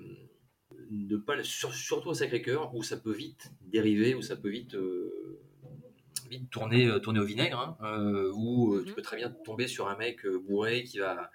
ne 0.89 1.17
pas, 1.17 1.41
surtout 1.43 2.09
au 2.09 2.13
Sacré-Cœur, 2.13 2.73
où 2.73 2.83
ça 2.83 2.97
peut 2.97 3.11
vite 3.11 3.51
dériver, 3.61 4.15
où 4.15 4.21
ça 4.21 4.35
peut 4.35 4.49
vite, 4.49 4.75
euh, 4.75 5.39
vite 6.29 6.49
tourner, 6.49 6.87
euh, 6.87 6.99
tourner 6.99 7.19
au 7.19 7.25
vinaigre, 7.25 7.77
hein, 7.81 8.31
où 8.33 8.79
tu 8.81 8.89
mhm. 8.89 8.95
peux 8.95 9.01
très 9.01 9.17
bien 9.17 9.29
tomber 9.29 9.67
sur 9.67 9.89
un 9.89 9.97
mec 9.97 10.25
bourré 10.27 10.83
qui 10.83 10.99
va, 10.99 11.29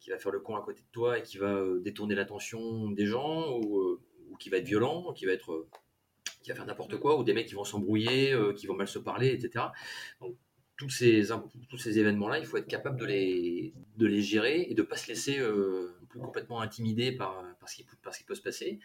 qui 0.00 0.10
va 0.10 0.18
faire 0.18 0.32
le 0.32 0.40
con 0.40 0.56
à 0.56 0.62
côté 0.62 0.80
de 0.80 0.90
toi 0.90 1.18
et 1.18 1.22
qui 1.22 1.38
va 1.38 1.62
détourner 1.80 2.16
l'attention 2.16 2.90
des 2.90 3.06
gens 3.06 3.56
ou, 3.58 4.00
ou, 4.30 4.36
qui 4.36 4.50
va 4.50 4.56
être 4.56 4.66
violent, 4.66 5.12
qui 5.12 5.26
va 5.26 5.32
être 5.32 5.68
qui 6.42 6.50
va 6.50 6.56
faire 6.56 6.66
n'importe 6.66 6.96
quoi, 6.98 7.16
ou 7.16 7.22
des 7.22 7.34
mecs 7.34 7.46
qui 7.46 7.54
vont 7.54 7.62
s'embrouiller, 7.62 8.36
qui 8.56 8.66
vont 8.66 8.74
mal 8.74 8.88
se 8.88 8.98
parler, 8.98 9.28
etc. 9.28 9.66
Donc, 10.20 10.36
tous 10.76 10.90
ces, 10.90 11.28
tous 11.68 11.78
ces 11.78 11.98
événements-là, 11.98 12.38
il 12.38 12.46
faut 12.46 12.56
être 12.56 12.66
capable 12.66 12.98
de 12.98 13.04
les, 13.04 13.74
de 13.96 14.06
les 14.06 14.22
gérer 14.22 14.62
et 14.68 14.74
de 14.74 14.82
ne 14.82 14.86
pas 14.86 14.96
se 14.96 15.08
laisser 15.08 15.40
plus 16.08 16.20
complètement 16.20 16.60
intimider 16.60 17.12
par, 17.12 17.44
par, 17.60 17.68
ce 17.68 17.76
qui, 17.76 17.86
par 18.02 18.12
ce 18.12 18.18
qui 18.18 18.24
peut 18.24 18.34
se 18.34 18.42
passer. 18.42 18.80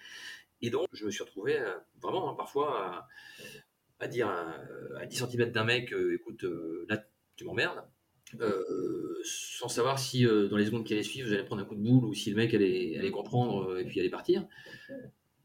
Et 0.61 0.69
donc, 0.69 0.87
je 0.91 1.05
me 1.05 1.11
suis 1.11 1.23
retrouvé 1.23 1.59
vraiment 2.01 2.29
hein, 2.31 2.35
parfois 2.35 3.07
à, 3.99 4.07
dire 4.07 4.27
à, 4.27 5.05
10 5.05 5.25
cm 5.29 5.51
d'un 5.51 5.63
mec, 5.63 5.93
écoute, 6.13 6.45
là, 6.87 7.03
tu 7.35 7.45
m'emmerdes. 7.45 7.83
Euh, 8.41 9.21
sans 9.23 9.69
savoir 9.69 9.99
si 9.99 10.25
euh, 10.25 10.49
dans 10.49 10.57
les 10.57 10.65
secondes 10.65 10.83
qui 10.83 10.93
allaient 10.93 11.03
suivre, 11.03 11.29
j'allais 11.29 11.45
prendre 11.45 11.61
un 11.61 11.65
coup 11.65 11.75
de 11.75 11.81
boule 11.81 12.05
ou 12.05 12.13
si 12.13 12.29
le 12.29 12.35
mec 12.35 12.53
allait, 12.53 12.97
allait 12.97 13.11
comprendre 13.11 13.71
euh, 13.71 13.79
et 13.79 13.85
puis 13.85 13.99
allait 13.99 14.09
partir. 14.09 14.45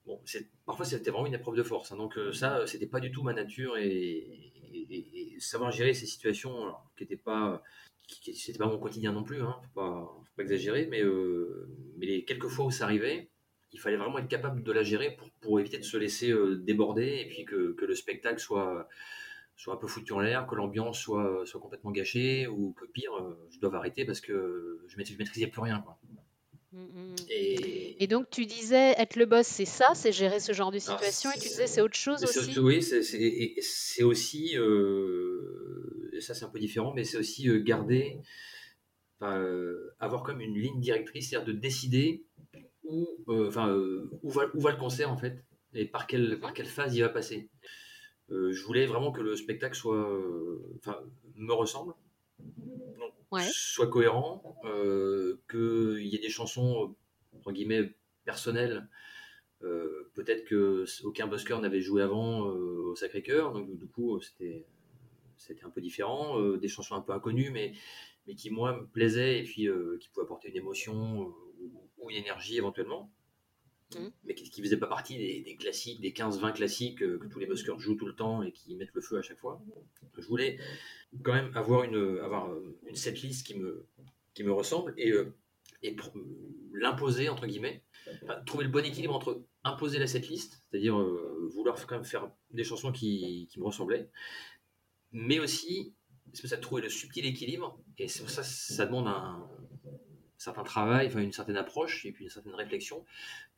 Bon, 0.04 0.20
parfois 0.66 0.84
c'était 0.84 1.10
vraiment 1.10 1.26
une 1.26 1.34
épreuve 1.34 1.54
de 1.54 1.62
force. 1.62 1.92
Hein. 1.92 1.96
donc 1.96 2.18
ça, 2.32 2.66
c'était 2.66 2.88
pas 2.88 2.98
du 2.98 3.12
tout 3.12 3.22
ma 3.22 3.34
nature 3.34 3.76
et, 3.76 4.52
savoir 5.38 5.70
gérer 5.70 5.94
ces 5.94 6.06
situations 6.06 6.74
qui 6.96 7.04
n'étaient 7.04 7.16
pas, 7.16 7.62
c'était 8.34 8.58
pas 8.58 8.66
mon 8.66 8.78
quotidien 8.78 9.12
non 9.12 9.24
plus. 9.24 9.42
Hein, 9.42 9.56
faut 9.62 9.80
pas, 9.80 10.14
faut 10.18 10.36
pas 10.36 10.42
exagérer, 10.42 10.86
mais 10.86 11.02
mais 11.96 12.06
les 12.06 12.24
quelques 12.24 12.48
fois 12.48 12.66
où 12.66 12.70
ça 12.70 12.84
arrivait, 12.84 13.30
il 13.72 13.80
fallait 13.80 13.96
vraiment 13.96 14.18
être 14.18 14.28
capable 14.28 14.62
de 14.62 14.72
la 14.72 14.82
gérer 14.82 15.16
pour, 15.16 15.30
pour 15.40 15.60
éviter 15.60 15.78
de 15.78 15.84
se 15.84 15.96
laisser 15.96 16.32
déborder 16.58 17.22
et 17.24 17.28
puis 17.28 17.44
que, 17.44 17.72
que 17.72 17.84
le 17.84 17.94
spectacle 17.94 18.40
soit 18.40 18.88
soit 19.62 19.74
un 19.74 19.76
peu 19.76 19.86
foutu 19.86 20.12
en 20.12 20.20
l'air, 20.20 20.46
que 20.46 20.56
l'ambiance 20.56 20.98
soit, 20.98 21.46
soit 21.46 21.60
complètement 21.60 21.92
gâchée, 21.92 22.46
ou 22.48 22.72
que 22.72 22.84
pire, 22.86 23.14
euh, 23.14 23.48
je 23.50 23.60
dois 23.60 23.74
arrêter 23.76 24.04
parce 24.04 24.20
que 24.20 24.80
je 24.88 24.96
maîtrisais 24.96 25.46
plus 25.46 25.60
rien. 25.60 25.84
Mm, 26.72 26.80
mm. 26.80 27.16
Et... 27.28 28.06
donc 28.06 28.30
tu 28.30 28.46
disais 28.46 28.94
être 28.98 29.16
le 29.16 29.26
boss, 29.26 29.46
c'est 29.46 29.64
ça, 29.64 29.90
c'est 29.94 30.12
gérer 30.12 30.40
ce 30.40 30.52
genre 30.52 30.70
de 30.70 30.76
ah, 30.76 30.80
situation, 30.80 31.30
et 31.30 31.38
tu 31.38 31.48
disais 31.48 31.66
c'est 31.66 31.80
autre 31.80 31.96
chose 31.96 32.22
aussi. 32.24 32.58
Oui, 32.58 32.82
c'est 32.82 34.02
aussi, 34.02 34.56
euh, 34.56 36.10
ça 36.20 36.34
c'est 36.34 36.44
un 36.44 36.48
peu 36.48 36.58
différent, 36.58 36.92
mais 36.94 37.04
c'est 37.04 37.18
aussi 37.18 37.48
euh, 37.48 37.62
garder, 37.62 38.18
avoir 39.20 40.22
comme 40.24 40.40
une 40.40 40.58
ligne 40.58 40.80
directrice, 40.80 41.30
c'est-à-dire 41.30 41.54
de 41.54 41.58
décider 41.58 42.24
où, 42.84 43.06
enfin, 43.28 43.72
où, 44.22 44.30
va, 44.30 44.46
où 44.54 44.60
va 44.60 44.72
le 44.72 44.78
concert 44.78 45.10
en 45.10 45.16
fait, 45.16 45.44
et 45.74 45.86
par 45.86 46.06
quelle, 46.06 46.40
par 46.40 46.52
quelle 46.52 46.66
phase 46.66 46.94
il 46.96 47.02
va 47.02 47.08
passer. 47.08 47.48
Euh, 48.30 48.52
je 48.52 48.64
voulais 48.64 48.86
vraiment 48.86 49.12
que 49.12 49.20
le 49.20 49.36
spectacle 49.36 49.76
soit, 49.76 49.96
euh, 49.96 50.58
enfin, 50.78 50.98
me 51.34 51.52
ressemble, 51.52 51.92
soit 53.50 53.88
cohérent, 53.88 54.60
euh, 54.64 55.40
qu'il 55.50 56.06
y 56.06 56.14
ait 56.14 56.20
des 56.20 56.28
chansons 56.28 56.94
entre 57.34 57.52
guillemets 57.52 57.94
personnelles. 58.24 58.88
Peut-être 60.14 60.44
que 60.44 60.84
aucun 61.04 61.26
busker 61.28 61.58
n'avait 61.60 61.80
joué 61.80 62.02
avant 62.02 62.40
au 62.40 62.96
Sacré-Cœur, 62.96 63.52
donc 63.52 63.74
du 63.76 63.86
coup 63.86 64.20
c'était 64.20 64.66
un 65.62 65.70
peu 65.70 65.80
différent, 65.80 66.40
des 66.56 66.68
chansons 66.68 66.96
un 66.96 67.00
peu 67.00 67.12
inconnues, 67.12 67.50
mais, 67.50 67.72
mais 68.26 68.34
qui 68.34 68.50
moi 68.50 68.76
me 68.76 68.86
plaisaient 68.86 69.38
et 69.38 69.44
puis 69.44 69.68
qui 70.00 70.08
pouvaient 70.08 70.24
apporter 70.24 70.48
une 70.48 70.56
émotion 70.56 71.32
ou, 71.98 72.10
une 72.10 72.16
énergie 72.16 72.58
éventuellement. 72.58 73.10
Mmh. 73.98 74.08
mais 74.24 74.34
qui 74.34 74.60
ne 74.60 74.64
faisait 74.66 74.76
pas 74.76 74.86
partie 74.86 75.16
des, 75.16 75.56
classiques, 75.56 76.00
des 76.00 76.12
15-20 76.12 76.52
classiques 76.54 77.02
euh, 77.02 77.18
que 77.18 77.26
tous 77.26 77.38
les 77.38 77.46
buskers 77.46 77.78
jouent 77.78 77.96
tout 77.96 78.06
le 78.06 78.14
temps 78.14 78.42
et 78.42 78.52
qui 78.52 78.74
mettent 78.76 78.94
le 78.94 79.00
feu 79.00 79.18
à 79.18 79.22
chaque 79.22 79.38
fois. 79.38 79.62
Je 80.18 80.26
voulais 80.26 80.58
quand 81.22 81.32
même 81.32 81.50
avoir 81.54 81.84
une, 81.84 82.18
avoir 82.20 82.50
euh, 82.50 82.78
une 82.86 82.96
setlist 82.96 83.46
qui 83.46 83.58
me, 83.58 83.86
qui 84.34 84.44
me 84.44 84.52
ressemble 84.52 84.94
et, 84.96 85.10
euh, 85.10 85.34
et 85.82 85.96
l'imposer, 86.72 87.28
entre 87.28 87.46
guillemets, 87.46 87.82
trouver 88.46 88.64
le 88.64 88.70
bon 88.70 88.84
équilibre 88.84 89.14
entre 89.14 89.44
imposer 89.64 89.98
la 89.98 90.06
setlist, 90.06 90.62
c'est-à-dire 90.70 90.96
vouloir 91.54 91.76
quand 91.86 91.96
même 91.96 92.04
faire 92.04 92.30
des 92.50 92.64
chansons 92.64 92.92
qui, 92.92 93.48
qui 93.50 93.60
me 93.60 93.64
ressemblaient, 93.64 94.10
mais 95.12 95.38
aussi, 95.38 95.94
c'est 96.32 96.46
ça 96.46 96.56
trouver 96.56 96.82
le 96.82 96.88
subtil 96.88 97.26
équilibre, 97.26 97.80
et 97.98 98.08
c'est 98.08 98.20
pour 98.20 98.30
ça 98.30 98.42
ça 98.42 98.86
demande 98.86 99.08
un, 99.08 99.48
certain 100.42 100.64
travail, 100.64 101.10
une 101.14 101.32
certaine 101.32 101.56
approche 101.56 102.04
et 102.04 102.12
puis 102.12 102.24
une 102.24 102.30
certaine 102.30 102.54
réflexion 102.54 103.04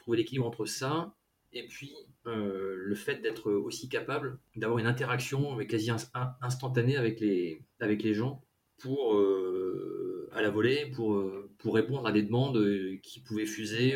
trouver 0.05 0.19
l'équilibre 0.19 0.47
entre 0.47 0.67
ça 0.67 1.15
et 1.55 1.67
puis 1.67 1.95
euh, 2.27 2.75
le 2.77 2.95
fait 2.95 3.23
d'être 3.23 3.51
aussi 3.51 3.89
capable 3.89 4.39
d'avoir 4.57 4.79
une 4.79 4.87
interaction 4.87 5.57
quasi 5.67 5.91
instantanée 6.43 6.97
avec 6.97 7.21
les, 7.21 7.63
avec 7.81 8.03
les 8.03 8.13
gens 8.13 8.43
pour, 8.79 9.15
euh, 9.15 10.29
à 10.35 10.43
la 10.43 10.51
volée 10.51 10.91
pour, 10.95 11.15
euh, 11.15 11.49
pour 11.59 11.75
répondre 11.75 12.07
à 12.07 12.13
des 12.13 12.23
demandes 12.23 12.63
qui 13.03 13.21
pouvaient 13.21 13.47
fuser 13.47 13.95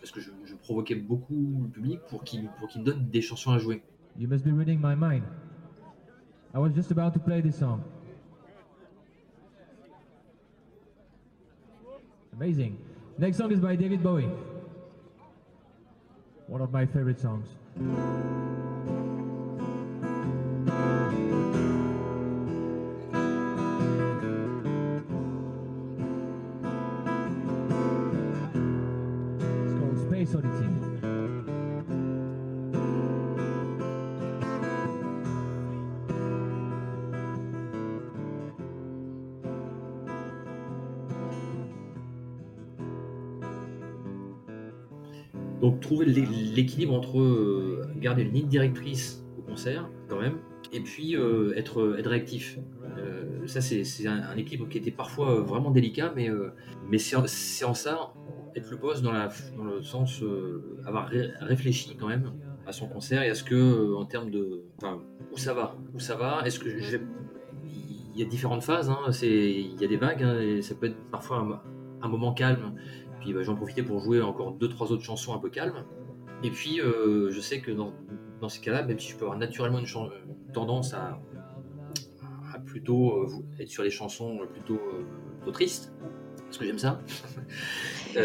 parce 0.00 0.10
que 0.10 0.20
je, 0.20 0.30
provoquais 0.62 0.94
beaucoup 0.94 1.62
le 1.64 1.70
public 1.70 2.00
pour 2.08 2.24
qu'il 2.24 2.48
pour 2.58 2.68
donne 2.82 3.08
des 3.10 3.22
chansons 3.22 3.52
à 3.52 3.58
jouer. 3.58 3.82
You 4.18 4.28
must 4.28 4.44
be 4.44 4.52
reading 4.52 4.80
my 4.80 4.94
mind. 4.94 5.22
I 6.52 6.58
was 6.58 6.70
just 6.74 6.90
about 6.90 7.12
to 7.14 7.20
play 7.20 7.40
this 7.40 7.58
song. 7.58 7.80
Amazing. 12.34 12.76
Next 13.18 13.38
song 13.38 13.52
is 13.52 13.60
by 13.60 13.76
David 13.76 14.02
Bowie. 14.02 14.28
One 16.50 16.60
of 16.60 16.72
my 16.72 16.84
favorite 16.84 17.20
songs. 17.20 17.46
Trouver 45.90 46.06
l'équilibre 46.06 46.94
entre 46.94 47.18
euh, 47.18 47.82
garder 47.96 48.22
une 48.22 48.32
ligne 48.32 48.46
directrice 48.46 49.24
au 49.36 49.42
concert 49.42 49.90
quand 50.08 50.20
même, 50.20 50.38
et 50.72 50.78
puis 50.78 51.16
euh, 51.16 51.52
être, 51.56 51.96
être 51.98 52.08
réactif. 52.08 52.60
Euh, 52.96 53.44
ça 53.46 53.60
c'est 53.60 54.06
un, 54.06 54.36
équilibre 54.36 54.68
qui 54.68 54.78
était 54.78 54.92
parfois 54.92 55.40
vraiment 55.40 55.72
délicat, 55.72 56.12
mais, 56.14 56.28
mais 56.88 56.98
c'est 56.98 57.16
en 57.16 57.74
ça 57.74 58.12
être 58.54 58.70
le 58.70 58.76
boss 58.76 59.02
dans, 59.02 59.12
le 59.12 59.82
sens 59.82 60.22
avoir 60.86 61.10
réfléchi 61.40 61.96
quand 61.98 62.08
même 62.08 62.32
à 62.66 62.72
son 62.72 62.86
concert 62.86 63.22
et 63.22 63.30
à 63.30 63.34
ce 63.34 63.42
que 63.42 63.94
en 63.94 64.04
termes 64.04 64.30
de 64.30 64.62
où 65.32 65.38
ça 65.38 65.54
va, 65.54 65.76
où 65.92 65.98
ça 65.98 66.14
va, 66.14 66.42
est-ce 66.44 66.60
que 66.60 66.68
il 68.14 68.20
y 68.20 68.22
a 68.22 68.26
différentes 68.26 68.62
phases, 68.62 68.90
hein, 68.90 69.10
il 69.22 69.80
y 69.80 69.84
a 69.84 69.88
des 69.88 69.96
vagues, 69.96 70.22
hein, 70.22 70.38
et 70.40 70.62
ça 70.62 70.76
peut 70.76 70.86
être 70.86 71.10
parfois 71.10 71.64
un 72.02 72.08
moment 72.08 72.32
calme 72.32 72.74
puis 73.20 73.32
bah, 73.32 73.42
j'en 73.42 73.54
profitais 73.54 73.82
pour 73.82 74.00
jouer 74.00 74.20
encore 74.20 74.52
deux, 74.52 74.68
trois 74.68 74.90
autres 74.90 75.04
chansons 75.04 75.34
un 75.34 75.38
peu 75.38 75.50
calmes. 75.50 75.84
Et 76.42 76.50
puis 76.50 76.80
euh, 76.80 77.30
je 77.30 77.40
sais 77.40 77.60
que 77.60 77.70
dans, 77.70 77.92
ces 78.48 78.60
cas-là, 78.60 78.82
même 78.82 78.98
si 78.98 79.10
je 79.10 79.16
peux 79.16 79.24
avoir 79.24 79.38
naturellement 79.38 79.78
une, 79.78 79.86
tendance 80.52 80.94
à, 80.94 81.20
plutôt 82.66 83.22
euh, 83.22 83.28
être 83.58 83.68
sur 83.68 83.82
les 83.82 83.90
chansons 83.90 84.40
plutôt, 84.52 84.80
euh, 85.46 85.50
tristes, 85.52 85.92
parce 86.44 86.58
que 86.58 86.64
j'aime 86.64 86.78
ça. 86.78 87.00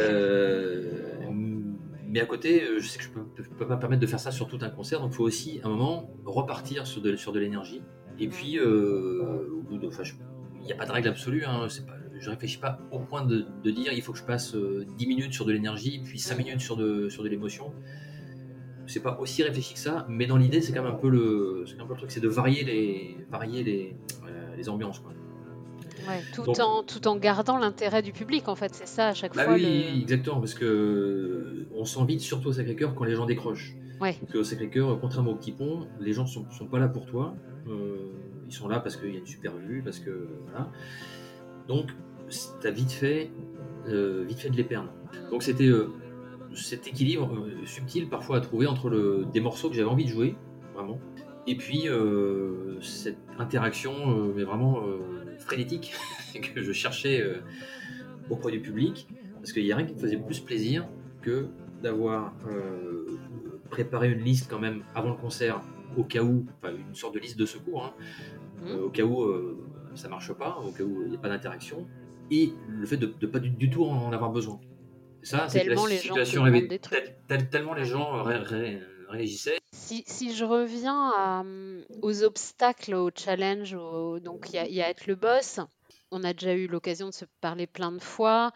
mais 2.08 2.22
à 2.22 2.26
côté, 2.26 2.64
je 2.80 2.88
sais 2.88 2.98
que 2.98 3.04
je 3.04 3.10
peux, 3.10 3.66
pas 3.66 3.76
me 3.76 3.80
permettre 3.80 4.02
de 4.02 4.08
faire 4.08 4.20
ça 4.20 4.32
sur 4.32 4.48
tout 4.48 4.60
un 4.62 4.70
concert, 4.70 5.02
donc 5.02 5.12
il 5.12 5.16
faut 5.16 5.26
aussi 5.26 5.60
à 5.64 5.68
un 5.68 5.70
moment 5.70 6.10
repartir 6.26 6.88
sur 6.88 7.02
de, 7.02 7.16
sur 7.18 7.34
de 7.34 7.40
l'énergie. 7.40 7.82
Et 8.20 8.30
puis, 8.30 8.54
il 8.54 8.62
n'y 10.64 10.72
a 10.72 10.76
pas 10.76 10.86
de 10.86 10.92
règle 10.92 11.10
absolue, 11.10 11.44
hein, 11.46 11.68
c'est 11.70 11.86
pas 11.86 11.95
je 12.20 12.30
réfléchis 12.30 12.58
pas 12.58 12.80
au 12.92 13.00
point 13.00 13.26
de, 13.26 13.46
dire 13.64 13.94
il 13.94 14.02
faut 14.02 14.14
que 14.14 14.20
je 14.20 14.24
passe 14.24 14.56
10 14.56 14.58
euh, 14.58 14.86
minutes 15.08 15.34
sur 15.34 15.46
de 15.46 15.52
l'énergie, 15.52 16.02
puis 16.04 16.20
5 16.20 16.38
minutes 16.38 16.62
sur 16.62 16.76
de, 16.76 17.10
sur 17.10 17.24
de 17.24 17.30
l'émotion. 17.30 17.74
C'est 18.88 19.02
pas 19.02 19.18
aussi 19.20 19.42
réfléchi 19.42 19.74
que 19.74 19.80
ça, 19.80 20.06
mais 20.10 20.28
dans 20.28 20.38
l'idée, 20.38 20.62
c'est 20.62 20.72
quand 20.72 20.84
même 20.84 20.94
un 20.94 20.98
peu 20.98 21.10
le, 21.10 21.66
un 21.80 21.86
peu 21.86 21.94
le 21.94 21.98
truc, 21.98 22.12
c'est 22.12 22.20
de 22.20 22.28
varier 22.28 22.64
les, 22.64 23.18
varier 23.32 23.64
les, 23.64 23.96
euh, 24.28 24.56
les 24.56 24.70
ambiances. 24.70 25.00
Quoi. 25.00 25.14
Ouais, 26.08 26.22
tout, 26.34 26.48
en, 26.62 26.84
tout 26.84 27.08
en 27.08 27.16
gardant 27.16 27.58
l'intérêt 27.58 28.04
du 28.04 28.12
public, 28.12 28.48
en 28.48 28.56
fait, 28.56 28.76
c'est 28.76 28.88
ça 28.88 29.08
à 29.08 29.14
chaque 29.14 29.36
bah 29.36 29.46
fois. 29.46 29.56
Oui, 29.56 30.02
exactement, 30.02 30.40
parce 30.40 30.54
que 30.54 31.66
on 31.74 31.86
s'en 31.86 32.06
vite 32.06 32.22
surtout 32.22 32.50
au 32.50 32.54
Sacré-Cœur 32.54 32.94
quand 32.94 33.06
les 33.06 33.16
gens 33.16 33.26
décrochent. 33.26 33.76
Ouais. 34.00 34.16
Parce 34.20 34.34
qu'au 34.34 34.44
Sacré-Cœur, 34.44 35.00
contrairement 35.00 35.32
au 35.32 35.36
Petit 35.36 35.52
Pont, 35.52 35.88
les 36.00 36.14
gens 36.14 36.28
sont, 36.28 36.50
sont 36.52 36.68
pas 36.68 36.80
là 36.80 36.88
pour 36.88 37.06
toi. 37.08 37.36
Euh, 37.68 38.12
ils 38.48 38.54
sont 38.54 38.68
là 38.68 38.80
parce 38.80 38.98
qu'il 38.98 39.12
y 39.12 39.16
a 39.16 39.20
une 39.20 39.26
super 39.26 39.56
vue, 39.56 39.82
parce 39.84 40.00
que 40.00 40.30
voilà. 40.44 40.70
Donc, 41.68 41.90
t'as 42.62 42.72
vite 42.72 42.92
fait, 42.92 43.32
euh, 43.88 44.24
vite 44.28 44.40
fait 44.40 44.50
de 44.50 44.58
les 44.58 44.64
perdre. 44.64 44.92
Donc 45.32 45.44
c'était 45.44 45.68
euh, 45.68 45.90
cet 46.54 46.88
équilibre 46.88 47.34
euh, 47.34 47.66
subtil 47.66 48.10
parfois 48.10 48.38
à 48.38 48.42
trouver 48.42 48.68
entre 48.68 48.90
le, 48.90 49.26
des 49.32 49.40
morceaux 49.40 49.70
que 49.70 49.76
j'avais 49.76 49.90
envie 49.90 50.06
de 50.06 50.10
jouer, 50.10 50.36
vraiment, 50.74 51.00
et 51.48 51.56
puis 51.56 51.88
cette 52.82 53.20
interaction 53.38 54.34
mais 54.36 54.44
vraiment 54.44 54.82
frénétique 55.38 55.94
que 56.56 56.62
je 56.64 56.72
cherchais 56.72 57.24
auprès 58.32 58.52
du 58.52 58.60
public, 58.60 59.08
parce 59.36 59.54
qu'il 59.54 59.64
n'y 59.64 59.72
a 59.72 59.76
rien 59.76 59.86
qui 59.86 59.94
me 59.94 60.00
faisait 60.00 60.18
plus 60.18 60.40
plaisir 60.40 60.88
que 61.22 61.48
d'avoir 61.84 62.34
préparé 63.70 64.10
une 64.10 64.24
liste 64.24 64.50
quand 64.50 64.60
même 64.60 64.84
avant 64.96 65.10
le 65.10 65.18
concert, 65.18 65.62
au 65.96 66.04
cas 66.04 66.24
où, 66.24 66.46
enfin 66.58 66.74
une 66.76 66.96
sorte 66.96 67.14
de 67.14 67.20
liste 67.20 67.38
de 67.38 67.46
secours, 67.46 67.86
hein, 67.86 67.94
euh, 68.68 68.86
au 68.86 68.90
cas 68.90 69.04
où 69.04 69.26
ça 69.94 70.10
marche 70.10 70.34
pas, 70.34 70.58
au 70.58 70.72
cas 70.72 70.84
où 70.84 71.04
il 71.04 71.10
n'y 71.10 71.16
a 71.16 71.20
pas 71.20 71.30
d'interaction, 71.30 71.88
et 72.32 72.52
le 72.68 72.86
fait 72.86 72.98
de 72.98 73.14
ne 73.22 73.28
pas 73.28 73.40
du, 73.40 73.50
du 73.50 73.70
tout 73.70 73.84
en 73.86 74.12
avoir 74.12 74.32
besoin. 74.32 74.60
Ça, 75.24 75.48
c'est 75.50 75.64
la 75.64 75.76
les 75.76 75.76
gens 75.76 75.86
situation 75.88 76.44
demandent 76.44 76.58
avait- 76.60 76.68
des 76.68 76.80
trucs. 76.80 77.00
tel- 77.04 77.16
tel- 77.28 77.50
tellement 77.50 77.74
les 77.74 77.86
gens 77.86 78.22
ré- 78.24 78.38
ré- 78.38 78.82
réagissaient. 79.10 79.58
Si, 79.72 80.04
si 80.08 80.36
je 80.36 80.46
reviens 80.46 81.12
à, 81.18 81.40
hum, 81.42 81.84
aux 82.02 82.24
obstacles, 82.24 82.96
aux 82.96 83.10
challenges, 83.16 83.72
donc 84.22 84.50
il 84.50 84.56
y 84.56 84.60
a, 84.60 84.68
il 84.68 84.74
y 84.74 84.82
a 84.82 84.90
être 84.90 85.08
le 85.08 85.16
boss. 85.16 85.60
On 86.12 86.24
a 86.24 86.34
déjà 86.34 86.54
eu 86.54 86.68
l'occasion 86.68 87.08
de 87.10 87.14
se 87.14 87.26
parler 87.42 87.66
plein 87.68 87.92
de 87.92 88.02
fois. 88.02 88.52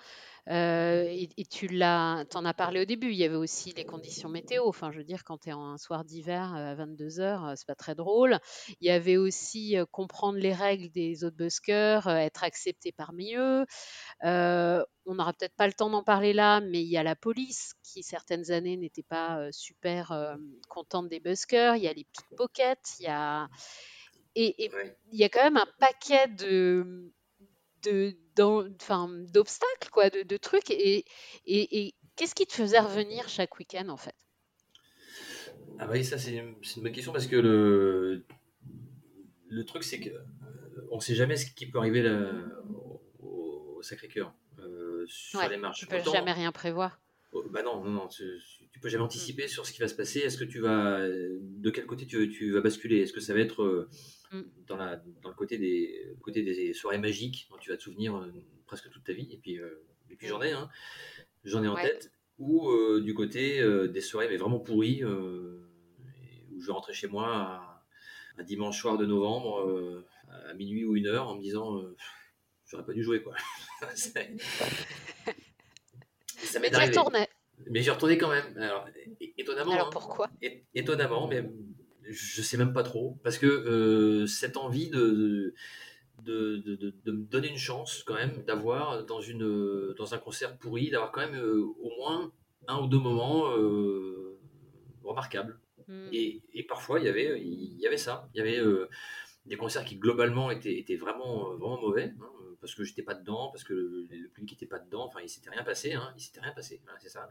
Euh, 0.49 1.03
et, 1.03 1.29
et 1.37 1.45
tu 1.45 1.67
l'as, 1.67 2.25
t'en 2.29 2.45
as 2.45 2.53
parlé 2.53 2.81
au 2.81 2.85
début. 2.85 3.11
Il 3.11 3.17
y 3.17 3.23
avait 3.23 3.35
aussi 3.35 3.73
les 3.73 3.85
conditions 3.85 4.29
météo. 4.29 4.63
Enfin, 4.67 4.91
je 4.91 4.97
veux 4.97 5.03
dire, 5.03 5.23
quand 5.23 5.37
tu 5.39 5.49
es 5.49 5.51
un 5.51 5.77
soir 5.77 6.03
d'hiver 6.03 6.55
euh, 6.55 6.71
à 6.71 6.75
22h, 6.75 7.55
c'est 7.55 7.67
pas 7.67 7.75
très 7.75 7.95
drôle. 7.95 8.39
Il 8.81 8.87
y 8.87 8.91
avait 8.91 9.17
aussi 9.17 9.77
euh, 9.77 9.85
comprendre 9.85 10.39
les 10.39 10.53
règles 10.53 10.89
des 10.89 11.23
autres 11.23 11.37
buskers, 11.37 12.07
euh, 12.07 12.15
être 12.15 12.43
accepté 12.43 12.91
parmi 12.91 13.35
eux. 13.35 13.65
Euh, 14.23 14.83
on 15.05 15.15
n'aura 15.15 15.33
peut-être 15.33 15.55
pas 15.55 15.67
le 15.67 15.73
temps 15.73 15.89
d'en 15.89 16.03
parler 16.03 16.33
là, 16.33 16.61
mais 16.61 16.81
il 16.81 16.89
y 16.89 16.97
a 16.97 17.03
la 17.03 17.15
police 17.15 17.73
qui, 17.83 18.03
certaines 18.03 18.51
années, 18.51 18.77
n'était 18.77 19.03
pas 19.03 19.39
euh, 19.39 19.49
super 19.51 20.11
euh, 20.11 20.35
contente 20.67 21.09
des 21.09 21.19
buskers. 21.19 21.75
Il 21.75 21.83
y 21.83 21.87
a 21.87 21.93
les 21.93 22.05
pickpockets, 22.05 22.97
il 22.99 23.05
y 23.05 23.07
a... 23.07 23.49
Et, 24.35 24.71
il 25.11 25.19
y 25.19 25.23
a 25.23 25.29
quand 25.29 25.43
même 25.43 25.57
un 25.57 25.67
paquet 25.79 26.27
de 26.27 27.11
de 27.83 28.15
d'obstacles 28.35 29.89
quoi 29.91 30.09
de, 30.09 30.23
de 30.23 30.37
trucs. 30.37 30.69
Et, 30.71 31.05
et, 31.45 31.85
et 31.87 31.95
qu'est-ce 32.15 32.35
qui 32.35 32.45
te 32.47 32.53
faisait 32.53 32.79
revenir 32.79 33.27
chaque 33.29 33.57
week-end 33.59 33.89
en 33.89 33.97
fait? 33.97 34.15
Ah 35.79 35.85
bah 35.85 35.93
oui, 35.93 36.03
ça 36.03 36.17
c'est 36.17 36.35
une, 36.35 36.55
bonne 36.81 36.91
question 36.91 37.11
parce 37.13 37.27
que 37.27 37.37
le, 37.37 38.25
le 39.49 39.65
truc 39.65 39.83
c'est 39.83 39.99
que 39.99 40.09
euh, 40.09 40.87
on 40.91 40.99
sait 40.99 41.15
jamais 41.15 41.35
ce 41.37 41.51
qui 41.51 41.65
peut 41.69 41.79
arriver 41.79 42.01
là, 42.01 42.31
au, 42.73 43.01
au 43.77 43.81
Sacré-Cœur 43.81 44.33
euh, 44.59 45.05
sur 45.07 45.39
Ouais, 45.39 45.49
les 45.49 45.57
marches. 45.57 45.79
tu 45.79 45.85
peux 45.87 45.99
Autant- 45.99 46.11
jamais 46.11 46.33
rien 46.33 46.51
prévoir 46.51 46.99
bah 47.51 47.63
non, 47.63 47.83
non, 47.83 47.91
non, 47.91 48.07
tu, 48.07 48.23
tu 48.71 48.79
peux 48.79 48.89
jamais 48.89 49.03
anticiper 49.03 49.47
sur 49.47 49.65
ce 49.65 49.71
qui 49.73 49.79
va 49.79 49.87
se 49.87 49.95
passer. 49.95 50.19
Est-ce 50.19 50.37
que 50.37 50.43
tu 50.45 50.59
vas, 50.59 51.07
de 51.07 51.69
quel 51.69 51.85
côté 51.85 52.05
tu, 52.05 52.29
tu 52.29 52.51
vas 52.51 52.61
basculer? 52.61 52.99
Est-ce 53.01 53.13
que 53.13 53.19
ça 53.21 53.33
va 53.33 53.39
être 53.39 53.63
euh, 53.63 53.89
Mm. 54.31 54.41
dans, 54.67 54.77
la, 54.77 54.97
dans 55.23 55.29
le 55.29 55.35
côté 55.35 55.57
des, 55.57 56.13
côté 56.21 56.43
des 56.43 56.73
soirées 56.73 56.99
magiques 56.99 57.47
dont 57.49 57.57
tu 57.57 57.71
vas 57.71 57.77
te 57.77 57.81
souvenir 57.81 58.15
euh, 58.15 58.31
presque 58.67 58.87
toute 58.91 59.03
ta 59.03 59.11
vie 59.13 59.27
Et 59.31 59.37
puis, 59.37 59.57
euh, 59.57 59.83
et 60.11 60.15
puis 60.15 60.27
j'en 60.27 60.39
ai, 60.41 60.51
hein, 60.51 60.69
j'en 61.43 61.63
ai 61.63 61.67
en 61.67 61.73
Ouais. 61.73 61.81
tête. 61.81 62.11
Ou 62.37 62.69
euh, 62.69 63.01
du 63.01 63.13
côté 63.15 63.59
euh, 63.59 63.87
des 63.87 64.01
soirées 64.01 64.29
mais 64.29 64.37
vraiment 64.37 64.59
pourries, 64.59 65.03
euh, 65.03 65.67
où 66.51 66.61
je 66.61 66.71
rentrais 66.71 66.93
chez 66.93 67.07
moi 67.07 67.83
un 68.37 68.43
dimanche 68.43 68.79
soir 68.79 68.97
de 68.97 69.05
novembre 69.05 69.67
euh, 69.67 70.05
à 70.47 70.53
minuit 70.53 70.85
ou 70.85 70.95
une 70.95 71.07
heure 71.07 71.27
en 71.27 71.35
me 71.35 71.41
disant 71.41 71.81
euh, 71.81 71.95
j'aurais 72.67 72.85
pas 72.85 72.93
dû 72.93 73.03
jouer 73.03 73.21
quoi. 73.23 73.33
Ça 76.49 76.59
m'est 76.59 76.73
arrivé. 76.73 76.97
Mais 77.69 77.81
j'y 77.81 77.89
retournais 77.89 78.17
quand 78.17 78.29
même. 78.29 78.57
Alors, 78.57 78.85
étonnamment. 79.37 79.71
alors 79.73 79.87
hein. 79.87 79.91
pourquoi? 79.91 80.29
Étonnamment, 80.73 81.27
mais 81.27 81.43
je 82.09 82.41
sais 82.41 82.57
même 82.57 82.73
pas 82.73 82.83
trop. 82.83 83.17
Parce 83.23 83.37
que 83.37 83.45
euh, 83.45 84.25
cette 84.27 84.57
envie 84.57 84.89
de, 84.89 85.53
de, 86.23 86.57
de, 86.57 86.75
de- 86.75 86.95
de 87.05 87.11
me 87.11 87.25
donner 87.25 87.49
une 87.49 87.57
chance, 87.57 88.03
quand 88.05 88.15
même, 88.15 88.43
d'avoir 88.45 89.05
dans, 89.05 89.21
une, 89.21 89.93
dans 89.97 90.13
un 90.13 90.17
concert 90.17 90.57
pourri, 90.57 90.89
d'avoir 90.89 91.11
quand 91.11 91.21
même 91.21 91.35
euh, 91.39 91.61
au 91.81 91.89
moins 91.99 92.31
un 92.67 92.79
ou 92.81 92.87
deux 92.87 92.99
moments 92.99 93.51
euh, 93.51 94.39
remarquables. 95.03 95.59
Hmm. 95.87 96.07
Et, 96.13 96.41
et 96.53 96.63
parfois, 96.63 96.99
il 96.99 97.05
y 97.05 97.09
avait, 97.09 97.39
il 97.41 97.77
y 97.79 97.87
avait 97.87 97.97
ça. 97.97 98.29
Il 98.33 98.37
y 98.37 98.41
avait 98.41 98.61
des 99.45 99.57
concerts 99.57 99.83
qui, 99.85 99.97
globalement, 99.97 100.49
étaient, 100.51 100.77
étaient 100.77 100.95
vraiment, 100.97 101.55
vraiment 101.55 101.81
mauvais. 101.81 102.13
hein, 102.21 102.25
parce 102.61 102.75
que 102.75 102.83
j'étais 102.83 103.03
pas 103.03 103.15
dedans, 103.15 103.49
parce 103.49 103.63
que 103.63 103.73
le, 103.73 104.07
le 104.09 104.29
public 104.29 104.53
était 104.53 104.65
pas 104.65 104.79
dedans. 104.79 105.05
Enfin, 105.05 105.19
il 105.21 105.29
s'était 105.29 105.49
rien 105.49 105.63
passé. 105.63 105.93
Hein, 105.93 106.13
il 106.17 106.21
s'était 106.21 106.41
rien 106.41 106.53
passé. 106.53 106.81
Voilà, 106.83 106.99
c'est 106.99 107.09
ça. 107.09 107.27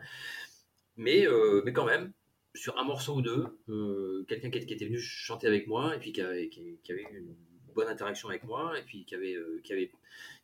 Mais, 0.96 1.26
euh, 1.26 1.62
mais 1.64 1.72
quand 1.72 1.86
même, 1.86 2.12
sur 2.54 2.76
un 2.76 2.84
morceau 2.84 3.16
ou 3.16 3.22
deux, 3.22 3.46
euh, 3.68 4.24
quelqu'un 4.28 4.50
qui, 4.50 4.58
était 4.58 4.84
venu 4.84 4.98
chanter 4.98 5.46
avec 5.46 5.68
moi 5.68 5.94
et 5.94 5.98
puis 5.98 6.12
qui 6.12 6.20
avait, 6.20 6.48
qui, 6.48 6.78
qui 6.82 6.92
avait 6.92 7.02
eu 7.02 7.18
une 7.18 7.36
bonne 7.74 7.88
interaction 7.88 8.28
avec 8.28 8.42
moi 8.44 8.76
et 8.78 8.82
puis 8.82 9.04
qui 9.04 9.14
avait, 9.14 9.34
euh, 9.34 9.60
qui 9.62 9.72
avait, 9.72 9.92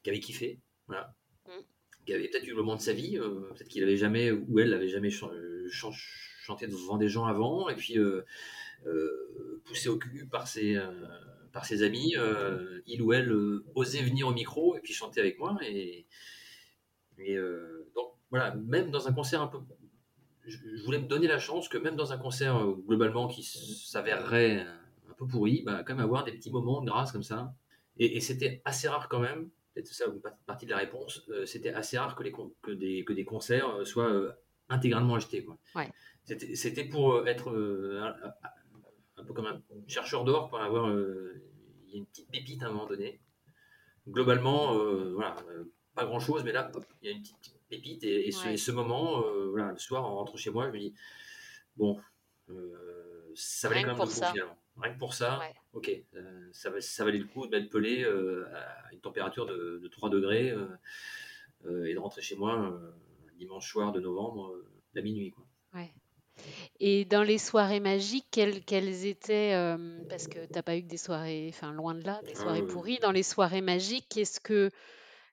qui 0.03 0.11
avait 0.11 0.21
kiffé. 0.21 0.61
Voilà. 0.87 1.15
Mm. 1.47 1.63
Qui 2.07 2.15
avait 2.15 2.29
peut-être 2.29 2.47
eu 2.47 2.51
le 2.51 2.57
moment 2.57 2.77
de 2.77 2.81
sa 2.81 2.93
vie. 2.93 3.19
peut-être 3.19 3.69
qu'il 3.69 3.83
avait 3.83 3.97
jamais, 3.97 4.31
ou 4.31 4.59
elle 4.61 4.71
n'avait 4.71 4.89
jamais 4.89 5.11
chan- 5.11 5.33
chan- 5.71 5.91
chanté 5.93 6.67
devant 6.67 6.99
des 6.99 7.09
gens 7.09 7.25
avant. 7.25 7.69
Et 7.69 7.75
puis, 7.75 7.97
poussé 9.65 9.89
au 9.89 9.99
cul 9.99 10.27
par 10.27 10.47
ses, 10.47 10.79
par 11.55 11.65
ses 11.65 11.85
amis, 11.85 12.17
euh, 12.19 12.81
il 12.85 13.01
ou 13.01 13.13
elle 13.13 13.31
euh, 13.31 13.65
osait 13.77 14.03
venir 14.03 14.27
au 14.27 14.33
micro 14.33 14.77
et 14.77 14.81
puis 14.81 14.93
chanter 14.93 15.21
avec 15.21 15.39
moi. 15.39 15.57
Et, 15.63 16.05
et, 17.17 17.37
euh, 17.37 17.89
donc 17.95 18.09
voilà, 18.29 18.57
même 18.57 18.91
dans 18.91 19.07
un 19.07 19.13
concert 19.13 19.41
un 19.41 19.47
peu. 19.47 19.59
Je, 20.45 20.59
je 20.59 20.83
voulais 20.85 20.99
me 20.99 21.07
donner 21.07 21.29
la 21.29 21.39
chance 21.39 21.69
que 21.69 21.79
même 21.79 21.95
dans 21.95 22.13
un 22.13 22.19
concert 22.19 22.61
globalement 22.89 23.29
qui 23.29 23.45
s'avérerait 23.45 24.67
un 25.09 25.15
peu 25.17 25.27
pourri, 25.29 25.63
bah, 25.65 25.85
quand 25.87 25.95
même 25.95 26.05
avoir 26.05 26.25
des 26.25 26.33
petits 26.33 26.51
moments 26.51 26.83
de 26.83 26.91
grâce 26.91 27.13
comme 27.13 27.23
ça. 27.23 27.55
Et, 27.99 28.17
et 28.17 28.21
c'était 28.21 28.61
assez 28.65 28.89
rare 28.89 29.09
quand 29.09 29.21
même, 29.21 29.49
peut-être 29.73 29.87
ça 29.87 30.07
une 30.07 30.21
partie 30.47 30.67
de 30.67 30.73
la 30.73 30.79
réponse, 30.79 31.23
c'était 31.47 31.73
assez 31.73 31.97
rare 31.97 32.17
que, 32.17 32.25
les, 32.25 32.33
que, 32.63 32.73
des, 32.73 33.05
que 33.05 33.13
des 33.13 33.25
concerts 33.25 33.87
soient 33.87 34.37
intégralement 34.69 35.15
achetés. 35.15 35.45
Quoi. 35.45 35.57
Ouais. 35.77 35.89
C'était, 36.25 36.85
pour 36.85 37.27
être 37.29 37.53
un, 39.25 39.27
peu 39.27 39.33
comme 39.35 39.47
un 39.47 39.61
chercheur 39.89 40.25
d'or, 40.25 40.49
pour 40.49 40.61
avoir 40.61 40.89
euh, 40.89 41.35
il 41.87 41.91
y 41.93 41.95
a 41.95 41.99
une 41.99 42.07
petite 42.07 42.31
pépite 42.31 42.63
à 42.63 42.67
un 42.67 42.71
moment 42.73 42.87
donné. 42.87 43.21
Globalement, 44.09 44.75
euh, 44.79 45.13
voilà, 45.15 45.37
euh, 45.49 45.65
pas 45.95 46.05
grand 46.05 46.21
chose, 46.21 46.45
mais 46.45 46.53
là, 46.53 46.71
il 47.03 47.09
y 47.09 47.13
a 47.13 47.17
une 47.17 47.23
petite, 47.23 47.39
petite 47.39 47.61
pépite. 47.69 48.05
Et, 48.05 48.29
et 48.29 48.33
ce, 48.33 48.47
Ouais. 48.47 48.55
et 48.55 48.57
ce 48.57 48.71
moment, 48.71 49.23
voilà, 49.51 49.73
le 49.73 49.79
soir, 49.79 50.05
en 50.05 50.17
rentrant 50.17 50.37
chez 50.37 50.51
moi, 50.51 50.67
je 50.67 50.73
me 50.73 50.79
dis, 50.79 50.95
bon, 51.77 51.99
ça 53.35 53.69
valait 53.69 53.81
Rien 53.81 53.95
quand 53.95 53.99
même 53.99 54.07
le 54.07 54.13
coup 54.13 54.19
ça. 54.19 54.33
finalement. 54.33 54.59
Rien 54.77 54.93
que 54.95 54.99
pour 54.99 55.15
ça, 55.15 55.39
Ouais. 55.39 55.55
ok, 55.73 55.91
euh, 56.15 56.49
ça, 56.53 56.69
va- 56.71 56.81
ça 56.81 57.05
valait 57.05 57.19
le 57.19 57.27
coup 57.27 57.47
de 57.47 57.57
m'être 57.57 57.71
pelé 57.71 58.03
euh, 58.05 58.45
à 58.55 58.93
une 58.93 59.01
température 59.01 59.47
de, 59.47 59.79
de 59.83 59.89
3 59.89 60.11
degrés 60.11 60.51
euh, 60.51 61.85
et 61.87 61.95
de 61.95 61.99
rentrer 61.99 62.23
chez 62.23 62.35
moi 62.37 62.79
dimanche 63.39 63.71
soir 63.71 63.93
de 63.93 64.01
novembre, 64.01 64.55
à 64.97 65.01
minuit. 65.01 65.31
Quoi. 65.31 65.45
Ouais. 65.75 65.93
Et 66.81 67.05
dans 67.05 67.23
les 67.23 67.39
soirées 67.39 67.81
magiques, 67.81 68.27
quelles, 68.31 68.63
quelles 68.65 69.07
étaient, 69.07 69.53
euh, 69.55 70.03
parce 70.09 70.27
que 70.29 70.45
t'as 70.47 70.63
pas 70.63 70.77
eu 70.77 70.83
que 70.83 70.89
des 70.89 70.97
soirées, 70.97 71.47
enfin 71.51 71.73
loin 71.73 71.95
de 71.95 72.05
là, 72.05 72.23
des 72.27 72.33
Ah, 72.37 72.41
soirées 72.43 72.67
pourries, 72.67 72.99
dans 73.01 73.13
les 73.13 73.23
soirées 73.23 73.61
magiques, 73.61 74.07
qu'est-ce 74.11 74.41
que, 74.41 74.71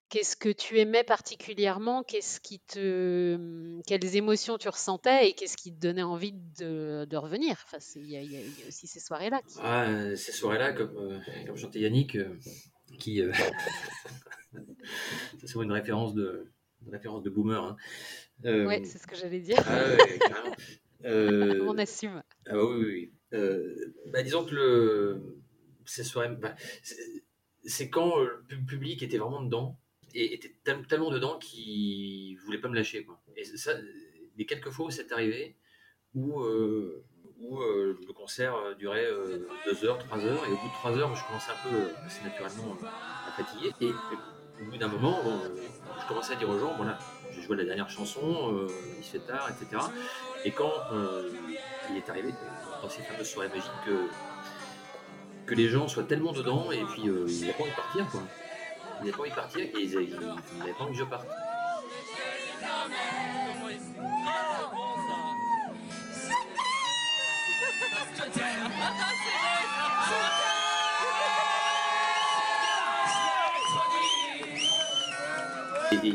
qu'est-ce 0.10 0.36
que 0.36 0.50
tu 0.50 0.80
aimais 0.80 1.04
particulièrement, 1.04 2.04
qu'est-ce 2.04 2.40
qui 2.40 2.60
te, 2.60 3.82
quelles 3.88 4.16
émotions 4.16 4.58
tu 4.58 4.70
ressentais 4.70 5.30
et 5.30 5.34
qu'est-ce 5.34 5.58
qui 5.58 5.74
te 5.74 5.80
donnait 5.80 6.04
envie 6.04 6.34
de, 6.60 7.06
de 7.10 7.18
revenir? 7.18 7.56
Enfin, 7.66 7.78
c'est- 7.80 8.00
il 8.00 8.10
y, 8.10 8.18
a- 8.18 8.22
il 8.22 8.32
y 8.32 8.38
a 8.38 8.42
il 8.42 8.60
y 8.60 8.64
a 8.64 8.68
aussi 8.68 8.88
ces 8.88 9.00
soirées-là. 9.00 9.42
qui- 9.48 9.60
Ah, 9.62 9.90
euh, 9.90 10.16
ces 10.16 10.32
soirées-là, 10.32 10.74
comme, 10.74 10.96
euh, 10.98 11.20
comme 11.48 11.58
chantait 11.58 11.80
Yannick, 11.80 12.16
euh, 12.18 12.38
qui. 13.00 13.22
euh, 13.22 13.32
c'est 15.46 15.56
une 15.56 15.72
référence 15.72 16.14
de, 16.14 16.52
une 16.86 16.92
référence 16.92 17.24
de 17.24 17.30
boomer. 17.30 17.64
hein. 17.64 17.76
Euh, 18.46 18.68
Ouais, 18.68 18.82
c'est 18.84 18.98
ce 19.00 19.08
que 19.08 19.16
j'allais 19.16 19.40
dire. 19.40 19.62
ah 19.66 19.90
ouais, 19.90 20.20
carrément. 20.28 20.56
Euh, 21.06 21.66
On 21.68 21.78
assume. 21.78 22.22
Ah 22.48 22.54
bah 22.54 22.64
oui, 22.64 22.76
oui, 22.78 22.86
oui. 22.86 23.14
Euh, 23.34 23.94
bah, 24.08 24.24
disons 24.24 24.44
que 24.46 24.54
le, 24.56 25.38
ces 25.86 26.04
soirées, 26.04 26.30
bah, 26.36 26.56
c'est- 26.84 27.24
c'est 27.64 27.90
quand 27.90 28.20
euh, 28.20 28.26
le 28.26 28.44
pub- 28.48 28.66
public 28.66 29.04
était 29.04 29.18
vraiment 29.18 29.42
dedans 29.42 29.78
et 30.14 30.34
était 30.34 30.54
tel- 30.64 30.86
tellement 30.88 31.12
dedans 31.12 31.38
qu'il 31.40 32.38
voulait 32.40 32.58
pas 32.60 32.68
me 32.70 32.76
lâcher. 32.76 33.06
Quoi. 33.06 33.22
Et 33.38 33.44
ça, 33.46 33.74
les 34.38 34.46
quelques 34.46 34.70
fois 34.70 34.88
où 34.88 34.92
c'est 34.92 35.12
arrivé, 35.12 35.56
où, 36.14 36.42
euh, 36.42 37.06
où 37.40 37.62
euh, 37.62 37.98
le 38.06 38.14
concert 38.14 38.76
durait 38.78 39.06
euh, 39.10 39.48
deux 39.66 39.86
heures, 39.86 39.98
trois 40.00 40.20
heures, 40.26 40.44
et 40.46 40.52
au 40.52 40.58
bout 40.58 40.68
de 40.68 40.74
trois 40.74 40.92
heures, 40.98 41.16
je 41.16 41.26
commençais 41.26 41.52
un 41.52 41.70
peu 41.70 41.90
assez 42.06 42.24
naturellement 42.24 42.78
à 43.28 43.32
fatiguer. 43.32 43.72
Et 43.80 43.92
au 44.62 44.66
bout 44.70 44.78
d'un 44.78 44.88
moment, 44.90 45.24
bon, 45.24 45.40
je 46.02 46.08
commençais 46.08 46.34
à 46.34 46.36
dire 46.36 46.50
aux 46.50 46.60
gens, 46.60 46.76
voilà, 46.76 47.00
la 47.56 47.66
dernière 47.66 47.90
chanson, 47.90 48.54
euh, 48.54 48.68
il 48.98 49.04
se 49.04 49.12
fait 49.12 49.20
tard, 49.20 49.50
etc. 49.50 49.84
Et 50.46 50.52
quand 50.52 50.72
euh, 50.92 51.30
il 51.90 51.98
est 51.98 52.10
arrivé 52.10 52.34
dans 52.82 52.90
ces 52.90 53.02
fameuses 53.04 53.30
soirées 53.30 53.50
magiques 53.50 53.72
que, 53.86 54.08
que 55.46 55.56
les 55.56 55.70
gens 55.70 55.88
soient 55.88 56.04
tellement 56.04 56.32
dedans 56.32 56.72
et 56.72 56.84
puis 56.94 57.08
euh, 57.08 57.26
ils 57.28 57.42
n'avaient 57.42 57.54
pas 57.54 57.64
envie 57.64 57.72
de 57.72 57.76
partir 57.76 58.08
quoi. 58.10 58.22
Ils 59.00 59.06
n'avaient 59.06 59.12
pas 59.12 59.22
envie 59.22 59.30
de 59.30 59.36
partir 59.36 59.62
et 59.62 59.72
ils 59.76 59.94
n'avaient 60.60 60.74
pas 60.74 60.84
envie 60.84 60.94
que 60.94 61.00
je 61.00 61.04
parte. 61.04 61.28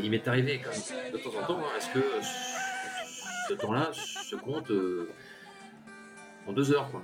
Il 0.03 0.09
m'est 0.11 0.27
arrivé 0.27 0.61
quand 0.63 0.71
même 0.71 1.11
de 1.13 1.17
temps 1.17 1.29
en 1.41 1.45
temps, 1.47 1.59
hein, 1.59 1.77
est-ce 1.77 1.89
que 1.93 2.03
ce 3.49 3.53
temps-là 3.53 3.91
se 3.93 4.35
compte 4.35 4.69
euh, 4.71 5.09
en 6.47 6.53
deux 6.53 6.71
heures 6.71 6.89
quoi. 6.91 7.03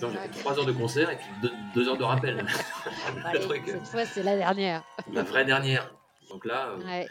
Genre 0.00 0.10
j'ai 0.10 0.18
fait 0.18 0.38
trois 0.40 0.58
heures 0.58 0.66
de 0.66 0.72
concert 0.72 1.10
et 1.10 1.16
puis 1.16 1.26
deux, 1.42 1.50
deux 1.74 1.88
heures 1.88 1.96
de 1.98 2.04
rappel. 2.04 2.46
Allez, 3.24 3.40
truc, 3.40 3.62
cette 3.66 3.86
fois, 3.86 4.04
c'est 4.06 4.22
la 4.22 4.36
dernière. 4.36 4.84
la 5.12 5.22
vraie 5.22 5.44
dernière. 5.44 5.94
Donc 6.30 6.44
là, 6.44 6.70
euh, 6.70 6.84
Ouais. 6.84 7.08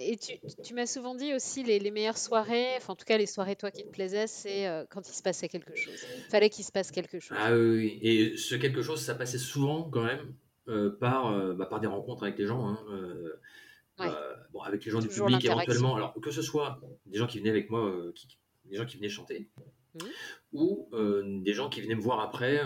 Et 0.00 0.16
tu, 0.16 0.34
tu 0.62 0.74
m'as 0.74 0.86
souvent 0.86 1.16
dit 1.16 1.34
aussi 1.34 1.64
les, 1.64 1.80
les 1.80 1.90
meilleures 1.90 2.18
soirées, 2.18 2.68
enfin 2.76 2.92
en 2.92 2.96
tout 2.96 3.04
cas 3.04 3.18
les 3.18 3.26
soirées 3.26 3.56
toi 3.56 3.72
qui 3.72 3.82
te 3.82 3.88
plaisaient, 3.90 4.28
c'est 4.28 4.68
euh, 4.68 4.84
quand 4.88 5.08
il 5.08 5.12
se 5.12 5.22
passait 5.22 5.48
quelque 5.48 5.74
chose. 5.74 5.92
Il 6.18 6.30
fallait 6.30 6.50
qu'il 6.50 6.64
se 6.64 6.70
passe 6.70 6.92
quelque 6.92 7.18
chose. 7.18 7.36
Ah 7.40 7.52
oui, 7.52 7.58
oui. 7.76 7.98
Et 8.02 8.36
ce 8.36 8.54
quelque 8.54 8.80
chose, 8.82 9.00
ça 9.04 9.16
passait 9.16 9.38
souvent 9.38 9.82
quand 9.90 10.04
même 10.04 10.34
euh, 10.68 10.96
par, 11.00 11.32
euh, 11.32 11.52
bah, 11.54 11.66
par 11.66 11.80
des 11.80 11.88
rencontres 11.88 12.22
avec 12.22 12.38
les 12.38 12.46
gens. 12.46 12.64
hein, 12.68 12.78
euh, 12.92 13.40
Ouais. 13.98 14.06
euh, 14.08 14.34
bon, 14.52 14.60
avec 14.60 14.84
les 14.84 14.90
gens 14.90 15.00
du 15.00 15.08
public 15.08 15.44
éventuellement. 15.44 15.96
Alors 15.96 16.14
que 16.20 16.30
ce 16.30 16.42
soit 16.42 16.80
des 17.06 17.18
gens 17.18 17.26
qui 17.26 17.38
venaient 17.38 17.50
avec 17.50 17.68
moi, 17.70 17.84
euh, 17.86 18.12
qui- 18.14 18.38
des 18.66 18.76
gens 18.76 18.86
qui 18.86 18.96
venaient 18.96 19.08
chanter, 19.08 19.48
Mhm. 19.94 20.08
ou 20.52 20.88
euh, 20.92 21.40
des 21.42 21.52
gens 21.54 21.68
qui 21.68 21.80
venaient 21.80 21.94
me 21.94 22.00
voir 22.02 22.20
après 22.20 22.60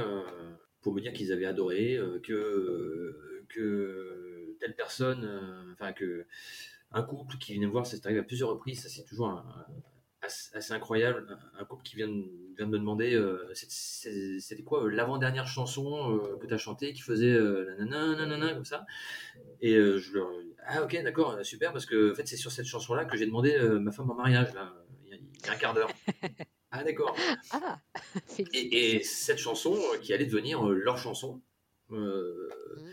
pour 0.83 0.93
me 0.95 1.01
dire 1.01 1.13
qu'ils 1.13 1.33
avaient 1.33 1.47
adoré, 1.47 1.99
que, 2.25 3.45
que 3.49 4.57
telle 4.61 4.75
personne, 4.77 5.29
enfin 5.73 5.93
que 5.93 6.27
un 6.91 7.03
couple 7.03 7.37
qui 7.39 7.55
venait 7.55 7.67
me 7.67 7.73
voir, 7.73 7.87
ça 7.87 7.97
s'est 7.97 8.07
arrivé 8.07 8.21
à 8.21 8.25
plusieurs 8.25 8.51
reprises, 8.51 8.83
ça 8.83 8.89
c'est 8.89 9.05
toujours 9.05 9.29
un- 9.29 9.67
assez, 10.23 10.57
assez 10.57 10.73
incroyable. 10.73 11.27
Un, 11.55 11.61
un 11.61 11.65
couple 11.65 11.83
qui 11.83 11.97
vient, 11.97 12.09
de- 12.09 12.55
vient 12.57 12.67
de 12.67 12.71
me 12.73 12.79
demander 12.79 13.15
euh, 13.15 13.53
c'était 13.55 14.63
quoi 14.63 14.85
euh, 14.85 14.89
l'avant-dernière 14.89 15.47
chanson 15.47 16.17
euh, 16.17 16.37
que 16.39 16.47
tu 16.47 16.55
as 16.55 16.59
chantée 16.59 16.93
qui 16.93 17.03
faisait 17.03 17.39
nanana, 17.79 18.17
nanana, 18.27 18.55
comme 18.55 18.65
ça. 18.65 18.87
Et 19.61 19.75
je 19.75 20.13
leur 20.15 20.29
ah 20.67 20.83
ok 20.85 21.03
d'accord 21.03 21.45
super 21.45 21.73
parce 21.73 21.87
que 21.87 22.13
en 22.13 22.15
fait 22.15 22.27
c'est 22.27 22.37
sur 22.37 22.53
cette 22.53 22.67
chanson 22.67 22.95
là 22.95 23.05
que 23.05 23.17
j'ai 23.17 23.27
demandé 23.27 23.59
ma 23.81 23.91
femme 23.93 24.11
en 24.11 24.15
mariage 24.15 24.53
là 24.55 24.73
il 25.05 25.11
y 25.11 25.15
a, 25.15 25.17
il 25.17 25.47
y 25.47 25.49
a 25.49 25.53
un 25.53 25.57
quart 25.57 25.75
d'heure. 25.75 25.91
ah 26.71 26.85
d'accord. 26.85 27.17
Ah, 27.51 27.79
Et, 28.55 29.03
cette 29.03 29.39
chanson 29.39 29.79
qui 30.03 30.13
allait 30.15 30.27
devenir 30.27 30.63
leur 30.67 30.99
chanson, 30.99 31.41
euh, 31.91 32.49
Mhm. 32.77 32.93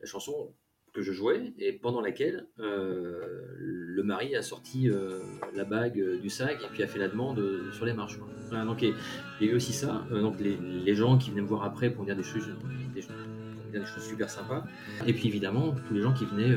la 0.00 0.06
chanson 0.06 0.54
que 0.94 1.02
je 1.02 1.12
jouais 1.12 1.52
et 1.58 1.72
pendant 1.72 2.00
laquelle 2.00 2.46
euh, 2.60 3.44
le 3.58 4.02
mari 4.04 4.36
a 4.36 4.42
sorti 4.42 4.88
euh, 4.88 5.18
la 5.54 5.64
bague 5.64 5.98
euh, 5.98 6.20
du 6.20 6.30
sac 6.30 6.62
et 6.62 6.68
puis 6.72 6.84
a 6.84 6.86
fait 6.86 7.00
la 7.00 7.08
demande 7.08 7.42
sur 7.72 7.84
les 7.84 7.92
marches. 7.92 8.18
donc 8.52 8.80
il 8.82 8.94
y 9.40 9.48
a 9.48 9.52
eu 9.52 9.56
aussi 9.56 9.72
ça. 9.72 10.06
Donc 10.10 10.40
les, 10.40 10.56
les 10.56 10.94
gens 10.94 11.18
qui 11.18 11.30
venaient 11.30 11.42
me 11.42 11.48
voir 11.48 11.64
après 11.64 11.90
pour 11.90 12.04
dire 12.04 12.14
des 12.14 12.22
choses, 12.22 12.48
des, 12.94 13.02
choses 13.02 14.04
super 14.04 14.30
sympas. 14.30 14.64
Et 15.06 15.12
puis 15.12 15.26
évidemment 15.26 15.74
tous 15.88 15.94
les 15.94 16.00
gens 16.00 16.14
qui 16.14 16.26
venaient, 16.26 16.56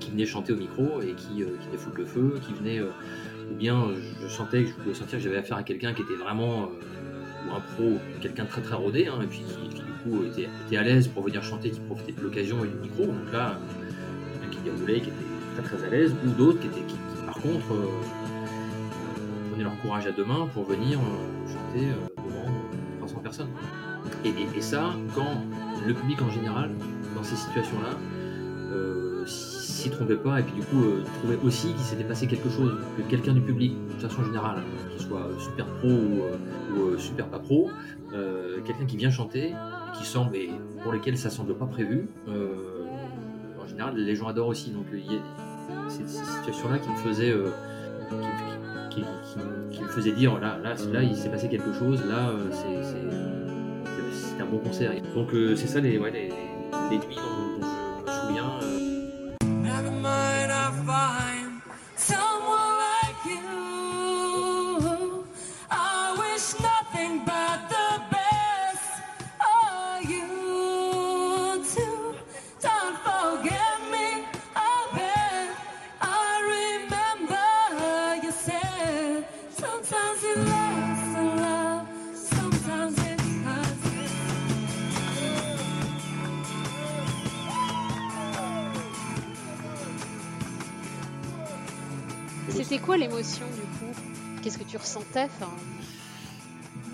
qui 0.00 0.10
venaient 0.10 0.26
chanter 0.26 0.52
au 0.52 0.56
micro 0.56 1.00
et 1.00 1.14
qui, 1.14 1.36
qui 1.36 1.42
venaient 1.42 1.78
foutre 1.78 1.98
le 1.98 2.06
feu, 2.06 2.40
qui 2.44 2.54
venaient 2.54 2.80
ou 2.80 3.54
bien 3.54 3.94
je 4.20 4.26
sentais 4.26 4.64
que 4.64 4.70
je 4.70 4.74
pouvais 4.74 4.94
sentir 4.94 5.18
que 5.18 5.24
j'avais 5.24 5.36
affaire 5.36 5.58
à 5.58 5.62
quelqu'un 5.62 5.94
qui 5.94 6.02
était 6.02 6.16
vraiment 6.16 6.70
ou 7.46 7.54
un 7.54 7.60
pro, 7.60 7.98
quelqu'un 8.20 8.46
très 8.46 8.60
très 8.62 8.74
rodé, 8.74 9.06
hein, 9.06 9.20
et 9.22 9.26
puis 9.26 9.42
qui, 9.70 9.82
coup 10.10 10.24
était, 10.24 10.48
était 10.66 10.76
à 10.76 10.82
l'aise 10.82 11.08
pour 11.08 11.22
venir 11.24 11.42
chanter, 11.42 11.70
qui 11.70 11.80
profitait 11.80 12.12
de 12.12 12.20
l'occasion 12.22 12.64
et 12.64 12.68
du 12.68 12.76
micro. 12.76 13.06
Donc 13.06 13.32
là, 13.32 13.58
euh, 13.58 14.50
qui 14.50 14.58
déroulait, 14.58 15.00
qui 15.00 15.08
était 15.08 15.62
très 15.62 15.76
très 15.76 15.86
à 15.86 15.90
l'aise, 15.90 16.14
ou 16.26 16.30
d'autres 16.30 16.60
qui 16.60 16.66
étaient 16.68 16.86
qui, 16.86 16.96
par 17.24 17.34
contre 17.36 17.72
euh, 17.72 17.84
euh, 17.84 19.48
prenaient 19.50 19.64
leur 19.64 19.78
courage 19.80 20.06
à 20.06 20.12
deux 20.12 20.24
mains 20.24 20.48
pour 20.52 20.64
venir 20.64 20.98
euh, 20.98 21.48
chanter 21.52 21.86
euh, 21.88 22.06
devant 22.28 22.48
euh, 22.48 22.98
300 22.98 23.20
personnes. 23.20 23.48
Et, 24.24 24.28
et- 24.56 24.60
ça, 24.60 24.94
quand 25.14 25.42
le 25.86 25.94
public 25.94 26.20
en 26.22 26.30
général, 26.30 26.70
dans 27.14 27.22
ces 27.22 27.36
situations-là, 27.36 27.90
euh, 28.72 29.24
s'y 29.26 29.90
trompait 29.90 30.16
pas 30.16 30.40
et 30.40 30.42
puis 30.42 30.54
du 30.54 30.62
coup 30.62 30.82
euh, 30.84 31.02
trouvait 31.20 31.38
aussi 31.44 31.68
qu'il 31.68 31.84
s'était 31.84 32.04
passé 32.04 32.26
quelque 32.26 32.48
chose, 32.50 32.74
que 32.96 33.02
quelqu'un 33.02 33.32
du 33.34 33.40
public, 33.40 33.74
de 33.96 34.08
façon 34.08 34.24
générale, 34.24 34.62
qu'il 34.90 35.06
soit 35.06 35.20
euh, 35.20 35.38
super 35.38 35.66
pro 35.66 35.88
ou, 35.88 36.22
euh, 36.22 36.36
euh, 36.94 36.98
super 36.98 37.26
pas 37.28 37.38
pro, 37.38 37.70
euh, 38.14 38.58
quelqu'un 38.64 38.86
qui 38.86 38.96
vient 38.96 39.10
chanter 39.10 39.52
qui 39.94 40.04
semble 40.04 40.36
et 40.36 40.50
pour 40.82 40.92
lesquels 40.92 41.16
ça 41.18 41.30
semble 41.30 41.54
pas 41.56 41.66
prévu, 41.66 42.08
euh, 42.28 42.84
en 43.62 43.66
général 43.66 43.96
les 43.96 44.14
gens 44.14 44.28
adorent 44.28 44.48
aussi. 44.48 44.70
Donc 44.70 44.86
euh, 44.92 44.98
il 44.98 45.12
y 45.12 45.16
a 45.16 45.20
ces 45.88 46.06
situations-là 46.06 46.78
qui 46.78 46.88
me 46.90 46.96
faisaient 46.96 47.30
euh, 47.32 47.50
qui, 48.90 49.02
me 49.82 49.88
faisaient 49.88 50.12
dire 50.12 50.38
là, 50.40 50.58
là, 50.62 50.74
là 50.92 51.02
il 51.02 51.16
s'est 51.16 51.28
passé 51.28 51.48
quelque 51.48 51.72
chose, 51.72 52.04
là 52.06 52.30
euh, 52.30 52.48
c'est- 52.50 53.06
un 54.40 54.44
bon 54.46 54.58
concert. 54.58 54.92
Donc 55.14 55.32
euh, 55.34 55.56
c'est 55.56 55.66
ça 55.66 55.80
les, 55.80 55.92
les, 55.98 56.28
les 56.90 56.98
nuits 56.98 57.16
l'émotion 92.96 93.46
du 93.46 93.62
coup? 93.78 94.00
Qu'est-ce 94.42 94.58
que 94.58 94.64
tu 94.64 94.76
ressentais 94.76 95.28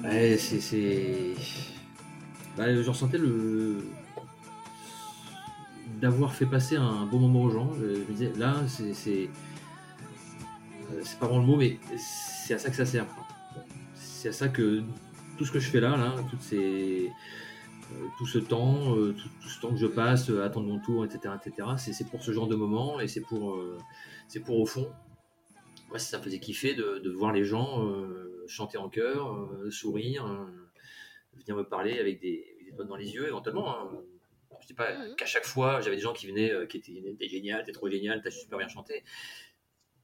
Ouais, 0.05 0.36
c'est. 0.38 1.34
Bah, 2.57 2.74
je 2.74 2.88
ressentais 2.88 3.18
le. 3.18 3.84
d'avoir 6.00 6.34
fait 6.34 6.46
passer 6.46 6.76
un 6.76 7.07
bon 7.07 7.18
moment 7.18 7.42
aux 7.42 7.50
gens. 7.50 7.70
Je 7.78 7.86
me 7.86 8.12
disais, 8.12 8.32
là, 8.36 8.57
c'est. 8.68 8.94
C'est 8.94 9.30
euh, 10.92 11.00
c'est 11.05 11.18
pas 11.18 11.26
vraiment 11.26 11.40
le 11.40 11.46
mot, 11.46 11.57
mais 11.57 11.78
c'est 11.96 12.55
à 12.55 12.59
ça 12.59 12.70
que 12.70 12.76
ça 12.76 12.86
sert. 12.86 13.07
C'est 13.94 14.28
à 14.28 14.32
ça 14.32 14.48
que 14.48 14.82
tout 15.38 15.44
ce 15.44 15.53
que 15.53 15.61
je 15.61 15.68
fais 15.68 15.80
là, 15.80 15.96
là 15.96 16.14
toutes 16.30 16.42
ces. 16.42 17.11
euh, 17.92 18.07
tout 18.18 18.26
ce 18.26 18.38
temps, 18.38 18.96
euh, 18.96 19.14
tout, 19.42 19.48
ce 19.48 19.61
temps 19.61 19.70
que 19.70 19.76
je 19.76 19.86
passe, 19.86 20.30
attendre 20.30 20.66
mon 20.66 20.78
tour, 20.78 21.05
etc., 21.05 21.34
etc., 21.44 21.68
c'est 21.76 22.09
pour 22.09 22.22
ce 22.22 22.32
genre 22.32 22.48
de 22.48 22.57
moment 22.57 23.00
et 23.00 23.09
c'est 23.09 23.20
pour, 23.20 23.59
c'est 24.28 24.40
pour 24.40 24.59
au 24.61 24.66
fond, 24.66 24.88
ouais, 25.93 25.99
ça 25.99 26.18
me 26.18 26.22
faisait 26.22 26.40
kiffer 26.40 26.74
de, 26.74 26.99
de 26.99 27.11
voir 27.11 27.32
les 27.32 27.45
gens 27.45 27.86
euh, 27.86 28.45
chanter 28.49 28.78
en 28.78 28.88
chœur, 28.88 29.32
euh, 29.34 29.70
sourire, 29.70 30.26
euh, 30.26 30.47
venir 31.34 31.57
me 31.57 31.62
parler 31.64 31.99
avec 31.99 32.20
des, 32.20 32.45
avec 32.55 32.64
des 32.66 32.70
étoiles 32.72 32.88
dans 32.88 32.97
les 32.97 33.12
yeux 33.14 33.26
éventuellement. 33.26 33.78
hein. 33.78 34.03
Je 34.61 34.66
dis 34.68 34.74
pas 34.74 34.97
Mhm. 34.97 35.16
qu'à 35.16 35.26
chaque 35.26 35.45
fois 35.45 35.80
j'avais 35.80 35.97
des 35.97 36.03
gens 36.03 36.12
qui 36.12 36.26
venaient, 36.28 36.53
qui 36.68 36.76
étaient 36.78 37.16
t'es 37.18 37.28
génial, 37.28 37.64
t'es 37.64 37.72
trop 37.72 37.88
génial, 37.90 38.20
t'as 38.22 38.30
super 38.30 38.59
bien 38.59 38.68
chanté. 38.68 39.03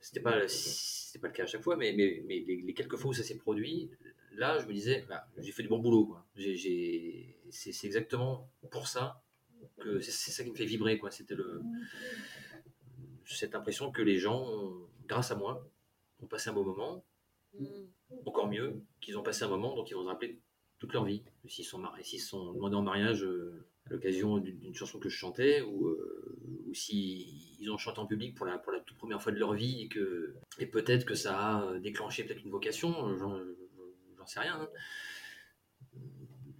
C'était 0.00 0.20
pas, 0.20 0.46
c'était 0.48 1.18
pas 1.20 1.28
le 1.28 1.32
cas 1.32 1.42
à 1.44 1.46
chaque 1.46 1.62
fois, 1.62 1.76
mais, 1.76 1.92
mais, 1.92 2.22
mais 2.26 2.40
les, 2.40 2.56
les 2.56 2.74
quelques 2.74 2.96
fois 2.96 3.10
où 3.10 3.12
ça 3.14 3.22
s'est 3.22 3.36
produit, 3.36 3.90
là 4.32 4.58
je 4.58 4.66
me 4.66 4.72
disais, 4.72 5.04
bah, 5.08 5.26
j'ai 5.38 5.52
fait 5.52 5.62
du 5.62 5.68
bon 5.68 5.78
boulot. 5.78 6.06
quoi. 6.06 6.24
J'ai- 6.36 6.56
j'ai- 6.56 7.36
c'est, 7.50 7.72
c'est 7.72 7.86
exactement 7.86 8.48
pour 8.70 8.88
ça 8.88 9.22
que 9.80 10.00
c'est, 10.00 10.10
c'est 10.12 10.30
ça 10.32 10.42
qui 10.44 10.50
me 10.50 10.56
fait 10.56 10.64
vibrer. 10.64 10.98
Quoi. 10.98 11.10
C'était 11.10 11.34
le, 11.34 11.60
cette 13.26 13.54
impression 13.54 13.90
que 13.92 14.02
les 14.02 14.18
gens, 14.18 14.48
grâce 15.06 15.30
à 15.30 15.34
moi, 15.36 15.68
ont 16.22 16.26
passé 16.26 16.50
un 16.50 16.52
bon 16.52 16.64
moment, 16.64 17.04
encore 18.26 18.48
mieux, 18.48 18.80
qu'ils 19.00 19.18
ont 19.18 19.22
passé 19.22 19.44
un 19.44 19.48
moment 19.48 19.74
dont 19.74 19.84
ils 19.84 19.94
vont 19.94 20.02
se 20.02 20.08
rappeler 20.08 20.40
toute 20.78 20.92
leur 20.92 21.04
vie. 21.04 21.22
S'ils 21.46 21.64
sont, 21.64 21.82
s'ils 22.02 22.20
sont 22.20 22.52
demandés 22.52 22.76
en 22.76 22.82
mariage 22.82 23.24
euh, 23.24 23.66
à 23.86 23.90
l'occasion 23.90 24.38
d'une, 24.38 24.74
chanson 24.74 24.98
que 24.98 25.08
je 25.08 25.16
chantais, 25.16 25.62
ou, 25.62 25.88
euh, 25.88 26.38
ou 26.66 26.74
s'ils 26.74 27.70
ont 27.70 27.78
chanté 27.78 27.98
en 27.98 28.06
public 28.06 28.36
pour 28.36 28.46
la, 28.46 28.58
pour 28.58 28.72
la 28.72 28.80
toute 28.80 28.96
première 28.98 29.20
fois 29.22 29.32
de 29.32 29.38
leur 29.38 29.54
vie, 29.54 29.82
et, 29.82 29.88
que, 29.88 30.34
et 30.58 30.66
peut-être 30.66 31.04
que 31.04 31.14
ça 31.14 31.58
a 31.58 31.78
déclenché 31.78 32.24
peut-être 32.24 32.44
une 32.44 32.50
vocation, 32.50 33.16
j'en, 33.16 33.38
j'en 34.16 34.26
sais 34.26 34.40
rien. 34.40 34.60
hein. 34.60 34.68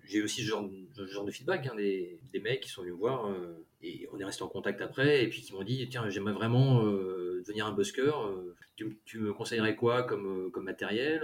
J'ai 0.09 0.23
aussi 0.23 0.43
ce 0.43 0.47
genre, 0.47 0.69
ce 0.95 1.07
genre 1.07 1.25
de 1.25 1.31
feedback, 1.31 1.67
hein, 1.67 1.75
des, 1.77 2.19
des 2.33 2.41
mecs 2.41 2.63
qui 2.63 2.71
sont 2.71 2.81
venus 2.81 2.95
me 2.95 2.99
voir, 2.99 3.29
euh, 3.29 3.63
et 3.83 4.09
on 4.11 4.19
est 4.19 4.25
resté 4.25 4.43
en 4.43 4.49
contact 4.49 4.81
après, 4.81 5.23
et 5.23 5.29
puis 5.29 5.43
qui 5.43 5.53
m'ont 5.53 5.63
dit, 5.63 5.87
tiens, 5.91 6.09
j'aimerais 6.09 6.33
vraiment 6.33 6.83
euh, 6.83 7.43
devenir 7.47 7.67
un 7.67 7.73
busker, 7.73 8.01
euh, 8.01 8.55
tu, 8.77 8.99
tu 9.05 9.19
me 9.19 9.35
conseillerais 9.35 9.77
quoi 9.77 10.05
comme, 10.05 10.51
comme 10.51 10.65
matériel 10.65 11.23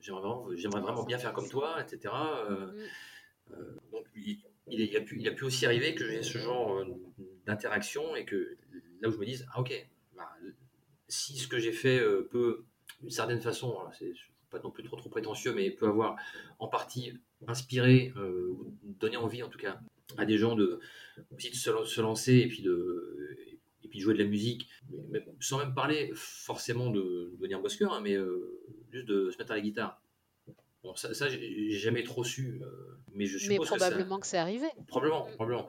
J'aimerais 0.00 0.20
vraiment, 0.20 0.48
j'aimerais 0.56 0.80
vraiment 0.80 1.04
bien 1.04 1.18
faire 1.18 1.32
comme 1.32 1.48
toi, 1.48 1.80
etc. 1.80 2.12
Mm. 2.50 3.54
donc, 3.92 4.04
il, 4.16 4.38
il, 4.66 4.80
il 4.80 4.96
a 4.96 5.00
pu, 5.00 5.16
il 5.20 5.28
a 5.28 5.32
pu 5.32 5.44
aussi 5.44 5.64
arriver 5.64 5.94
que 5.94 6.08
j'ai 6.08 6.22
ce 6.22 6.38
genre 6.38 6.84
d'interaction 7.46 8.16
et 8.16 8.24
que 8.24 8.56
là 9.00 9.08
où 9.08 9.12
je 9.12 9.16
me 9.18 9.24
dise, 9.24 9.46
ah 9.52 9.60
ok, 9.60 9.72
bah, 10.16 10.28
si 11.08 11.36
ce 11.36 11.46
que 11.46 11.58
j'ai 11.58 11.72
fait 11.72 12.00
peut, 12.30 12.64
d'une 13.00 13.10
certaine 13.10 13.40
façon, 13.40 13.70
alors, 13.78 13.94
c'est 13.96 14.12
pas 14.50 14.58
non 14.60 14.70
plus 14.70 14.82
trop, 14.82 14.96
trop 14.96 15.10
prétentieux, 15.10 15.52
mais 15.52 15.70
peut 15.70 15.86
avoir 15.86 16.16
en 16.58 16.68
partie 16.68 17.12
inspiré, 17.46 18.12
euh, 18.16 18.52
donné 19.00 19.16
envie 19.16 19.42
en 19.42 19.48
tout 19.48 19.58
cas 19.58 19.80
à 20.16 20.24
des 20.24 20.38
gens 20.38 20.54
de, 20.56 20.80
aussi 21.34 21.50
de 21.50 21.54
se, 21.54 22.00
lancer 22.00 22.34
et 22.36 22.48
puis 22.48 22.62
de, 22.62 23.36
et 23.84 23.88
puis 23.88 24.00
jouer 24.00 24.14
de 24.14 24.18
la 24.22 24.28
musique, 24.28 24.68
mais 25.10 25.24
sans 25.40 25.58
même 25.58 25.74
parler 25.74 26.10
forcément 26.14 26.90
de, 26.90 27.32
devenir 27.38 27.60
busker, 27.60 27.84
hein, 27.90 28.00
mais 28.02 28.14
euh, 28.16 28.58
juste 28.90 29.06
de 29.06 29.30
se 29.30 29.38
mettre 29.38 29.52
à 29.52 29.56
la 29.56 29.60
guitare. 29.60 30.00
Bon, 30.82 30.94
ça, 30.94 31.12
ça 31.14 31.28
j'ai 31.28 31.70
jamais 31.70 32.02
trop 32.04 32.24
su, 32.24 32.60
euh, 32.62 32.66
mais 33.14 33.26
je 33.26 33.34
Mais 33.48 33.54
suppose 33.54 33.66
probablement 33.68 34.18
que 34.18 34.26
c'est 34.26 34.38
arrivé. 34.38 34.66
Probablement, 34.86 35.26
Mm. 35.28 35.32
probablement. 35.34 35.68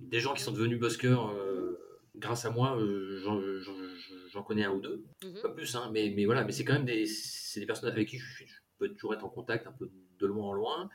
Des 0.00 0.20
gens 0.20 0.34
qui 0.34 0.42
sont 0.42 0.52
devenus 0.52 0.78
buskers 0.78 1.28
euh, 1.30 1.78
grâce 2.16 2.44
à 2.44 2.50
moi, 2.50 2.78
j'en- 3.22 4.42
connais 4.44 4.64
un 4.64 4.72
ou 4.72 4.80
deux, 4.80 5.04
Mhm. 5.24 5.42
pas 5.42 5.48
plus, 5.50 5.74
hein, 5.74 5.90
mais, 5.92 6.12
mais 6.16 6.24
voilà, 6.24 6.44
mais 6.44 6.52
c'est 6.52 6.64
quand 6.64 6.72
même 6.74 6.84
des, 6.86 7.04
c'est 7.06 7.58
des 7.60 7.66
personnes 7.66 7.90
avec 7.90 8.08
qui 8.08 8.18
je, 8.18 8.44
je 8.46 8.54
peux 8.78 8.88
toujours 8.90 9.12
être 9.14 9.24
en 9.24 9.28
contact 9.28 9.66
un 9.66 9.72
peu 9.72 9.90
de 10.18 10.26
loin 10.26 10.46
en 10.48 10.52
loin, 10.52 10.90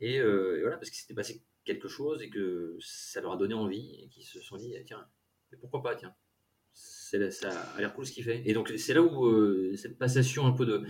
et, 0.00 0.20
euh, 0.20 0.58
et 0.58 0.60
voilà, 0.62 0.76
parce 0.76 0.90
qu'il 0.90 1.00
s'était 1.00 1.14
passé 1.14 1.42
quelque 1.64 1.88
chose 1.88 2.22
et 2.22 2.30
que 2.30 2.76
ça 2.80 3.20
leur 3.20 3.32
a 3.32 3.36
donné 3.36 3.54
envie, 3.54 4.00
et 4.02 4.08
qu'ils 4.08 4.24
se 4.24 4.40
sont 4.40 4.56
dit, 4.56 4.74
ah, 4.76 4.82
tiens, 4.84 5.06
mais 5.52 5.58
pourquoi 5.58 5.82
pas, 5.82 5.94
tiens, 5.96 6.14
ça 6.72 7.16
a 7.76 7.80
l'air 7.80 7.94
cool 7.94 8.06
ce 8.06 8.12
qu'il 8.12 8.24
fait. 8.24 8.42
Et 8.46 8.52
donc 8.52 8.72
c'est 8.76 8.94
là 8.94 9.02
où 9.02 9.26
euh, 9.26 9.74
cette 9.76 9.98
passation 9.98 10.46
un 10.46 10.52
peu 10.52 10.66
de, 10.66 10.82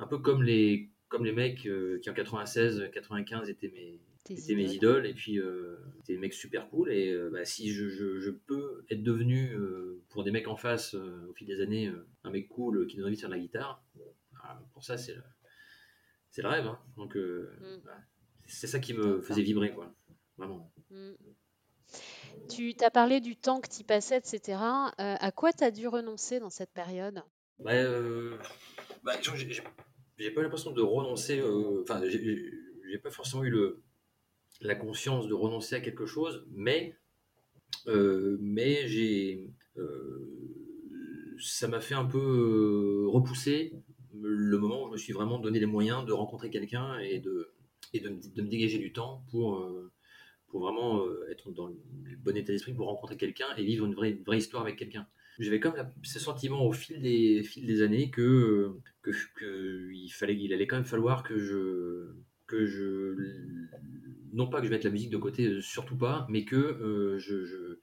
un 0.00 0.06
peu 0.06 0.18
comme 0.18 0.42
les, 0.42 0.90
comme 1.08 1.24
les 1.24 1.32
mecs 1.32 1.66
euh, 1.66 1.98
qui 2.00 2.08
en 2.10 2.14
96, 2.14 2.88
95 2.92 3.50
étaient 3.50 3.68
mes, 3.68 4.00
mes 4.54 4.72
idoles. 4.74 5.06
et 5.06 5.14
puis 5.14 5.38
euh, 5.38 5.76
c'était 5.98 6.14
des 6.14 6.18
mecs 6.18 6.34
super 6.34 6.68
cool. 6.70 6.90
Et 6.92 7.12
euh, 7.12 7.30
bah, 7.30 7.44
si 7.44 7.72
je, 7.72 7.88
je- 7.88 8.18
je 8.20 8.30
peux 8.30 8.84
être 8.90 9.02
devenu 9.02 9.52
euh, 9.54 10.00
pour 10.08 10.24
des 10.24 10.30
mecs 10.30 10.48
en 10.48 10.56
face 10.56 10.94
au 10.94 11.32
fil 11.34 11.46
des 11.46 11.60
années 11.60 11.92
un 12.24 12.30
mec 12.30 12.48
cool 12.48 12.86
qui 12.86 12.96
donne 12.96 13.06
envie 13.06 13.16
de 13.16 13.20
faire 13.20 13.28
de 13.30 13.34
la 13.34 13.40
guitare 13.40 13.84
ah, 14.42 14.60
pour 14.72 14.84
ça 14.84 14.96
c'est 14.96 15.16
c'est 16.36 16.42
le 16.42 16.48
rêve 16.48 16.66
hein. 16.66 16.78
donc 16.98 17.16
euh, 17.16 17.50
Mm. 17.60 17.88
c'est 18.46 18.66
ça 18.66 18.78
qui 18.78 18.92
me 18.92 19.22
faisait 19.22 19.42
vibrer 19.42 19.72
quoi 19.72 19.90
vraiment 20.36 20.70
Mm. 20.90 21.12
Tu 22.48 22.74
t'as 22.74 22.90
parlé 22.90 23.20
du 23.20 23.36
temps 23.36 23.60
que 23.60 23.68
tu 23.68 23.82
passais, 23.84 24.18
etc. 24.18 24.58
Euh, 25.00 25.16
à 25.18 25.32
quoi 25.32 25.52
tu 25.52 25.64
as 25.64 25.70
dû 25.70 25.88
renoncer 25.88 26.38
dans 26.40 26.50
cette 26.50 26.70
période? 26.72 27.22
Bah, 27.58 27.72
euh, 27.74 28.36
bah, 29.02 29.14
j'ai- 29.20 30.30
pas 30.30 30.42
l'impression 30.42 30.72
de 30.72 30.82
renoncer. 30.82 31.40
euh, 31.40 31.82
Enfin, 31.82 32.00
j'ai- 32.06 32.98
pas 33.02 33.10
forcément 33.10 33.42
eu 33.44 33.50
le, 33.50 33.82
la 34.60 34.74
conscience 34.74 35.26
de 35.28 35.34
renoncer 35.34 35.74
à 35.76 35.80
quelque 35.80 36.06
chose, 36.06 36.46
mais 36.50 36.96
mais 38.40 38.86
j'ai 38.88 39.50
ça 41.38 41.68
m'a 41.68 41.80
fait 41.80 41.94
un 41.94 42.04
peu 42.06 43.06
repousser 43.08 43.72
le 44.22 44.58
moment 44.58 44.84
où 44.84 44.86
je 44.88 44.92
me 44.92 44.96
suis 44.98 45.12
vraiment 45.12 45.38
donné 45.38 45.58
les 45.60 45.66
moyens 45.66 46.04
de 46.04 46.12
rencontrer 46.12 46.50
quelqu'un 46.50 46.98
et 46.98 47.18
de 47.20 47.50
et 47.92 48.00
de, 48.00 48.08
me- 48.08 48.34
de 48.34 48.42
me 48.42 48.48
dégager 48.48 48.78
du 48.78 48.92
temps 48.92 49.22
pour 49.30 49.56
euh, 49.58 49.90
pour 50.48 50.60
vraiment 50.60 51.00
euh, 51.04 51.26
être 51.30 51.50
dans 51.52 51.66
le 51.68 51.76
bon 52.24 52.36
état 52.36 52.52
d'esprit 52.52 52.72
pour 52.74 52.86
rencontrer 52.86 53.16
quelqu'un 53.16 53.46
et 53.56 53.64
vivre 53.64 53.84
une 53.86 53.94
vraie, 53.94 54.10
une 54.10 54.22
vraie 54.24 54.38
histoire 54.38 54.62
avec 54.62 54.76
quelqu'un. 54.76 55.06
J'avais 55.38 55.60
comme 55.60 55.76
la- 55.76 55.92
ce 56.02 56.18
sentiment 56.18 56.64
au 56.66 56.72
fil 56.72 57.00
des, 57.02 57.42
fil 57.42 57.66
des 57.66 57.82
années 57.82 58.10
que, 58.10 58.72
que, 59.02 59.10
que 59.34 59.90
il, 59.92 60.08
fallait, 60.08 60.34
il 60.36 60.52
allait 60.54 60.66
quand 60.66 60.76
même 60.76 60.84
falloir 60.86 61.22
que 61.24 61.38
je, 61.38 62.14
que 62.46 62.64
je. 62.64 63.14
Non 64.32 64.48
pas 64.48 64.60
que 64.60 64.66
je 64.66 64.70
mette 64.72 64.84
la 64.84 64.90
musique 64.90 65.10
de 65.10 65.16
côté, 65.18 65.60
surtout 65.60 65.96
pas, 65.96 66.26
mais 66.30 66.44
que 66.44 66.56
euh, 66.56 67.18
je, 67.18 67.44
je, 67.44 67.78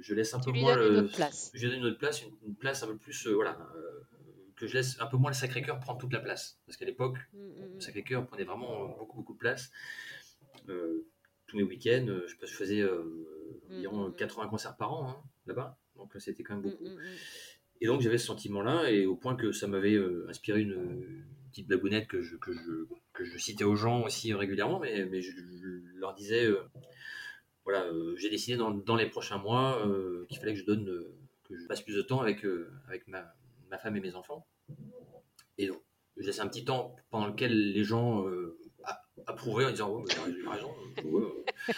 je 0.00 0.14
laisse 0.14 0.32
un 0.34 0.40
Tu 0.40 0.52
peu 0.52 0.58
moins. 0.58 0.76
le- 0.76 0.98
autre 1.00 1.14
place. 1.14 1.50
Je 1.54 1.66
donne 1.68 1.78
une 1.78 1.84
autre 1.86 1.98
place, 1.98 2.22
une, 2.22 2.32
une 2.48 2.54
place 2.54 2.82
un 2.82 2.86
peu 2.88 2.96
plus. 2.96 3.26
euh, 3.26 3.34
voilà. 3.34 3.58
euh, 3.76 4.00
que 4.56 4.66
je 4.66 4.74
laisse 4.74 5.00
un 5.00 5.06
peu 5.06 5.16
moins 5.16 5.30
le 5.30 5.36
Sacré-Cœur 5.36 5.78
prendre 5.80 5.98
toute 6.00 6.12
la 6.12 6.20
place. 6.20 6.58
Parce 6.66 6.76
qu'à 6.76 6.84
l'époque, 6.86 7.16
Mm, 7.32 7.38
mm, 7.38 7.74
le 7.74 7.80
Sacré-Cœur 7.80 8.26
prenait 8.26 8.44
vraiment 8.44 8.88
beaucoup, 8.98 9.18
beaucoup 9.18 9.34
de 9.34 9.38
place. 9.38 9.70
Euh, 10.68 11.06
tous 11.46 11.56
mes 11.56 11.62
week-ends, 11.62 12.06
euh, 12.08 12.26
je, 12.26 12.46
je 12.46 12.54
faisais 12.54 12.80
euh, 12.80 13.04
environ 13.70 14.08
Mm, 14.08 14.10
mm, 14.12 14.16
80 14.16 14.48
concerts 14.48 14.76
par 14.76 14.92
an 14.92 15.10
hein, 15.10 15.22
là-bas. 15.46 15.78
Donc 15.96 16.14
euh, 16.16 16.18
c'était 16.18 16.42
quand 16.42 16.54
même 16.56 16.64
mm, 16.64 16.70
beaucoup. 16.70 16.84
mm, 16.84 16.94
mm. 16.94 17.16
Et 17.82 17.86
donc 17.86 18.00
j'avais 18.00 18.18
ce 18.18 18.26
sentiment-là, 18.26 18.90
et 18.90 19.04
au 19.06 19.16
point 19.16 19.36
que 19.36 19.52
ça 19.52 19.66
m'avait 19.66 19.94
euh, 19.94 20.26
inspiré 20.30 20.62
une, 20.62 20.72
une 20.72 21.24
petite 21.50 21.66
blagounette 21.68 22.06
que 22.08 22.22
je, 22.22 22.36
que, 22.36 22.52
je, 22.54 22.86
que 23.12 23.24
je 23.24 23.36
citais 23.38 23.64
aux 23.64 23.76
gens 23.76 24.02
aussi 24.02 24.32
régulièrement, 24.32 24.80
mais, 24.80 25.04
mais 25.04 25.20
je, 25.20 25.32
je 25.32 25.98
leur 25.98 26.14
disais, 26.14 26.46
euh, 26.46 26.62
voilà, 27.64 27.84
euh, 27.84 28.16
j'ai 28.16 28.30
décidé 28.30 28.56
dans, 28.56 28.70
dans 28.70 28.96
les 28.96 29.06
prochains 29.06 29.36
mois 29.38 29.86
euh, 29.86 30.24
qu'il 30.30 30.38
fallait 30.38 30.54
que 30.54 30.60
je 30.60 30.64
donne, 30.64 30.88
euh, 30.88 31.12
que 31.44 31.54
je 31.56 31.66
passe 31.66 31.82
plus 31.82 31.94
de 31.96 32.02
temps 32.02 32.20
avec, 32.22 32.46
euh, 32.46 32.70
avec 32.88 33.06
ma, 33.08 33.35
ma 33.70 33.78
femme 33.78 33.96
et 33.96 34.00
mes 34.00 34.14
enfants. 34.14 34.46
Et 35.58 35.66
donc, 35.68 35.80
je 36.16 36.26
laissais 36.26 36.40
un 36.40 36.48
petit 36.48 36.64
temps 36.64 36.94
pendant 37.10 37.26
lequel 37.28 37.72
les 37.72 37.84
gens 37.84 38.26
euh, 38.26 38.58
approuvaient 39.26 39.64
en 39.66 39.70
disant, 39.70 39.90
ouais, 39.92 40.04
j'ai 40.08 40.48
raison. 40.48 40.74
ouais, 41.04 41.22
ouais. 41.22 41.74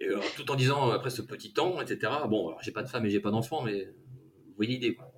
Et, 0.00 0.08
euh, 0.08 0.20
tout 0.36 0.50
en 0.50 0.54
disant, 0.56 0.90
euh, 0.90 0.94
après 0.94 1.10
ce 1.10 1.22
petit 1.22 1.52
temps, 1.52 1.80
etc., 1.80 2.12
bon, 2.28 2.48
alors 2.48 2.62
j'ai 2.62 2.72
pas 2.72 2.82
de 2.82 2.88
femme 2.88 3.06
et 3.06 3.10
j'ai 3.10 3.20
pas 3.20 3.30
d'enfant, 3.30 3.62
mais 3.62 3.84
vous 3.84 4.54
voyez 4.56 4.72
l'idée, 4.74 4.94
quoi. 4.94 5.12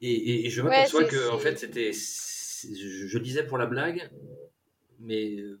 Et, 0.00 0.10
et- 0.12 0.46
et 0.46 0.50
je 0.50 0.60
Ouais, 0.62 0.68
m'aperçois 0.70 1.04
c'est- 1.04 1.10
que, 1.10 1.30
en 1.30 1.38
fait, 1.38 1.56
c'était. 1.58 1.92
Je, 1.92 3.18
disais 3.18 3.46
pour 3.46 3.58
la 3.58 3.66
blague, 3.66 4.10
mais, 4.98 5.36
euh, 5.38 5.60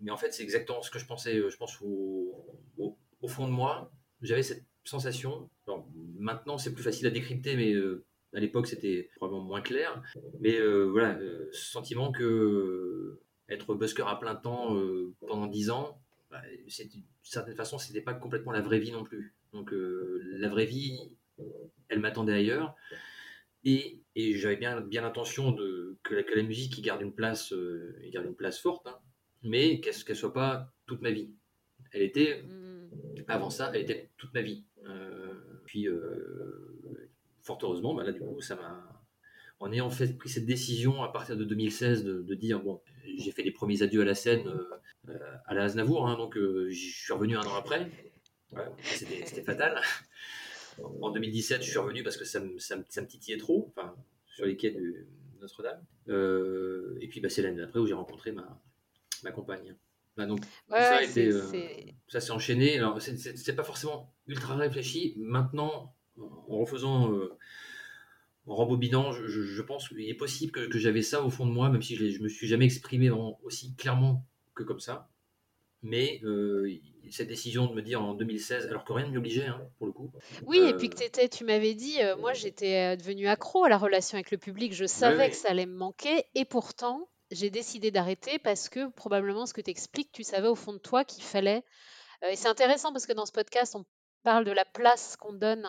mais 0.00 0.10
en 0.10 0.16
fait, 0.16 0.32
c'est 0.32 0.42
exactement 0.42 0.82
ce 0.82 0.90
que 0.90 0.98
je 0.98 1.06
pensais. 1.06 1.36
Je 1.48 1.56
pense 1.56 1.80
au, 1.80 2.34
au, 2.78 2.96
au 3.22 3.28
fond 3.28 3.46
de 3.46 3.52
moi, 3.52 3.92
j'avais 4.20 4.42
cette 4.42 4.64
sensation. 4.84 5.48
Alors, 5.66 5.86
maintenant, 6.18 6.58
c'est 6.58 6.72
plus 6.74 6.82
facile 6.82 7.06
à 7.06 7.10
décrypter, 7.10 7.54
mais 7.56 7.72
euh, 7.72 8.04
à 8.34 8.40
l'époque, 8.40 8.66
c'était 8.66 9.10
probablement 9.16 9.44
moins 9.44 9.60
clair. 9.60 10.02
Mais 10.40 10.58
euh, 10.58 10.84
voilà, 10.84 11.18
euh, 11.18 11.48
ce 11.52 11.70
sentiment 11.70 12.12
que 12.12 12.22
euh, 12.22 13.20
être 13.48 13.74
busker 13.74 14.04
à 14.06 14.16
plein 14.16 14.34
temps 14.34 14.76
pendant 15.26 15.46
10 15.46 15.70
ans, 15.70 16.00
bah, 16.30 16.40
d'une 16.66 17.02
certaine 17.22 17.56
façon, 17.56 17.78
c'était 17.78 18.00
pas 18.00 18.14
complètement 18.14 18.52
la 18.52 18.60
vraie 18.60 18.78
vie 18.78 18.92
non 18.92 19.02
plus. 19.02 19.34
Donc, 19.52 19.72
la 19.72 20.48
vraie 20.48 20.66
vie, 20.66 21.10
elle 21.88 21.98
m'attendait 21.98 22.32
ailleurs. 22.32 22.76
Et, 23.64 24.00
et 24.14 24.34
j'avais 24.38 24.56
bien, 24.56 24.80
bien 24.80 25.02
l'intention 25.02 25.50
de, 25.50 25.98
que, 26.04 26.14
la, 26.14 26.22
que 26.22 26.34
la 26.34 26.44
musique 26.44 26.78
y 26.78 26.82
garde 26.82 27.02
une 27.02 27.12
place, 27.12 27.52
y 28.02 28.10
garde 28.10 28.26
une 28.26 28.36
place 28.36 28.60
forte, 28.60 28.86
hein, 28.86 28.98
mais 29.42 29.80
qu'elle 29.80 29.94
ne 30.08 30.14
soit 30.14 30.32
pas 30.32 30.72
toute 30.86 31.02
ma 31.02 31.10
vie. 31.10 31.30
Elle 31.92 32.02
était, 32.02 32.44
Mm, 32.90 33.22
avant 33.28 33.50
ça, 33.50 33.70
elle 33.74 33.82
était 33.82 34.10
toute 34.16 34.34
ma 34.34 34.42
vie. 34.42 34.64
Euh, 34.88 35.34
puis, 35.64 35.88
euh, 35.88 37.09
fort 37.42 37.58
heureusement, 37.62 37.94
bah 37.94 38.04
là, 38.04 38.12
du 38.12 38.20
coup, 38.20 38.40
ça 38.40 38.56
m'a. 38.56 38.86
En 39.62 39.70
ayant 39.72 39.90
fait, 39.90 40.16
pris 40.16 40.30
cette 40.30 40.46
décision 40.46 41.02
à 41.02 41.12
partir 41.12 41.36
de 41.36 41.44
2016 41.44 42.02
de, 42.02 42.22
de 42.22 42.34
dire 42.34 42.60
bon, 42.60 42.80
j'ai 43.18 43.30
fait 43.30 43.42
les 43.42 43.50
premiers 43.50 43.82
adieux 43.82 44.00
à 44.00 44.06
la 44.06 44.14
scène 44.14 44.48
euh, 44.48 44.64
euh, 45.10 45.18
à 45.46 45.52
la 45.52 45.64
Aznavour, 45.64 46.08
hein, 46.08 46.16
donc 46.16 46.38
euh, 46.38 46.70
je 46.70 46.74
suis 46.74 47.12
revenu 47.12 47.36
un 47.36 47.42
an 47.42 47.54
après. 47.56 47.90
Ouais, 48.52 48.64
c'était 48.82 49.42
fatal. 49.42 49.80
En 51.02 51.10
2017, 51.10 51.62
je 51.62 51.68
suis 51.68 51.78
revenu 51.78 52.02
parce 52.02 52.16
que 52.16 52.24
ça 52.24 52.40
me, 52.40 52.58
ça 52.58 52.76
me, 52.76 52.84
ça 52.88 53.02
me 53.02 53.06
titillait 53.06 53.36
trop, 53.38 53.72
enfin, 53.76 53.94
sur 54.26 54.46
les 54.46 54.56
quais 54.56 54.70
de 54.70 55.06
Notre-Dame. 55.40 55.84
Euh, 56.08 56.96
et 57.00 57.08
puis, 57.08 57.20
bah, 57.20 57.28
c'est 57.28 57.42
l'année 57.42 57.60
d'après 57.60 57.78
où 57.80 57.86
j'ai 57.86 57.94
rencontré 57.94 58.32
ma, 58.32 58.60
ma 59.22 59.30
compagne. 59.30 59.76
Bah, 60.16 60.26
donc, 60.26 60.40
Ouais, 60.68 60.80
ça 60.80 60.96
a 60.96 61.02
été, 61.02 61.28
euh, 61.28 61.42
ça 62.08 62.20
s'est 62.20 62.30
enchaîné. 62.30 62.78
Alors, 62.78 63.00
c'est 63.00 63.54
pas 63.54 63.62
forcément 63.62 64.14
ultra 64.26 64.56
réfléchi. 64.56 65.14
Maintenant, 65.18 65.94
en 66.48 66.58
refaisant, 66.58 67.12
euh, 67.12 67.36
en 68.46 68.54
rembobinant, 68.54 69.12
je, 69.12 69.62
pense 69.62 69.88
qu'il 69.88 70.08
est 70.08 70.14
possible 70.14 70.52
que, 70.52 70.66
que 70.66 70.78
j'avais 70.78 71.02
ça 71.02 71.22
au 71.22 71.30
fond 71.30 71.46
de 71.46 71.52
moi, 71.52 71.68
même 71.70 71.82
si 71.82 71.96
je, 71.96 72.10
je 72.10 72.22
me 72.22 72.28
suis 72.28 72.46
jamais 72.48 72.64
exprimé 72.64 73.10
aussi 73.42 73.74
clairement 73.76 74.24
que 74.54 74.62
comme 74.62 74.80
ça. 74.80 75.08
Mais 75.82 76.20
euh, 76.24 76.70
cette 77.10 77.28
décision 77.28 77.66
de 77.66 77.74
me 77.74 77.80
dire 77.80 78.02
en 78.02 78.12
2016, 78.14 78.66
alors 78.66 78.84
que 78.84 78.92
rien 78.92 79.06
ne 79.06 79.12
m'y 79.12 79.16
obligeait, 79.16 79.46
hein, 79.46 79.62
pour 79.78 79.86
le 79.86 79.92
coup. 79.92 80.10
Oui, 80.46 80.58
et 80.58 80.74
Euh, 80.74 80.76
puis 80.76 80.90
que 80.90 80.96
t'étais, 80.96 81.28
tu 81.28 81.44
m'avais 81.44 81.74
dit, 81.74 82.02
euh, 82.02 82.16
moi 82.16 82.34
j'étais 82.34 82.92
euh, 82.92 82.96
devenue 82.96 83.28
accro 83.28 83.64
à 83.64 83.68
la 83.70 83.78
relation 83.78 84.16
avec 84.16 84.30
le 84.30 84.36
public, 84.36 84.74
je 84.74 84.84
savais 84.84 85.30
que 85.30 85.36
ça 85.36 85.48
allait 85.50 85.64
me 85.66 85.76
manquer, 85.76 86.24
et 86.34 86.44
pourtant 86.44 87.08
j'ai 87.30 87.48
décidé 87.48 87.90
d'arrêter 87.90 88.38
parce 88.38 88.68
que 88.68 88.90
probablement 88.90 89.46
ce 89.46 89.54
que 89.54 89.60
tu 89.60 89.70
expliques, 89.70 90.10
tu 90.12 90.22
savais 90.24 90.48
au 90.48 90.54
fond 90.54 90.72
de 90.72 90.78
toi 90.78 91.04
qu'il 91.04 91.22
fallait. 91.22 91.62
euh, 92.24 92.28
et 92.30 92.36
c'est 92.36 92.48
intéressant 92.48 92.92
parce 92.92 93.06
que 93.06 93.12
dans 93.14 93.24
ce 93.24 93.32
podcast, 93.32 93.74
on 93.74 93.84
parle 94.22 94.44
de 94.44 94.52
la 94.52 94.64
place 94.64 95.16
qu'on 95.16 95.32
donne 95.32 95.64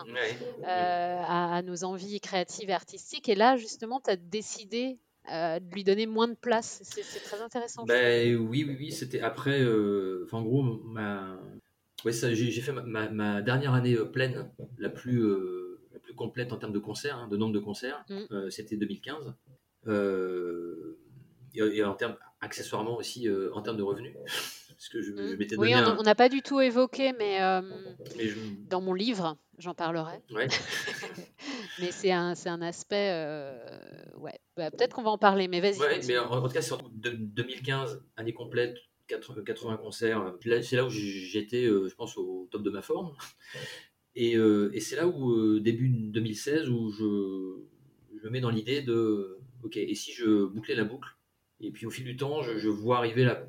euh, 0.64 1.22
à, 1.26 1.56
à 1.56 1.62
nos 1.62 1.84
envies 1.84 2.20
créatives 2.20 2.70
et 2.70 2.74
artistiques, 2.74 3.28
et 3.28 3.34
là 3.34 3.56
justement, 3.56 4.00
tu 4.00 4.10
as 4.10 4.16
décidé 4.16 4.98
euh, 5.32 5.60
de 5.60 5.72
lui 5.74 5.84
donner 5.84 6.06
moins 6.06 6.28
de 6.28 6.34
place. 6.34 6.80
C'est 6.82 7.20
très 7.22 7.40
intéressant. 7.40 7.84
Ben 7.84 8.36
oui, 8.36 8.64
oui, 8.66 8.76
oui, 8.78 8.92
c'était 8.92 9.20
après. 9.20 9.60
euh, 9.60 10.26
en 10.32 10.42
gros, 10.42 10.62
ma. 10.62 11.38
Ouais, 12.04 12.12
ça, 12.12 12.34
j'ai 12.34 12.50
fait 12.60 12.72
ma, 12.72 12.82
ma- 12.82 13.08
ma 13.10 13.42
dernière 13.42 13.74
année 13.74 13.94
euh, 13.94 14.04
pleine, 14.04 14.50
la 14.78 14.88
plus, 14.88 15.22
la 15.92 16.00
plus 16.00 16.14
complète 16.14 16.52
en 16.52 16.56
termes 16.56 16.72
de 16.72 16.80
concerts, 16.80 17.16
hein, 17.16 17.28
de 17.28 17.36
nombre 17.36 17.52
de 17.54 17.60
concerts. 17.60 18.04
Mm. 18.08 18.50
c'était 18.50 18.76
2015. 18.76 19.32
Euh, 19.86 20.98
et, 21.54 21.60
et 21.60 21.84
en 21.84 21.94
termes, 21.94 22.16
accessoirement 22.40 22.96
aussi, 22.96 23.28
en 23.54 23.62
termes 23.62 23.76
de 23.76 23.82
revenus. 23.82 24.16
Parce 24.82 24.88
que 24.88 25.00
je, 25.00 25.12
je 25.12 25.34
Mm. 25.34 25.38
m'étais 25.38 25.56
Oui, 25.56 25.74
donné 25.74 25.94
on 25.96 26.02
n'a 26.02 26.14
pas 26.16 26.28
du 26.28 26.42
tout 26.42 26.60
évoqué, 26.60 27.12
mais 27.16 27.40
euh, 27.40 27.60
Mais 28.16 28.26
je, 28.26 28.40
dans 28.68 28.80
mon 28.80 28.94
livre, 28.94 29.36
j'en 29.58 29.74
parlerai. 29.74 30.18
ouais. 30.34 30.48
Mais 31.78 31.92
c'est 31.92 32.10
un, 32.10 32.34
c'est 32.34 32.48
un 32.48 32.62
aspect. 32.62 33.10
euh, 33.12 33.56
ouais, 34.16 34.40
Bah, 34.56 34.70
peut-être 34.72 34.96
qu'on 34.96 35.02
va 35.04 35.10
en 35.10 35.18
parler, 35.18 35.46
mais 35.46 35.60
vas-y. 35.60 35.78
Ouais, 35.78 36.00
mais 36.08 36.18
en, 36.18 36.30
en 36.32 36.42
tout 36.48 36.52
cas, 36.52 36.62
c'est 36.62 36.72
en 36.72 36.90
de- 36.94 37.10
2015, 37.10 38.02
année 38.16 38.32
complète, 38.32 38.76
80, 39.06 39.42
80 39.44 39.76
concerts. 39.76 40.34
Là, 40.44 40.62
C'est 40.62 40.76
là 40.76 40.84
où 40.84 40.90
j'étais, 40.90 41.64
euh, 41.64 41.88
je 41.88 41.94
pense, 41.94 42.16
au 42.16 42.48
top 42.50 42.62
de 42.64 42.70
ma 42.70 42.82
forme. 42.82 43.12
Et, 44.14 44.36
euh, 44.36 44.70
et 44.74 44.80
c'est 44.80 44.96
là 44.96 45.06
où, 45.08 45.32
euh, 45.32 45.60
début 45.60 45.88
2016, 45.88 46.68
où 46.68 46.90
je, 46.90 47.62
je 48.18 48.24
me 48.26 48.30
mets 48.30 48.40
dans 48.40 48.50
l'idée 48.50 48.82
de, 48.82 49.38
ok, 49.62 49.76
et 49.76 49.94
si 49.94 50.12
je 50.12 50.44
bouclais 50.44 50.74
la 50.74 50.84
boucle 50.84 51.08
Et 51.60 51.70
puis 51.70 51.86
au 51.86 51.90
fil 51.90 52.04
du 52.04 52.16
temps, 52.16 52.42
je, 52.42 52.58
je 52.58 52.68
vois 52.68 52.98
arriver 52.98 53.24
la 53.24 53.46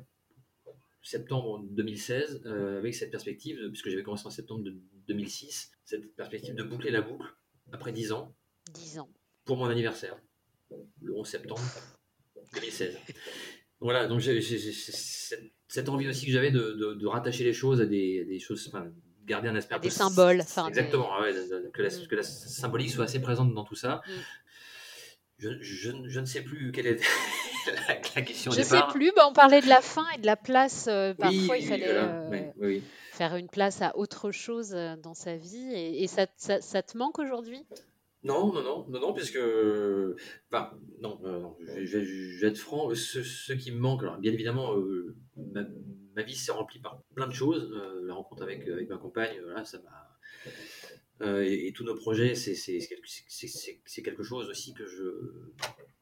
septembre 1.04 1.62
2016 1.70 2.42
euh, 2.46 2.78
avec 2.78 2.94
cette 2.94 3.10
perspective, 3.10 3.58
puisque 3.68 3.88
j'avais 3.90 4.02
commencé 4.02 4.26
en 4.26 4.30
septembre 4.30 4.64
de 4.64 4.74
2006, 5.06 5.70
cette 5.84 6.14
perspective 6.16 6.54
de 6.54 6.62
boucler 6.64 6.90
la 6.90 7.02
boucle 7.02 7.26
après 7.72 7.92
10 7.92 8.12
ans 8.12 8.34
10 8.72 8.98
ans. 9.00 9.10
pour 9.44 9.56
mon 9.58 9.66
anniversaire, 9.66 10.16
le 11.02 11.14
11 11.14 11.26
septembre 11.28 11.60
2016. 12.54 12.96
Voilà, 13.80 14.06
donc 14.06 14.20
j'ai 14.20 14.40
cette, 14.40 15.42
cette 15.68 15.88
envie 15.90 16.08
aussi 16.08 16.24
que 16.26 16.32
j'avais 16.32 16.50
de, 16.50 16.72
de- 16.72 16.94
de 16.94 17.06
rattacher 17.06 17.44
les 17.44 17.52
choses 17.52 17.80
à 17.82 17.86
des, 17.86 18.20
à 18.22 18.24
des 18.24 18.38
choses, 18.38 18.66
enfin, 18.68 18.90
garder 19.26 19.48
un 19.48 19.56
aspect 19.56 19.74
À 19.74 19.78
des 19.78 19.90
symboles, 19.90 20.40
enfin, 20.40 20.68
Exactement, 20.68 21.20
ouais, 21.20 21.34
de- 21.34 21.64
de- 21.64 21.68
que, 21.70 21.82
la, 21.82 21.88
Mm. 21.90 22.06
que 22.08 22.14
la 22.16 22.22
symbolique 22.22 22.90
soit 22.90 23.04
assez 23.04 23.20
présente 23.20 23.52
dans 23.54 23.64
tout 23.64 23.74
ça. 23.74 24.00
Mm. 24.06 24.10
Je, 25.38 25.48
je, 25.60 25.90
je 26.06 26.20
ne 26.20 26.24
sais 26.24 26.42
plus 26.42 26.72
quelle 26.72 26.86
est 26.86 27.00
la, 27.88 27.94
la 28.16 28.22
question 28.22 28.50
au 28.50 28.54
Je 28.54 28.62
sais 28.62 28.76
départ. 28.76 28.92
plus, 28.92 29.12
bah, 29.16 29.26
on 29.28 29.32
parlait 29.32 29.60
de 29.60 29.68
la 29.68 29.80
fin 29.80 30.04
et 30.16 30.20
de 30.20 30.26
la 30.26 30.36
place. 30.36 30.86
euh, 30.88 31.10
Oui, 31.12 31.18
parfois, 31.18 31.56
il 31.58 31.64
fallait 31.66 31.84
voilà, 31.84 32.20
euh, 32.20 32.30
ouais, 32.30 32.52
oui, 32.58 32.66
oui. 32.66 32.82
faire 33.12 33.36
une 33.36 33.48
place 33.48 33.82
à 33.82 33.96
autre 33.96 34.30
chose 34.32 34.74
euh, 34.74 34.96
dans 34.96 35.14
sa 35.14 35.36
vie. 35.36 35.72
Et, 35.74 36.02
et 36.02 36.06
ça, 36.06 36.26
ça- 36.36 36.60
ça 36.60 36.82
te 36.82 36.96
manque 36.98 37.18
aujourd'hui? 37.18 37.64
Non, 38.22 38.52
non, 38.52 38.62
non, 38.62 38.86
non, 38.88 39.00
non, 39.00 39.12
puisque. 39.12 39.38
Enfin, 40.50 40.70
non, 41.00 41.20
euh, 41.24 41.40
non, 41.40 41.56
je, 41.60 42.40
vais 42.40 42.48
être 42.48 42.58
franc. 42.58 42.94
Ce, 42.94 43.22
ce 43.22 43.52
qui 43.52 43.70
me 43.72 43.78
manque, 43.78 44.02
alors 44.02 44.16
bien 44.18 44.32
évidemment, 44.32 44.74
euh, 44.76 45.14
ma, 45.36 45.62
ma 46.16 46.22
vie 46.22 46.34
s'est 46.34 46.52
remplie 46.52 46.78
par 46.80 47.02
plein 47.14 47.26
de 47.26 47.34
choses. 47.34 47.70
euh, 47.72 48.00
la 48.06 48.14
rencontre 48.14 48.42
avec, 48.42 48.66
avec 48.68 48.88
ma 48.88 48.96
compagne, 48.96 49.36
voilà, 49.42 49.64
ça 49.64 49.78
m'a. 49.82 50.08
Euh, 51.22 51.42
et, 51.44 51.68
et 51.68 51.72
tous 51.72 51.84
nos 51.84 51.94
projets, 51.94 52.34
c'est 52.34 52.54
quelque- 54.02 54.22
chose 54.22 54.48
aussi 54.48 54.74
que 54.74 54.86
je, 54.86 55.52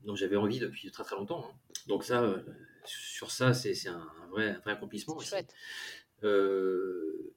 dont 0.05 0.15
j'avais 0.17 0.37
envie 0.37 0.59
depuis 0.59 0.91
très 0.91 1.05
très 1.05 1.17
longtemps. 1.17 1.47
hein. 1.51 1.55
Donc, 1.87 2.05
ça, 2.05 2.23
euh, 2.23 2.43
sur 2.85 3.31
ça, 3.31 3.53
c'est 3.55 3.89
un, 3.89 4.09
vrai, 4.31 4.51
un 4.51 4.59
vrai 4.61 4.73
accomplissement 4.73 5.17
aussi. 5.17 5.35
Euh, 6.25 7.35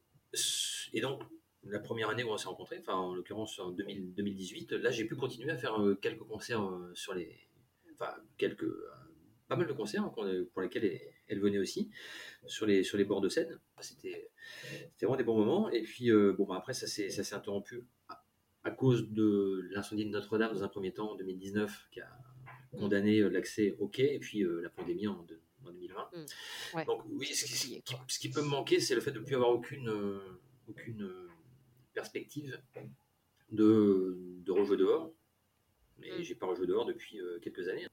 et 0.93 1.01
donc, 1.01 1.23
la 1.63 1.79
première 1.79 2.09
année 2.09 2.23
où 2.23 2.29
on 2.29 2.37
s'est 2.37 2.47
rencontrés, 2.47 2.77
enfin 2.79 2.93
en 2.93 3.15
l'occurrence 3.15 3.57
en 3.59 3.71
2000 3.71 4.13
2018, 4.13 4.71
là 4.73 4.91
j'ai 4.91 5.05
pu 5.05 5.15
continuer 5.15 5.51
à 5.51 5.57
faire 5.57 5.77
quelques 6.01 6.19
concerts 6.23 6.63
sur 6.93 7.13
les. 7.15 7.39
Enfin, 7.93 8.13
quelques. 8.37 8.67
pas 9.47 9.55
mal 9.55 9.67
de 9.67 9.73
concerts 9.73 10.11
pour 10.13 10.25
lesquels 10.61 10.85
elle, 10.85 11.01
elle 11.27 11.39
venait 11.39 11.57
aussi, 11.59 11.89
sur 12.45 12.65
les, 12.65 12.83
sur 12.83 12.97
les 12.97 13.05
bords 13.05 13.21
de 13.21 13.29
Seine. 13.29 13.59
C'était 13.79 14.29
c'était 14.91 15.05
vraiment 15.05 15.17
des 15.17 15.23
bons 15.23 15.37
moments. 15.37 15.69
Et 15.69 15.83
puis, 15.83 16.11
euh, 16.11 16.33
bon, 16.33 16.45
bah, 16.45 16.55
après, 16.57 16.73
ça 16.73 16.87
s'est 16.87 17.33
interrompu 17.33 17.83
à, 18.09 18.23
à 18.63 18.71
cause 18.71 19.09
de 19.09 19.67
l'incendie 19.71 20.05
de 20.05 20.09
Notre-Dame 20.11 20.53
dans 20.53 20.63
un 20.63 20.67
premier 20.67 20.93
temps 20.93 21.11
en 21.11 21.15
2019, 21.15 21.87
qui 21.91 22.01
a 22.01 22.09
condamné 22.77 23.19
euh, 23.19 23.29
l'accès 23.29 23.75
au 23.79 23.87
quai, 23.87 24.15
et 24.15 24.19
puis 24.19 24.43
euh, 24.43 24.61
la 24.61 24.69
pandémie 24.69 25.07
en, 25.07 25.23
de- 25.23 25.39
en 25.63 25.71
2020. 25.71 26.09
Mm. 26.13 26.25
Ouais. 26.77 26.85
Donc 26.85 27.03
oui, 27.09 27.27
ce 27.27 27.45
qui, 27.45 27.53
ce 27.53 27.67
qui- 27.67 27.81
quoi. 27.81 28.05
ce 28.07 28.19
qui 28.19 28.29
peut 28.29 28.41
me 28.41 28.47
manquer, 28.49 28.79
c'est 28.79 28.95
le 28.95 29.01
fait 29.01 29.11
de 29.11 29.19
ne 29.19 29.25
plus 29.25 29.35
avoir 29.35 29.49
aucune, 29.51 29.89
aucune 30.67 31.09
perspective 31.93 32.59
de, 33.51 34.17
de 34.45 34.75
dehors. 34.75 35.11
Mais 35.97 36.11
Mm. 36.11 36.21
j'ai 36.23 36.35
pas 36.35 36.45
rejoué 36.47 36.67
dehors 36.67 36.85
depuis 36.85 37.19
quelques 37.41 37.67
années. 37.69 37.87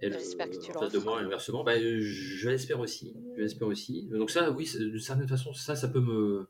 J'espère 0.00 0.50
que 0.50 0.56
tu 0.58 0.72
le 0.72 0.78
face 0.78 0.92
de 0.92 0.98
moi, 0.98 1.20
inversement, 1.20 1.64
bah, 1.64 1.78
je, 1.80 2.48
l'espère 2.48 2.80
aussi. 2.80 3.14
Je 3.36 3.40
l'espère 3.42 3.68
aussi. 3.68 4.04
Donc 4.08 4.30
ça, 4.30 4.50
oui, 4.50 4.70
d'une 4.78 4.98
certaine 5.00 5.28
façon, 5.28 5.54
ça, 5.54 5.74
ça 5.74 5.88
peut 5.88 6.00
me... 6.00 6.48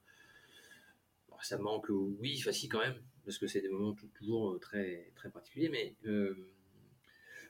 bon, 1.29 1.37
ça 1.43 1.57
me 1.57 1.63
manque, 1.63 1.87
oui, 1.89 2.39
facile 2.41 2.69
quand 2.69 2.81
même, 2.81 2.97
parce 3.25 3.39
que 3.39 3.47
c'est 3.47 3.61
des 3.61 3.69
moments 3.69 3.93
tout- 3.95 4.09
toujours 4.19 4.53
euh, 4.55 4.59
très, 4.59 5.13
très 5.15 5.31
particuliers, 5.31 5.69
mais... 5.69 5.95
euh, 6.07 6.35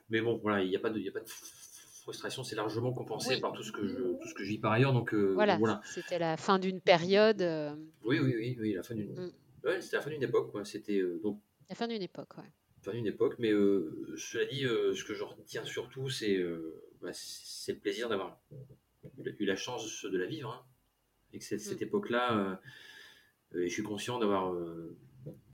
mais 0.09 0.21
bon, 0.21 0.37
voilà, 0.37 0.63
il 0.63 0.69
n'y 0.69 0.75
a 0.75 0.79
pas 0.79 0.89
de, 0.91 0.99
y 0.99 1.09
a 1.09 1.11
pas 1.11 1.19
de 1.19 1.27
frustration, 1.27 2.43
c'est 2.43 2.55
largement 2.55 2.93
compensé 2.93 3.35
Oui. 3.35 3.41
par 3.41 3.51
tout 3.53 3.63
ce 3.63 3.71
que 3.73 3.85
je, 3.87 3.95
tout 3.95 4.27
ce 4.27 4.33
que 4.33 4.43
je 4.43 4.49
vis 4.49 4.59
par 4.59 4.71
ailleurs. 4.71 4.93
Donc 4.93 5.13
euh, 5.13 5.33
Voilà, 5.33 5.81
c'était 5.83 6.19
la 6.19 6.37
fin 6.37 6.59
d'une 6.59 6.79
période, 6.79 7.41
euh, 7.41 7.75
Oui, 8.03 8.19
oui, 8.19 8.33
oui, 8.37 8.57
oui, 8.59 8.73
la 8.73 8.83
fin 8.83 8.95
d'une, 8.95 9.11
Mm. 9.13 9.31
ouais, 9.65 9.81
c'était 9.81 9.97
la 9.97 10.01
fin 10.03 10.09
d'une 10.11 10.23
époque, 10.23 10.51
quoi. 10.51 10.63
C'était 10.63 10.99
euh, 10.99 11.19
donc 11.23 11.41
la 11.69 11.75
fin 11.75 11.87
d'une 11.87 12.01
époque. 12.03 12.37
Ouais. 12.37 12.43
D'une 12.93 13.07
époque, 13.07 13.35
mais 13.39 13.51
euh, 13.51 14.13
cela 14.17 14.45
dit, 14.45 14.65
euh, 14.65 14.93
ce 14.93 15.03
que 15.03 15.13
je 15.13 15.23
retiens 15.23 15.65
surtout, 15.65 16.09
c'est, 16.09 16.37
euh, 16.37 16.81
bah, 17.01 17.09
c'est 17.13 17.73
le 17.73 17.79
plaisir 17.79 18.09
d'avoir 18.09 18.39
eu 19.17 19.45
la 19.45 19.55
chance 19.55 20.05
de 20.05 20.17
la 20.17 20.25
vivre, 20.25 20.51
hein. 20.51 20.65
et 21.33 21.39
que 21.39 21.45
cette, 21.45 21.61
cette 21.61 21.81
Mm. 21.81 21.85
époque-là, 21.85 22.61
et 23.55 23.67
je 23.69 23.73
suis 23.73 23.83
conscient 23.83 24.19
d'avoir, 24.19 24.53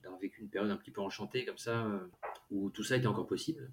d'avoir 0.02 0.20
vécu 0.20 0.40
une 0.40 0.48
période 0.48 0.70
un 0.70 0.76
petit 0.76 0.90
peu 0.90 1.00
enchantée 1.00 1.44
comme 1.44 1.58
ça, 1.58 2.08
où 2.50 2.70
tout 2.70 2.82
ça 2.82 2.96
était 2.96 3.06
encore 3.06 3.26
possible. 3.26 3.70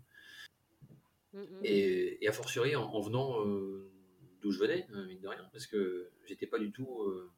Mm, 1.33 1.39
mm. 1.39 1.59
Et, 1.63 2.23
et 2.23 2.27
a 2.27 2.31
fortiori 2.31 2.75
en, 2.75 2.83
en 2.83 3.01
venant 3.01 3.45
euh, 3.45 3.89
d'où 4.41 4.51
je 4.51 4.59
venais, 4.59 4.85
hein, 4.93 5.05
mine 5.05 5.19
de 5.21 5.27
rien, 5.27 5.47
parce 5.51 5.65
que 5.67 6.09
j'étais 6.25 6.47
pas 6.47 6.59
du 6.59 6.71
tout, 6.71 7.03
euh, 7.03 7.31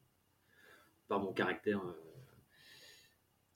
par 1.08 1.20
mon 1.20 1.32
caractère. 1.32 1.82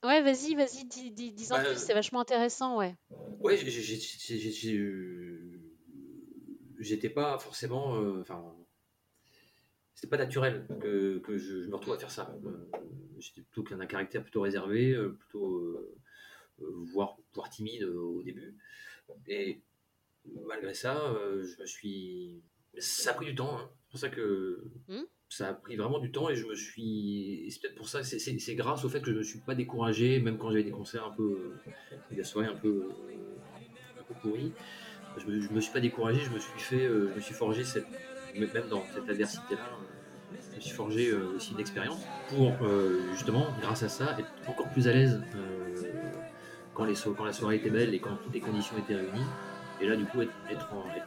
Ouais, 0.05 0.22
vas-y, 0.22 0.55
vas-y, 0.55 0.84
dis, 0.84 1.11
dis, 1.11 1.32
dis 1.32 1.53
en 1.53 1.57
Bah, 1.57 1.64
plus, 1.64 1.76
c'est 1.78 1.94
vachement 1.94 2.20
intéressant, 2.20 2.78
ouais. 2.78 2.94
ouais, 3.40 3.59
euh, 4.76 5.61
j'étais 6.78 7.11
pas 7.11 7.38
forcément. 7.38 7.96
euh, 8.01 8.20
Enfin. 8.20 8.55
c'était 9.94 10.07
pas 10.09 10.16
naturel 10.18 10.66
que, 10.80 11.18
que 11.18 11.36
je, 11.36 11.62
je 11.62 11.68
me 11.68 11.74
retrouve 11.74 11.94
à 11.94 11.99
faire 11.99 12.11
ça. 12.12 12.32
Euh, 12.44 12.70
j'étais 13.18 13.40
plutôt 13.42 13.64
qu'un 13.64 13.84
caractère 13.86 14.22
plutôt 14.22 14.42
réservé, 14.42 14.96
plutôt. 15.18 15.57
euh, 15.57 15.94
voire, 16.92 17.16
voire 17.34 17.51
timide 17.51 17.84
au 17.84 18.22
début. 18.22 18.57
Et 19.26 19.61
malgré 20.46 20.74
ça, 20.74 21.12
je 21.42 21.61
me 21.61 21.66
suis. 21.66 22.42
Ça 22.78 23.11
a 23.11 23.14
pris 23.14 23.26
du 23.26 23.34
temps. 23.34 23.59
hein. 23.59 23.70
C'est 23.86 23.90
pour 23.90 24.01
ça 24.01 24.09
que 24.11 24.64
Hmm. 24.88 25.03
Ça 25.28 25.48
a 25.48 25.54
pris 25.54 25.76
vraiment 25.76 25.98
du 25.98 26.10
temps 26.10 26.28
et 26.30 26.34
je 26.36 26.46
me 26.46 26.54
suis. 26.54 27.46
C'est 27.50 27.60
peut-être 27.60 27.74
pour 27.76 27.88
ça, 27.88 28.02
c'est- 28.02 28.54
grâce 28.54 28.84
au 28.84 28.88
fait 28.88 29.00
que 29.00 29.06
je 29.06 29.12
ne 29.12 29.18
me 29.18 29.22
suis 29.22 29.40
pas 29.40 29.54
découragé, 29.54 30.20
même 30.20 30.38
quand 30.38 30.50
j'avais 30.50 30.64
des 30.64 30.70
concerts 30.70 31.04
un 31.06 31.10
peu. 31.14 31.52
des 32.10 32.24
soirées 32.24 32.48
un 32.48 32.54
peu. 32.56 32.88
un 33.98 34.02
peu 34.02 34.14
pourries. 34.22 34.52
Je 35.16 35.40
je 35.40 35.50
me 35.52 35.60
suis 35.60 35.72
pas 35.72 35.80
découragé, 35.80 36.20
je 36.20 36.30
me 36.30 36.38
suis 36.38 36.58
fait. 36.60 36.84
euh, 36.86 37.10
je 37.10 37.16
me 37.16 37.20
suis 37.20 37.34
forgé 37.34 37.64
cette. 37.64 37.86
Même 38.36 38.68
dans 38.70 38.84
cette 38.94 39.08
adversité-là, 39.08 39.60
euh, 39.72 40.36
je 40.50 40.56
me 40.56 40.60
suis 40.60 40.74
forgé 40.74 41.10
euh, 41.10 41.34
aussi 41.36 41.52
une 41.54 41.60
expérience 41.60 42.00
pour 42.28 42.52
euh, 42.62 43.00
justement, 43.12 43.46
grâce 43.60 43.82
à 43.82 43.88
ça, 43.88 44.16
être 44.18 44.30
encore 44.46 44.68
plus 44.70 44.86
à 44.86 44.92
l'aise 44.92 45.20
euh, 45.34 45.74
quand, 46.74 46.86
quand 47.16 47.24
la 47.24 47.32
soirée 47.32 47.56
était 47.56 47.70
belle 47.70 47.94
et 47.94 47.98
quand 47.98 48.16
toutes 48.22 48.34
les 48.34 48.40
conditions 48.40 48.76
étaient 48.78 48.94
réunies. 48.94 49.26
Et 49.80 49.86
là, 49.86 49.96
du 49.96 50.04
coup, 50.06 50.20
être, 50.22 50.32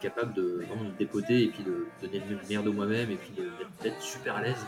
capable 0.00 0.32
de 0.34 0.64
vraiment 0.66 0.84
me 0.84 0.90
dépoter 0.98 1.44
et 1.44 1.48
puis 1.48 1.62
de 1.62 1.86
donner 2.02 2.22
le 2.28 2.36
meilleur 2.48 2.62
de 2.64 2.70
moi-même 2.70 3.10
et 3.10 3.16
puis 3.16 3.30
de- 3.36 3.50
d'être- 3.82 4.00
super 4.02 4.36
à 4.36 4.42
l'aise 4.42 4.66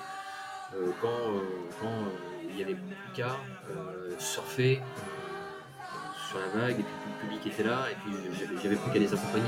euh, 0.77 0.91
quand, 1.01 1.09
euh, 1.09 1.41
euh, 1.83 2.49
il 2.51 2.59
y 2.59 2.63
avait 2.63 2.75
plus 2.75 3.13
qu'à 3.15 3.37
euh, 3.71 4.11
surfer 4.19 4.81
sur 6.29 6.39
la 6.39 6.49
vague 6.61 6.81
et 6.81 6.83
puis 6.83 6.85
le 7.07 7.29
public 7.29 7.47
était 7.47 7.65
là 7.69 7.87
et 7.91 7.95
puis 7.95 8.13
j'avais 8.63 8.77
plus 8.77 8.93
qu'à 8.93 8.99
les 8.99 9.13
accompagner. 9.13 9.45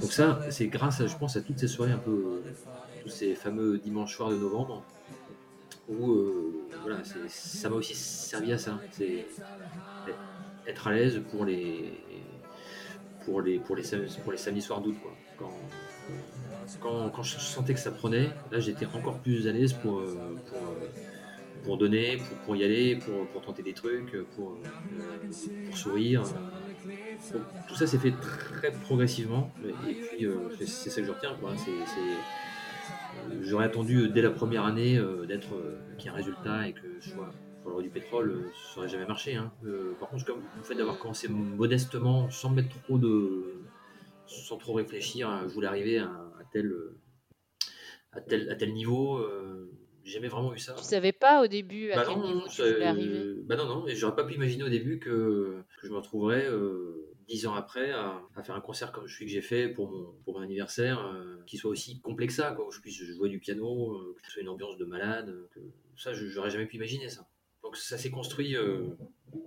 Donc 0.00 0.12
ça, 0.12 0.40
c'est 0.50 0.68
grâce, 0.68 1.00
à, 1.00 1.06
je 1.06 1.16
pense, 1.16 1.36
à 1.36 1.40
toutes 1.40 1.58
ces 1.58 1.68
soirées 1.68 1.92
un 1.92 1.98
peu, 1.98 2.42
tous 3.02 3.08
ces 3.08 3.34
fameux 3.34 3.78
dimanches 3.78 4.14
soirs 4.14 4.30
de 4.30 4.36
novembre, 4.36 4.82
où 5.88 6.12
euh, 6.12 6.66
voilà, 6.82 6.98
ça 7.28 7.68
m'a 7.68 7.76
aussi 7.76 7.94
servi 7.94 8.52
à 8.52 8.58
ça. 8.58 8.78
C'est 8.92 9.26
être 10.66 10.86
à 10.86 10.92
l'aise 10.92 11.22
pour 11.30 11.44
les, 11.44 12.00
pour 13.24 13.40
les, 13.40 13.58
pour 13.58 13.76
les, 13.76 13.84
samedis 13.84 14.62
soirs 14.62 14.80
d'août, 14.80 14.96
quoi. 15.02 15.50
Quand, 16.80 17.22
je 17.22 17.38
sentais 17.38 17.74
que 17.74 17.80
ça 17.80 17.90
prenait, 17.90 18.30
là, 18.50 18.58
j'étais 18.58 18.86
encore 18.86 19.18
plus 19.18 19.46
à 19.46 19.52
l'aise 19.52 19.72
pour, 19.72 20.00
euh, 20.00 20.18
euh, 20.54 20.58
pour 21.64 21.78
donner, 21.78 22.18
pour, 22.18 22.38
pour 22.38 22.56
y 22.56 22.64
aller, 22.64 22.96
pour, 22.96 23.28
pour 23.28 23.42
tenter 23.42 23.62
des 23.62 23.74
trucs, 23.74 24.16
pour, 24.34 24.52
euh, 24.52 25.18
pour 25.64 25.76
sourire. 25.78 26.24
Tout 27.66 27.74
ça 27.74 27.86
s'est 27.86 27.98
fait 27.98 28.12
très 28.20 28.72
progressivement, 28.72 29.52
et 29.88 29.94
puis 29.94 30.24
euh, 30.26 30.48
c'est 30.58 30.90
ça 30.90 31.00
que 31.00 31.06
je 31.06 31.12
retiens. 31.12 31.36
quoi. 31.36 31.56
C'est- 31.56 31.70
euh, 31.70 33.38
J'aurais 33.42 33.64
attendu 33.66 34.08
dès 34.10 34.22
la 34.22 34.30
première 34.30 34.64
année 34.64 35.00
d'être 35.26 35.54
qu'il 35.96 36.06
y 36.06 36.08
ait 36.08 36.10
un 36.10 36.14
résultat 36.14 36.68
et 36.68 36.72
que 36.74 37.00
je 37.00 37.08
sois 37.10 37.32
roi 37.64 37.82
du 37.82 37.90
pétrole, 37.90 38.50
ça 38.54 38.80
n'aurait 38.80 38.88
jamais 38.88 39.06
marché. 39.06 39.34
hein. 39.34 39.52
Par 39.98 40.08
contre, 40.08 40.24
comme 40.24 40.42
le 40.56 40.62
fait 40.62 40.74
d'avoir 40.74 40.98
commencé 40.98 41.28
modestement, 41.28 42.30
sans 42.30 42.50
mettre 42.50 42.80
trop 42.82 42.98
de, 42.98 43.62
sans 44.26 44.56
trop 44.58 44.74
réfléchir, 44.74 45.28
hein, 45.28 45.44
je 45.48 45.54
voulais 45.54 45.66
arriver 45.68 45.98
à, 45.98 46.12
tel, 46.52 46.72
à 48.12 48.20
tel, 48.20 48.50
à 48.50 48.54
tel 48.56 48.72
niveau. 48.72 49.20
Jamais 50.10 50.28
vraiment 50.28 50.52
eu 50.54 50.58
ça. 50.58 50.74
Tu 50.74 50.84
savais 50.84 51.12
pas 51.12 51.42
au 51.42 51.46
début 51.46 51.90
à 51.90 51.96
Bah 51.96 52.04
quel 52.06 52.18
non, 52.18 52.26
niveau 52.26 52.40
non, 52.40 52.46
tu 52.48 52.56
ça- 52.56 52.72
voulais 52.72 52.84
arriver? 52.86 53.34
bah 53.44 53.56
non, 53.56 53.66
non, 53.66 53.86
et 53.88 53.94
j'aurais 53.94 54.14
pas 54.16 54.24
pu 54.24 54.34
imaginer 54.34 54.64
au 54.64 54.68
début 54.68 54.98
que, 54.98 55.62
que 55.80 55.86
je 55.86 55.92
me 55.92 55.96
retrouverais 55.96 56.46
euh, 56.48 57.12
dix 57.28 57.46
ans 57.46 57.54
après 57.54 57.90
à, 57.92 58.22
à 58.36 58.42
faire 58.42 58.54
un 58.54 58.60
concert 58.60 58.92
comme 58.92 59.08
celui 59.08 59.26
que 59.26 59.32
j'ai 59.32 59.42
fait 59.42 59.68
pour 59.68 59.90
mon, 59.90 60.12
pour 60.24 60.34
mon 60.34 60.40
anniversaire, 60.40 61.04
euh, 61.06 61.42
qui 61.46 61.56
soit 61.56 61.70
aussi 61.70 62.00
complexe 62.00 62.36
que 62.36 62.42
ça, 62.42 62.52
quoi, 62.52 62.66
où 62.66 62.70
je 62.72 62.80
puisse 62.80 62.96
jouer 63.02 63.28
du 63.28 63.38
piano, 63.38 63.94
euh, 63.94 64.14
que 64.20 64.26
ce 64.26 64.32
soit 64.32 64.42
une 64.42 64.48
ambiance 64.48 64.76
de 64.78 64.84
malade, 64.84 65.28
euh, 65.28 65.48
que, 65.54 65.60
ça, 65.96 66.12
je- 66.12 66.26
j'aurais 66.26 66.50
jamais 66.50 66.66
pu 66.66 66.76
imaginer 66.76 67.08
ça. 67.08 67.28
Donc 67.62 67.76
ça 67.76 67.98
s'est 67.98 68.10
construit, 68.10 68.56
euh, 68.56 68.88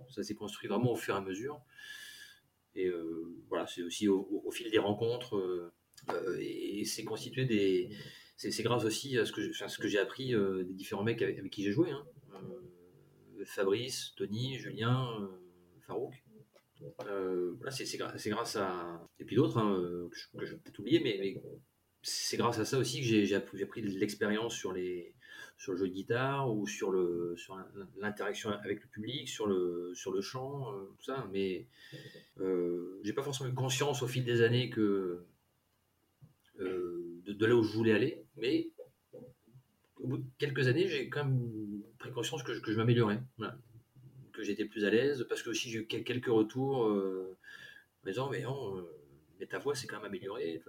ça 0.10 0.24
s'est 0.24 0.36
construit 0.36 0.68
vraiment 0.68 0.91
au 0.91 0.95
fur 0.95 1.14
et 1.16 1.18
à 1.18 1.22
mesure. 1.22 1.62
Et 2.76 2.88
euh, 2.88 3.36
voilà, 3.49 3.66
c'est 3.68 3.82
aussi 3.84 4.07
au, 4.07 4.20
au- 4.32 4.43
au 4.45 4.51
fil 4.51 4.70
des 4.72 4.78
rencontres, 4.78 5.36
euh, 5.38 5.72
euh, 6.12 6.38
et, 6.39 6.80
et 6.82 6.86
c'est 6.86 7.03
constitué 7.03 7.45
des, 7.45 7.89
c'est 8.40 8.64
grâce 8.64 8.86
aussi 8.86 9.18
à 9.18 9.26
ce 9.26 9.34
que, 9.34 9.88
j'ai- 9.88 10.00
appris 10.00 10.34
euh, 10.34 10.64
des 10.64 10.74
différents 10.74 11.04
mecs 11.04 11.22
avec, 11.22 11.50
qui 11.50 11.62
j'ai 11.62 11.74
joué. 11.74 11.92
hein. 11.92 12.06
Euh, 12.34 13.44
Fabrice, 13.46 14.14
Tony, 14.16 14.58
Julien, 14.58 15.10
euh, 15.22 15.28
Farouk. 15.86 16.14
Voilà, 17.00 17.72
c'est 17.72 18.30
grâce 18.30 18.56
à. 18.56 19.06
Et 19.20 19.26
puis 19.26 19.36
d'autres, 19.36 19.58
hein, 19.58 20.10
que 20.38 20.46
je, 20.46 20.54
vais 20.54 20.58
peut-être 20.60 20.80
oublier, 20.80 21.02
mais, 21.02 21.42
c'est 22.02 22.38
grâce 22.38 22.58
à 22.60 22.64
ça 22.64 22.78
aussi 22.78 23.02
que 23.02 23.06
j'ai 23.06 23.36
appris, 23.36 23.58
j'ai 23.58 23.66
pris 23.66 23.82
de 23.82 23.90
l'expérience 23.90 24.56
sur, 24.56 24.72
les, 24.72 25.14
sur 25.58 25.74
le 25.74 25.78
jeu 25.78 25.90
de 25.90 25.94
guitare 25.94 26.50
ou 26.50 26.66
sur 26.66 26.92
le 26.92 27.36
sur 27.36 27.60
l'interaction 27.98 28.52
avec 28.52 28.82
le 28.82 28.88
public, 28.88 29.28
sur 29.28 29.48
le, 29.48 29.92
sur 29.94 30.14
le 30.14 30.22
chant, 30.22 30.72
tout 30.98 31.04
ça. 31.04 31.28
Mais 31.34 31.68
euh, 32.40 33.02
j'ai 33.04 33.12
pas 33.12 33.24
forcément 33.24 33.50
eu 33.50 33.54
conscience 33.54 34.02
au 34.02 34.08
fil 34.08 34.24
des 34.24 34.42
années 34.42 34.70
que 34.70 35.26
de, 37.30 37.34
de 37.34 37.46
là 37.46 37.56
où 37.56 37.64
je 37.64 37.72
voulais 37.78 37.94
aller, 37.94 38.24
mais 38.38 38.70
au 39.98 40.08
bout 40.08 40.18
de 40.18 40.26
quelques 40.38 40.68
années, 40.68 40.88
j'ai 40.88 41.10
quand 41.10 41.26
même 41.26 41.84
pris 41.98 42.12
conscience 42.12 42.44
que 42.44 42.54
je, 42.54 42.62
que 42.62 42.72
je 42.72 42.78
m'améliorais, 42.78 43.20
voilà. 43.38 43.58
que 44.34 44.44
j'étais 44.44 44.66
plus 44.66 44.86
à 44.86 44.90
l'aise, 44.90 45.26
parce 45.30 45.44
que 45.44 45.50
aussi 45.50 45.70
j'ai 45.70 45.80
eu 45.80 45.88
quel- 45.88 46.04
quelques 46.04 46.28
retours 46.28 46.86
euh, 46.88 47.38
en 48.04 48.08
me 48.08 48.12
disant 48.12 48.30
mais 48.30 48.42
non, 48.42 48.78
euh, 48.78 48.84
mais 49.40 49.46
ta 49.48 49.60
voix 49.60 49.76
s'est 49.76 49.88
quand 49.88 49.98
même 49.98 50.06
améliorée, 50.06 50.62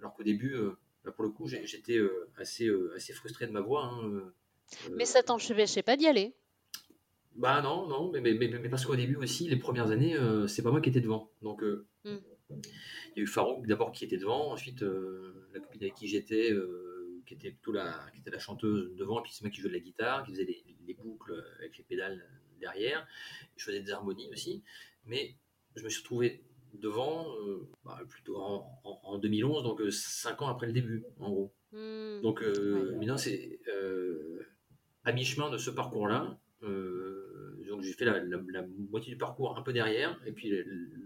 alors 0.00 0.14
qu'au 0.14 0.22
début, 0.22 0.54
euh, 0.54 0.72
là, 1.04 1.12
pour 1.12 1.24
le 1.24 1.30
coup, 1.30 1.48
j'étais 1.48 1.98
euh, 1.98 2.28
assez, 2.36 2.70
assez 2.96 3.12
frustré 3.12 3.46
de 3.46 3.52
ma 3.52 3.60
voix. 3.60 3.84
hein, 3.86 4.32
Mais 4.96 5.06
ça 5.06 5.22
t'empêchait 5.22 5.82
pas 5.82 5.96
d'y 5.96 6.06
aller. 6.06 6.34
bah 7.36 7.62
non, 7.62 7.86
non, 7.88 8.10
mais, 8.12 8.20
mais, 8.20 8.34
mais, 8.34 8.48
mais 8.48 8.68
parce 8.68 8.84
qu'au 8.84 8.96
début 8.96 9.16
aussi, 9.16 9.48
les 9.48 9.56
premières 9.56 9.90
années, 9.90 10.16
euh, 10.16 10.46
c'est 10.48 10.62
pas 10.62 10.70
moi 10.70 10.80
qui 10.80 10.88
étais 10.90 11.00
devant. 11.00 11.30
Donc 11.42 11.62
euh, 11.62 11.86
Mm. 12.04 12.18
Il 12.50 13.16
y 13.16 13.20
a 13.20 13.22
eu 13.22 13.26
Farouk 13.26 13.66
d'abord 13.66 13.92
qui 13.92 14.04
était 14.04 14.16
devant, 14.16 14.52
ensuite 14.52 14.82
euh, 14.82 15.48
la 15.54 15.60
copine 15.60 15.82
avec 15.82 15.94
qui 15.94 16.08
j'étais, 16.08 16.50
euh, 16.52 17.20
qui 17.26 17.34
était 17.34 17.50
plutôt 17.50 17.72
la, 17.72 18.06
qui 18.14 18.20
était 18.20 18.30
la 18.30 18.38
chanteuse 18.38 18.94
devant, 18.96 19.20
et 19.20 19.22
puis 19.22 19.32
c'est 19.34 19.42
moi 19.42 19.50
qui 19.50 19.60
jouais 19.60 19.68
de 19.70 19.74
la 19.74 19.80
guitare, 19.80 20.24
qui 20.24 20.32
faisait 20.32 20.44
les, 20.44 20.64
les 20.86 20.94
boucles 20.94 21.44
avec 21.58 21.76
les 21.78 21.84
pédales 21.84 22.24
derrière. 22.60 23.06
Je 23.56 23.64
faisais 23.64 23.80
des 23.80 23.90
harmonies 23.92 24.28
aussi, 24.32 24.62
mais 25.04 25.34
je 25.76 25.84
me 25.84 25.88
suis 25.88 26.00
retrouvé 26.00 26.42
devant 26.74 27.34
euh, 27.38 27.66
bah, 27.84 28.00
plutôt 28.08 28.36
en, 28.36 28.80
en- 28.84 29.00
en 29.02 29.18
2011, 29.18 29.62
donc 29.62 29.80
5 29.90 30.42
ans 30.42 30.48
après 30.48 30.66
le 30.66 30.72
début, 30.72 31.04
en 31.18 31.30
gros. 31.30 31.54
Hmm. 31.72 32.20
Donc, 32.22 32.42
euh, 32.42 32.90
Ouais. 32.92 32.96
maintenant, 32.98 33.18
c'est 33.18 33.60
euh, 33.68 34.42
à 35.04 35.12
mi-chemin 35.12 35.50
de 35.50 35.58
ce 35.58 35.70
parcours-là. 35.70 36.38
Donc, 37.78 37.84
j'ai 37.86 37.92
fait 37.92 38.04
la, 38.04 38.18
la- 38.24 38.42
la 38.50 38.62
moitié 38.90 39.12
du 39.12 39.18
parcours 39.18 39.56
un 39.56 39.62
peu 39.62 39.72
derrière, 39.72 40.20
et 40.26 40.32
puis 40.32 40.52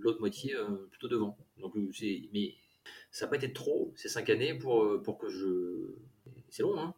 l'autre 0.00 0.20
moitié 0.20 0.54
euh, 0.54 0.88
plutôt 0.90 1.08
devant. 1.08 1.36
Donc, 1.58 1.76
euh, 1.76 1.88
c'est, 1.92 2.22
mais 2.32 2.54
ça 3.10 3.26
n'a 3.26 3.30
pas 3.30 3.36
été 3.36 3.52
trop 3.52 3.92
ces 3.96 4.08
cinq 4.08 4.30
années 4.30 4.54
pour, 4.54 4.82
euh, 4.84 5.02
pour 5.02 5.18
que 5.18 5.28
je. 5.28 5.94
C'est 6.50 6.62
long, 6.62 6.78
hein 6.78 6.94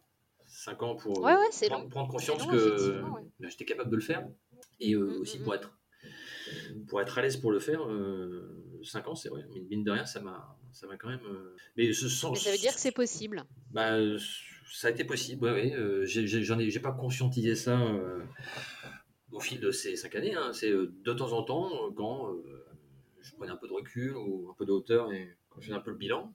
Cinq 0.47 0.83
ans 0.83 0.95
pour 0.95 1.21
Ouais, 1.21 1.33
ouais, 1.35 1.67
prendre, 1.67 1.83
long. 1.83 1.89
prendre 1.89 2.11
conscience 2.11 2.45
long, 2.45 2.51
que 2.51 3.01
ouais. 3.15 3.21
ben, 3.39 3.49
j'étais 3.49 3.65
capable 3.65 3.89
de 3.91 3.95
le 3.95 4.01
faire, 4.01 4.27
et 4.79 4.93
euh, 4.95 5.01
Mm, 5.17 5.21
aussi 5.21 5.39
mm, 5.39 5.43
pour 5.43 5.53
mm. 5.53 5.55
être 5.57 5.71
pour 6.87 7.01
être 7.01 7.17
à 7.17 7.21
l'aise 7.21 7.37
pour 7.37 7.51
le 7.51 7.59
faire. 7.59 7.81
euh, 7.89 8.61
cinq 8.83 9.07
ans, 9.07 9.15
c'est 9.15 9.29
vrai, 9.29 9.43
mais 9.53 9.61
mine 9.61 9.83
de 9.83 9.91
rien, 9.91 10.05
ça 10.05 10.21
m'a 10.21 10.57
ça 10.71 10.87
m'a 10.87 10.97
quand 10.97 11.09
même. 11.09 11.25
euh, 11.25 11.55
Mais, 11.77 11.87
Mais 11.87 12.35
ça 12.35 12.51
veut 12.51 12.57
dire 12.57 12.73
que 12.73 12.79
c'est 12.79 12.91
possible. 12.91 13.43
bah, 13.71 13.97
ça 14.71 14.87
a 14.87 14.91
été 14.91 15.03
possible, 15.03 15.45
ouais, 15.45 15.51
ouais. 15.51 15.73
euh, 15.75 16.05
j'en 16.05 16.59
ai, 16.59 16.69
j'ai 16.69 16.79
pas 16.79 16.91
conscientisé 16.91 17.55
ça 17.55 17.79
euh, 17.81 18.19
au 19.35 19.39
fil 19.39 19.59
de 19.59 19.71
ces 19.71 19.95
cinq 19.95 20.15
années. 20.15 20.33
hein. 20.33 20.53
C'est 20.53 20.71
euh, 20.71 20.93
de 21.03 21.13
temps 21.13 21.33
en 21.33 21.43
temps, 21.43 21.69
euh, 21.87 21.91
quand 21.95 22.31
euh, 22.31 22.65
je 23.21 23.33
prenais 23.35 23.51
un 23.51 23.57
peu 23.57 23.67
de 23.67 23.73
recul 23.73 24.15
ou 24.15 24.49
un 24.49 24.53
peu 24.57 24.65
de 24.65 24.71
hauteur 24.71 25.11
et 25.11 25.35
quand 25.49 25.59
je 25.59 25.67
faisais 25.67 25.77
un 25.77 25.81
peu 25.81 25.91
le 25.91 25.97
bilan. 25.97 26.33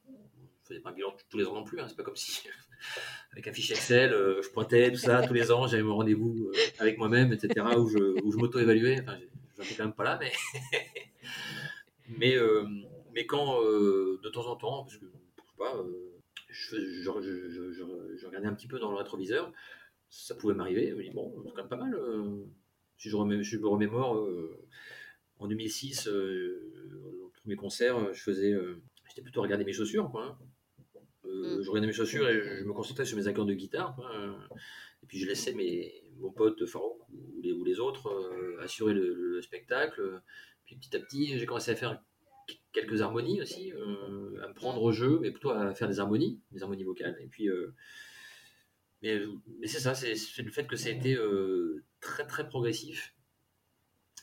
Je 0.63 0.75
faisais 0.75 0.81
pas 0.81 0.91
un 0.91 0.93
bilan 0.93 1.17
tous 1.29 1.39
les 1.39 1.47
ans 1.47 1.55
non 1.55 1.65
plus, 1.65 1.81
hein, 1.81 1.87
c'est 1.89 1.97
pas 1.97 2.05
comme 2.05 2.15
si 2.17 2.43
avec 3.33 3.49
un 3.49 3.53
fichier 3.53 3.75
Excel, 3.75 4.11
je 4.13 4.49
pointais 4.51 4.93
tout 4.93 4.99
ça 4.99 5.27
tous 5.27 5.35
les 5.35 5.51
ans, 5.51 5.67
j'avais 5.67 5.83
mon 5.83 5.97
rendez-vous 5.97 6.53
avec 6.79 6.97
moi-même, 6.99 7.33
etc., 7.33 7.67
où 7.77 7.89
je, 7.89 8.37
m'auto-évaluais. 8.37 9.01
Enfin, 9.01 9.19
j'en 9.57 9.65
étais 9.65 9.75
quand 9.75 9.85
même 9.85 9.95
pas 9.95 10.05
là, 10.05 10.19
mais 10.21 10.31
mais, 12.19 12.37
mais 13.15 13.27
quand 13.27 13.61
de 13.63 14.29
temps 14.29 14.47
en 14.47 14.55
temps, 14.57 14.85
parce 14.85 14.97
que 14.97 15.07
je 15.07 15.41
sais 15.51 15.57
pas, 15.59 15.75
je- 16.51 17.03
je 18.17 18.27
regardais 18.27 18.47
un 18.47 18.55
petit 18.55 18.69
peu 18.69 18.79
dans 18.79 18.91
le 18.93 18.97
rétroviseur, 18.97 19.53
ça 20.09 20.37
pouvait 20.37 20.55
m'arriver. 20.55 20.91
Je 20.91 20.95
me 20.95 21.03
dis, 21.03 21.11
bon, 21.11 21.33
c'est 21.45 21.51
quand 21.51 21.63
même 21.63 21.69
pas 21.69 21.77
mal. 21.77 21.97
Si 23.01 23.09
je, 23.09 23.17
me 23.17 23.67
remémore, 23.67 24.17
euh, 24.17 24.57
en 25.39 25.49
2006, 25.49 26.07
euh, 26.09 27.33
tous 27.37 27.49
mes 27.49 27.57
concerts, 27.57 27.97
euh, 27.97 28.13
je 28.13 28.23
faisais, 28.23 28.55
j'étais 29.09 29.23
plutôt 29.23 29.41
à 29.41 29.45
regarder 29.45 29.65
mes 29.65 29.73
chaussures, 29.73 30.11
quoi. 30.11 30.25
hein. 30.25 30.39
Mm. 31.25 31.63
Je 31.63 31.69
regardais 31.71 31.87
mes 31.87 31.93
chaussures 31.93 32.29
et 32.29 32.41
je, 32.43 32.65
me 32.65 32.73
concentrais 32.73 33.05
sur 33.05 33.17
mes 33.17 33.27
accords 33.27 33.47
de 33.47 33.55
guitare, 33.55 33.95
quoi. 33.97 34.15
euh, 34.15 34.33
Et 35.03 35.07
puis 35.07 35.19
je 35.19 35.27
laissais 35.27 35.55
mes, 35.55 36.05
mon 36.19 36.31
pote 36.31 36.65
Farouk 36.67 37.01
ou 37.09 37.41
les, 37.43 37.53
ou 37.53 37.65
les 37.65 37.81
autres 37.81 38.13
assurer 38.61 38.95
le, 38.95 39.15
le 39.15 39.43
spectacle. 39.43 40.21
Puis 40.67 40.77
petit 40.77 40.95
à 40.95 41.01
petit, 41.01 41.39
j'ai 41.39 41.47
commencé 41.47 41.71
à 41.71 41.77
faire 41.77 42.03
quelques 42.73 43.01
harmonies 43.01 43.41
aussi, 43.41 43.73
euh, 43.73 44.43
à 44.45 44.49
me 44.49 44.55
prendre 44.55 44.83
au 44.83 44.93
jeu, 44.93 45.19
mais 45.21 45.31
plutôt 45.31 45.51
à 45.51 45.75
faire 45.75 45.89
des 45.89 46.01
harmonies, 46.01 46.41
des 46.53 46.63
harmonies 46.63 46.85
vocales. 46.85 47.17
Et 47.21 47.27
puis, 47.27 47.49
euh, 47.49 47.75
mais, 49.03 49.21
c'est 49.65 49.81
ça, 49.81 49.95
c'est 49.95 50.15
le 50.43 50.51
fait 50.51 50.67
que 50.67 50.77
ça 50.77 50.89
a 50.89 50.93
été 50.93 51.15
euh, 51.15 51.85
très 52.01 52.27
très 52.27 52.47
progressif 52.47 53.15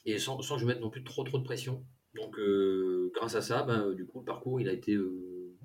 et 0.05 0.19
sans, 0.19 0.41
sans 0.41 0.55
que 0.55 0.61
je 0.61 0.67
mette 0.67 0.79
non 0.79 0.89
plus 0.89 1.03
trop 1.03 1.23
trop 1.23 1.37
de 1.37 1.43
pression. 1.43 1.85
Donc, 2.15 2.39
euh, 2.39 3.11
grâce 3.13 3.35
à 3.35 3.41
ça, 3.41 3.63
ben, 3.63 3.91
du 3.93 4.05
coup, 4.05 4.19
le 4.19 4.25
parcours, 4.25 4.61
il 4.61 4.69
a 4.69 4.73
été, 4.73 4.93
euh, 4.93 5.55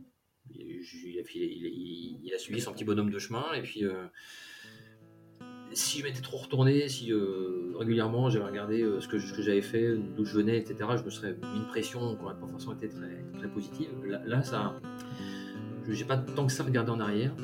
il, 0.50 2.32
a, 2.34 2.38
suivi 2.38 2.60
son 2.60 2.72
petit 2.72 2.84
bonhomme 2.84 3.10
de 3.10 3.18
chemin. 3.18 3.52
Et 3.54 3.62
puis, 3.62 3.84
si 5.72 6.00
je 6.00 6.04
m'étais 6.04 6.20
trop 6.20 6.38
retourné, 6.38 6.88
si 6.88 7.12
régulièrement 7.74 8.28
j'avais 8.28 8.44
regardé 8.44 8.80
ce 9.00 9.08
que, 9.08 9.18
ce 9.18 9.32
que 9.32 9.42
j'avais 9.42 9.62
fait, 9.62 9.96
d'où 9.96 10.24
je 10.24 10.34
venais, 10.34 10.58
etc., 10.58 10.90
je 10.96 11.04
me 11.04 11.10
serais 11.10 11.34
mis 11.34 11.58
une 11.58 11.66
pression 11.68 12.16
qui 12.16 12.22
n'aurait 12.22 12.38
pas 12.38 12.48
forcément 12.48 12.74
été 12.74 12.88
très, 12.88 13.24
très 13.38 13.48
positive. 13.48 13.90
Là, 14.04 14.22
là, 14.26 14.42
ça, 14.42 14.80
je 15.88 15.92
n'ai 15.92 16.04
pas 16.04 16.16
tant 16.18 16.46
que 16.46 16.52
ça 16.52 16.64
regardé 16.64 16.90
en 16.90 17.00
arrière. 17.00 17.34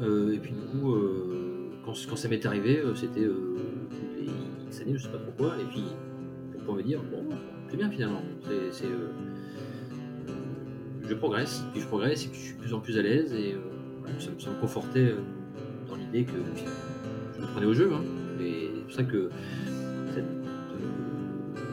Euh, 0.00 0.32
et 0.32 0.38
puis 0.38 0.52
du 0.52 0.78
coup, 0.78 0.92
euh, 0.94 1.70
quand, 1.84 1.94
ça 1.94 2.28
m'est 2.28 2.44
arrivé, 2.46 2.78
euh, 2.78 2.94
c'était 2.94 3.20
les 3.20 4.30
X 4.66 4.80
années, 4.80 4.94
je 4.96 5.02
sais 5.02 5.08
pas 5.08 5.18
trop 5.18 5.32
quoi, 5.36 5.54
et 5.60 5.64
puis 5.64 5.84
pour, 6.64 6.74
me 6.74 6.82
dire, 6.82 7.00
bon, 7.10 7.24
c'est 7.68 7.76
bien 7.76 7.90
finalement. 7.90 8.22
Je 11.08 11.14
progresse, 11.14 11.62
puis 11.72 11.82
je 11.82 11.86
progresse, 11.86 12.24
et 12.24 12.28
puis 12.28 12.38
je 12.38 12.44
suis 12.44 12.54
de 12.54 12.60
plus 12.60 12.74
en 12.74 12.80
plus 12.80 12.98
à 12.98 13.02
l'aise, 13.02 13.34
et 13.34 13.56
ça, 14.18 14.50
me- 14.50 14.60
confortait 14.60 15.14
dans 15.88 15.96
l'idée 15.96 16.24
que 16.24 16.32
je 17.36 17.42
me 17.42 17.46
prenais 17.48 17.66
au 17.66 17.74
jeu. 17.74 17.92
Hein, 17.92 18.02
et 18.40 18.70
c'est 18.74 18.82
pour 18.82 18.92
ça 18.92 19.04
que 19.04 19.30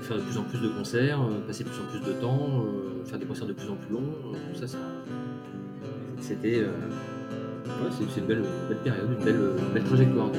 faire 0.01 0.17
de 0.17 0.21
plus 0.23 0.37
en 0.37 0.43
plus 0.43 0.59
de 0.59 0.69
concerts, 0.69 1.21
passer 1.45 1.63
de 1.63 1.69
plus 1.69 1.79
en 1.79 1.85
plus 1.85 2.01
de 2.01 2.19
temps, 2.19 2.65
faire 3.05 3.19
des 3.19 3.25
concerts 3.25 3.47
de 3.47 3.53
plus 3.53 3.69
en 3.69 3.75
plus 3.75 3.93
longs, 3.93 4.13
tout 4.53 4.65
ça, 4.65 4.77
c'était 6.19 6.65
ouais, 7.83 8.07
c'est, 8.13 8.19
une 8.21 8.27
belle, 8.27 8.43
belle 8.67 8.77
période, 8.79 9.07
une 9.19 9.25
belle, 9.73 9.83
trajectoire. 9.83 10.29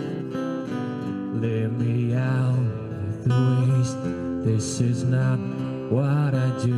Let 1.40 1.68
me 1.68 2.14
out 2.14 2.58
of 2.58 3.24
the 3.24 3.78
waste. 3.78 3.96
This 4.44 4.80
is 4.80 5.04
not 5.04 5.38
what 5.90 6.34
I 6.34 6.50
do. 6.64 6.74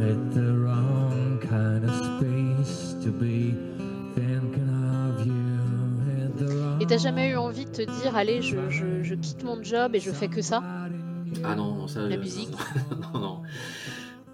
At 0.00 0.32
the 0.34 0.52
wrong 0.56 1.38
kind 1.40 1.84
of 1.84 1.90
space 1.90 2.94
to 3.04 3.10
be 3.10 3.54
thinking 4.14 4.68
of 4.68 5.26
you. 5.26 6.24
At 6.24 6.38
the 6.38 6.46
wrong 6.54 6.80
Et 6.80 6.86
t'as 6.86 6.98
jamais 6.98 7.30
eu 7.30 7.36
envie 7.36 7.64
de 7.64 7.70
te 7.70 7.82
dire, 7.82 8.16
allez, 8.16 8.40
je, 8.42 8.56
je- 8.70 9.02
je 9.02 9.14
quitte 9.14 9.42
mon 9.44 9.62
job 9.62 9.94
et 9.94 10.00
je 10.00 10.10
fais 10.12 10.28
que 10.28 10.42
ça? 10.42 10.62
Ah 11.44 11.54
non, 11.56 11.74
non, 11.74 11.86
ça. 11.88 12.00
La 12.08 12.16
euh, 12.16 12.18
musique? 12.18 12.50
Non, 13.12 13.20
non. 13.20 13.42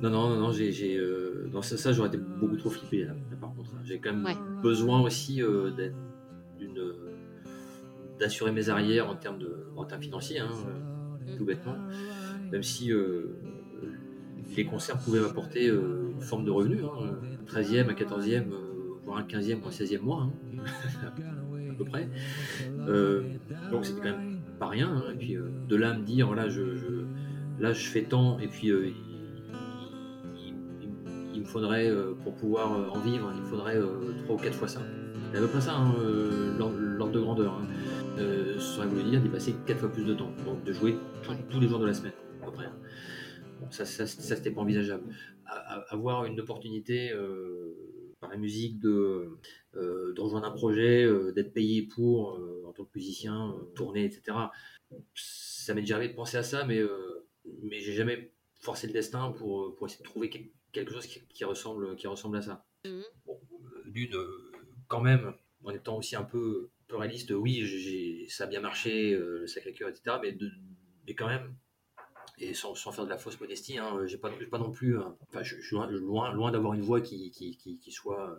Non, 0.01 0.11
non, 0.11 0.29
non, 0.29 0.37
non, 0.37 0.53
j'ai. 0.53 0.73
Non, 1.55 1.63
ça, 1.63 1.77
ça 1.79 1.93
j'aurais 1.93 2.09
été 2.09 2.19
beaucoup 2.19 2.57
trop 2.57 2.69
flippé, 2.71 3.05
là, 3.05 3.13
là, 3.31 3.37
par 3.41 3.55
contre. 3.55 3.71
J'ai 3.85 3.99
quand 4.01 4.13
même 4.13 4.25
Ouais. 4.25 4.37
besoin 4.63 5.01
aussi 5.01 5.41
euh, 5.43 5.71
d'assurer 8.19 8.53
mes 8.53 8.69
arrières 8.69 9.09
en 9.09 9.15
termes, 9.17 9.39
de, 9.39 9.67
en 9.77 9.85
termes 9.85 10.03
financiers, 10.03 10.39
hein, 10.41 10.49
euh, 10.67 11.33
Mm. 11.33 11.37
tout 11.39 11.45
bêtement. 11.45 11.77
Même 12.53 12.63
si 12.63 12.93
euh, 12.93 13.37
les 14.57 14.65
concerts 14.67 14.99
pouvaient 14.99 15.21
m'apporter 15.21 15.69
euh, 15.69 16.11
une 16.15 16.21
forme 16.21 16.45
de 16.45 16.51
revenu, 16.51 16.79
hein, 16.85 17.17
un 17.41 17.45
13e, 17.61 17.89
un 17.89 17.95
14e, 17.95 18.53
euh, 18.53 18.57
voire 19.05 19.19
un 19.19 19.23
15e 19.23 19.63
ou 19.63 19.67
un 19.67 19.71
16e 19.71 20.01
mois, 20.03 20.23
hein, 20.23 20.33
à 21.71 21.75
peu 21.75 21.85
près. 21.85 22.09
Donc 23.71 23.85
c'était 23.87 24.01
quand 24.01 24.17
même 24.17 24.41
pas 24.59 24.69
rien. 24.69 24.89
hein. 24.97 25.13
Et 25.15 25.17
puis 25.17 25.37
de 25.69 25.77
là 25.77 25.91
à 25.91 25.95
me 25.99 26.05
dire, 26.05 26.27
voilà, 26.27 26.49
je, 26.49 26.77
je- 26.77 27.07
là 27.63 27.73
je 27.73 27.87
fais 27.87 28.03
tant, 28.03 28.39
et 28.39 28.49
puis 28.49 28.71
il- 31.35 31.41
me 31.41 31.47
faudrait, 31.47 31.89
euh, 31.91 32.15
pour 32.23 32.35
pouvoir 32.35 32.79
euh, 32.79 32.89
en 32.89 33.01
vivre, 33.01 33.31
il 33.35 33.41
me 33.43 33.47
faudrait 33.47 33.77
euh, 33.77 34.13
trois 34.25 34.37
ou 34.37 34.39
quatre 34.39 34.57
fois 34.57 34.69
ça. 34.69 34.81
C'est 35.33 35.39
à 35.39 35.41
peu 35.41 35.49
près 35.49 35.61
ça, 35.61 35.77
hein, 35.77 35.95
l'ordre 36.59 37.11
de 37.13 37.21
grandeur. 37.21 37.55
Hein. 37.55 37.67
Euh, 38.19 38.59
ça 38.61 38.87
voulu 38.87 39.03
dire 39.11 39.21
d'y 39.21 39.29
passer 39.29 39.55
quatre 39.67 39.81
fois 39.81 39.91
plus 39.93 40.05
de 40.05 40.15
temps, 40.15 40.31
donc 40.45 40.63
de 40.65 40.73
jouer 40.73 40.97
tous- 41.23 41.31
Ouais. 41.33 41.39
tous 41.51 41.61
les 41.61 41.67
jours 41.69 41.81
de 41.81 41.87
la 41.87 41.95
semaine, 41.95 42.13
à 42.43 42.47
peu 42.47 42.53
près. 42.53 42.67
hein. 42.67 42.77
Bon, 43.61 43.71
ça, 43.71 43.85
ça, 43.85 44.07
ça, 44.07 44.37
c'était 44.37 44.51
pas 44.53 44.61
envisageable. 44.61 45.05
Avoir 45.89 46.25
une 46.25 46.39
opportunité 46.41 47.11
euh, 47.13 47.75
par 48.21 48.31
la 48.31 48.37
musique 48.37 48.79
de, 48.81 49.29
euh, 49.77 50.13
de 50.15 50.21
rejoindre 50.21 50.47
un 50.47 50.51
projet, 50.53 51.07
d'être 51.35 51.53
payé 51.53 51.83
pour, 51.83 52.41
en 52.67 52.73
tant 52.73 52.85
que 52.85 52.91
musicien, 52.95 53.55
tourner, 53.75 54.05
etc. 54.05 54.37
Ça 55.15 55.75
m'est 55.75 55.81
déjà 55.83 55.97
arrivé 55.97 56.13
de 56.13 56.17
penser 56.17 56.37
à 56.37 56.43
ça, 56.43 56.65
mais, 56.65 56.81
mais 57.63 57.81
j'ai 57.81 57.93
jamais 57.93 58.31
forcé 58.61 58.87
le 58.87 58.93
destin 58.93 59.33
pour, 59.33 59.75
pour 59.75 59.87
essayer 59.89 60.03
de 60.03 60.09
trouver 60.09 60.31
quel- 60.31 60.49
quelque 60.75 60.93
chose 60.93 61.07
qui, 61.07 61.21
qui 61.29 61.45
ressemble, 61.45 61.97
qui 61.97 62.07
ressemble 62.07 62.37
à 62.37 62.43
ça. 62.43 62.67
Mhm. 62.85 63.03
Bon, 63.25 63.41
euh, 63.53 63.83
D'une, 63.91 64.15
euh, 64.15 64.53
quand 64.89 65.01
même, 65.01 65.33
en 65.63 65.71
étant 65.71 65.97
aussi 65.97 66.17
un 66.17 66.25
peu, 66.25 66.69
peu 66.89 66.97
réaliste, 66.97 67.31
oui, 67.31 68.27
ça 68.29 68.45
a 68.45 68.47
bien 68.47 68.61
marché, 68.61 69.15
euh, 69.15 69.39
le 69.41 69.47
Sacré-Cœur, 69.47 69.89
etc. 69.89 70.19
Mais, 70.21 70.33
de- 70.33 70.51
mais 71.07 71.15
quand 71.15 71.29
même, 71.29 71.55
et 72.39 72.53
sans, 72.53 72.75
sans 72.75 72.91
faire 72.93 73.05
de 73.05 73.11
la 73.11 73.17
fausse 73.19 73.41
modestie, 73.41 73.79
hein, 73.79 74.05
j'ai 74.07 74.19
pas, 74.19 74.31
pas 74.51 74.59
non 74.59 74.73
plus. 74.73 74.99
Enfin, 74.99 75.43
je, 75.43 75.61
suis 75.61 75.77
loin, 75.77 76.33
loin, 76.33 76.51
d'avoir 76.51 76.75
une 76.75 76.83
voix 76.83 77.01
qui, 77.01 77.31
qui, 77.31 77.57
qui, 77.57 77.79
qui 77.79 77.93
soit 77.93 78.37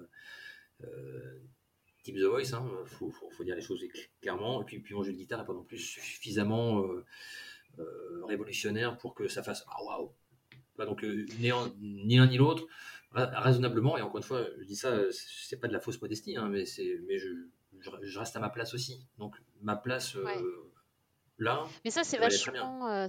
euh, 0.83 1.39
type 2.03 2.17
The 2.17 2.23
Voice. 2.23 2.53
Hein, 2.53 2.69
faut, 2.85 3.09
faut, 3.09 3.29
faut 3.31 3.43
dire 3.43 3.55
les 3.55 3.61
choses 3.61 3.81
cl- 3.81 4.09
clairement. 4.21 4.61
Et 4.61 4.65
puis, 4.65 4.79
puis 4.79 4.93
mon 4.93 5.03
jeu 5.03 5.13
de 5.13 5.17
guitare 5.17 5.39
n'est 5.39 5.45
pas 5.45 5.53
non 5.53 5.63
plus 5.63 5.77
suffisamment 5.77 6.81
euh, 6.83 7.05
euh, 7.79 8.25
révolutionnaire 8.25 8.97
pour 8.97 9.15
que 9.15 9.27
ça 9.29 9.41
fasse 9.43 9.63
ah 9.67 9.81
waouh. 9.83 10.11
Donc 10.83 11.03
euh, 11.05 11.25
ni, 11.39 11.51
un- 11.51 11.71
ni 11.79 12.17
l'un 12.17 12.27
ni 12.27 12.35
l'autre, 12.37 12.65
ra- 13.11 13.31
raisonnablement. 13.39 13.97
Et 13.97 14.01
encore 14.01 14.17
une 14.17 14.23
fois, 14.23 14.45
je 14.59 14.65
dis 14.65 14.75
ça, 14.75 14.91
c'est 15.11 15.55
pas 15.61 15.69
de 15.69 15.73
la 15.73 15.79
fausse 15.79 16.01
modestie, 16.01 16.35
hein, 16.35 16.49
mais 16.51 16.65
c'est, 16.65 16.99
mais 17.07 17.17
je, 17.17 17.29
je, 17.79 17.89
je 18.01 18.19
reste 18.19 18.35
à 18.35 18.39
ma 18.41 18.49
place 18.49 18.73
aussi. 18.73 19.05
Donc 19.17 19.35
ma 19.61 19.77
place 19.77 20.17
euh, 20.17 20.25
Ouais. 20.25 20.41
là. 21.37 21.63
Mais 21.85 21.91
ça, 21.91 22.03
c'est 22.03 22.17
vachement, 22.17 22.89
euh, 22.89 23.07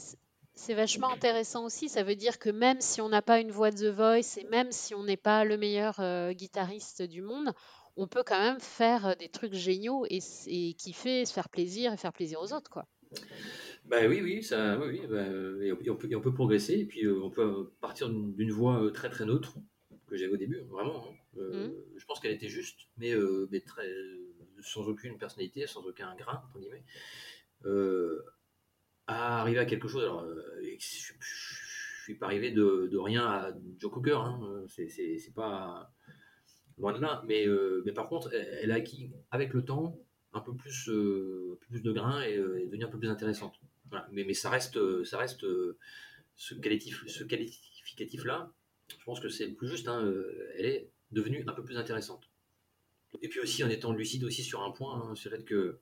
c'est- 0.55 0.75
vachement 0.75 1.11
intéressant 1.12 1.64
aussi. 1.64 1.89
Ça 1.89 2.03
veut 2.05 2.14
dire 2.17 2.39
que 2.39 2.51
même 2.51 2.81
si 2.81 3.01
on 3.01 3.09
n'a 3.09 3.23
pas 3.23 3.41
une 3.41 3.51
voix 3.51 3.71
de 3.73 3.77
The 3.91 3.95
Voice 3.95 4.39
et 4.41 4.45
même 4.51 4.71
si 4.71 4.95
on 4.95 5.03
n'est 5.03 5.17
pas 5.17 5.45
le 5.45 5.57
meilleur 5.59 5.99
euh, 6.01 6.33
guitariste 6.33 7.03
du 7.03 7.21
monde, 7.23 7.53
on 7.97 8.07
peut 8.07 8.23
quand 8.27 8.39
même 8.39 8.61
faire 8.61 9.17
des 9.17 9.29
trucs 9.31 9.55
géniaux 9.55 10.05
et, 10.11 10.19
et 10.47 10.75
kiffer, 10.75 11.25
se 11.25 11.33
faire 11.33 11.49
plaisir 11.49 11.93
et 11.93 11.97
faire 11.97 12.12
plaisir 12.12 12.41
aux 12.41 12.53
autres, 12.53 12.71
quoi. 12.71 12.87
Bah 13.89 13.99
oui, 14.09 14.20
oui, 14.20 14.43
ça, 14.43 14.78
oui, 14.78 14.99
oui, 15.01 15.07
bah, 15.09 15.26
et, 15.62 15.72
on, 15.72 15.76
et 15.80 15.97
peut, 15.97 16.09
et 16.11 16.16
on 16.16 16.20
peut 16.20 16.34
progresser, 16.34 16.74
et 16.74 16.84
puis 16.87 17.05
euh, 17.07 17.20
on 17.22 17.30
peut 17.30 17.70
partir 17.80 18.09
d'une 18.11 18.51
voix 18.51 18.82
euh, 18.82 18.91
très 18.91 19.11
très 19.11 19.24
neutre 19.24 19.59
que 20.09 20.16
j'avais 20.16 20.32
au 20.32 20.37
début, 20.37 20.61
vraiment. 20.68 21.09
hein. 21.09 21.14
Euh, 21.39 21.68
Je 21.97 22.05
pense 22.07 22.18
qu'elle 22.20 22.32
était 22.32 22.49
juste, 22.49 22.80
mais, 22.97 23.12
mais 23.51 23.61
très, 23.61 23.87
sans 24.62 24.89
aucune 24.89 25.18
personnalité, 25.18 25.66
sans 25.66 25.82
aucun 25.87 26.14
grain, 26.16 26.43
entre 26.49 26.59
guillemets, 26.59 26.84
à 29.07 29.41
arriver 29.41 29.59
à 29.59 29.64
quelque 29.66 29.89
chose. 29.89 30.03
Alors, 30.05 30.24
et 30.62 30.78
je, 30.80 31.12
je 31.20 32.03
suis 32.03 32.14
pas 32.14 32.26
arrivé 32.26 32.51
de, 32.51 32.89
de 32.91 32.99
rien 32.99 33.24
à 33.26 33.53
Joe 33.78 33.91
Cooker, 33.93 34.16
hein, 34.18 34.64
c'est- 34.68 34.89
c'est 34.89 35.18
c'est 35.18 35.34
pas 35.34 35.91
loin 36.78 36.93
de 36.95 37.01
là, 37.01 37.22
mais, 37.26 37.47
mais 37.87 37.93
par 37.93 38.09
contre, 38.09 38.32
elle, 38.34 38.59
elle 38.62 38.72
a 38.72 38.76
acquis 38.76 39.12
avec 39.30 39.55
le 39.55 39.64
temps 39.64 39.99
un 40.32 40.41
peu 40.41 40.55
plus, 40.55 40.89
un 40.91 41.57
peu 41.57 41.66
plus 41.70 41.82
de 41.82 41.93
grain 41.93 42.22
et 42.24 42.34
est 42.34 42.66
devenue 42.66 42.84
un 42.84 42.89
peu 42.89 42.99
plus 42.99 43.11
intéressante. 43.11 43.61
Voilà. 43.91 44.09
Mais, 44.12 44.24
mais 44.24 44.34
ça 44.34 44.51
reste, 44.51 44.76
euh, 44.76 45.05
ça 45.05 45.18
reste 45.18 45.45
euh, 45.45 45.78
ce, 46.37 46.55
qualitif, 46.55 47.05
ce 47.07 47.24
qualificatif-là, 47.24 48.53
je 48.99 49.05
pense 49.05 49.20
que 49.20 49.28
c'est 49.28 49.47
le 49.47 49.55
plus 49.55 49.68
juste. 49.68 49.89
hein, 49.89 50.03
euh, 50.05 50.53
elle 50.57 50.66
est 50.66 50.91
devenue 51.12 51.45
un 51.47 51.53
peu 51.53 51.62
plus 51.64 51.76
intéressante. 51.76 52.28
Et 53.22 53.28
puis 53.28 53.41
aussi 53.41 53.64
en 53.64 53.70
étant 53.70 53.93
lucide 53.93 54.24
aussi 54.24 54.43
sur 54.43 54.62
un 54.62 54.70
point, 54.70 55.01
hein, 55.03 55.14
le 55.24 55.30
fait 55.30 55.45
que 55.45 55.78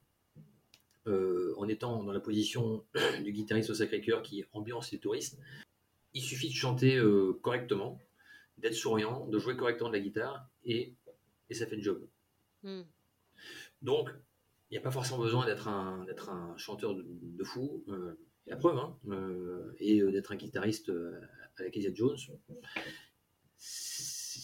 euh, 1.06 1.54
en 1.58 1.68
étant 1.68 2.02
dans 2.02 2.12
la 2.12 2.20
position 2.20 2.84
du 3.22 3.32
guitariste 3.32 3.70
au 3.70 3.74
Sacré-Cœur 3.74 4.22
qui 4.22 4.44
ambiance 4.52 4.92
les 4.92 4.98
touristes, 4.98 5.38
il 6.14 6.22
suffit 6.22 6.48
de 6.48 6.54
chanter 6.54 6.96
euh, 6.96 7.38
correctement, 7.42 7.98
d'être 8.58 8.74
souriant, 8.74 9.26
de 9.26 9.38
jouer 9.38 9.56
correctement 9.56 9.88
de 9.88 9.94
la 9.94 10.00
guitare 10.00 10.48
et, 10.64 10.94
et 11.50 11.54
ça 11.54 11.66
fait 11.66 11.76
le 11.76 11.82
job. 11.82 12.06
Hmm. 12.62 12.82
Donc, 13.82 14.10
n'y 14.74 14.78
a 14.78 14.82
pas 14.82 14.90
forcément 14.90 15.18
besoin 15.18 15.46
d'être 15.46 15.68
un, 15.68 16.04
d'être 16.04 16.30
un 16.30 16.56
chanteur 16.56 16.94
de, 16.94 17.44
fou, 17.44 17.84
euh, 17.88 18.18
la 18.46 18.56
preuve, 18.56 18.78
hein, 18.78 18.98
euh, 19.08 19.72
et 19.78 20.00
euh, 20.00 20.10
d'être 20.12 20.32
un 20.32 20.36
guitariste 20.36 20.90
euh, 20.90 21.20
à 21.56 21.62
la 21.62 21.70
Jones. 21.94 22.16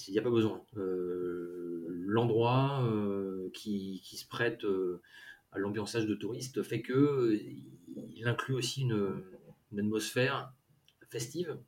Il 0.08 0.12
n'y 0.12 0.18
a 0.18 0.22
pas 0.22 0.30
besoin. 0.30 0.64
L'endroit 1.88 2.88
qui, 3.52 4.00
qui 4.04 4.16
se 4.16 4.26
prête 4.26 4.64
à 5.52 5.58
l'ambiançage 5.58 6.06
de 6.06 6.14
touristes 6.14 6.62
fait 6.62 6.80
que 6.80 7.38
il 7.94 8.26
inclut 8.26 8.54
aussi 8.54 8.82
une, 8.82 9.22
atmosphère 9.76 10.52
festive, 11.10 11.58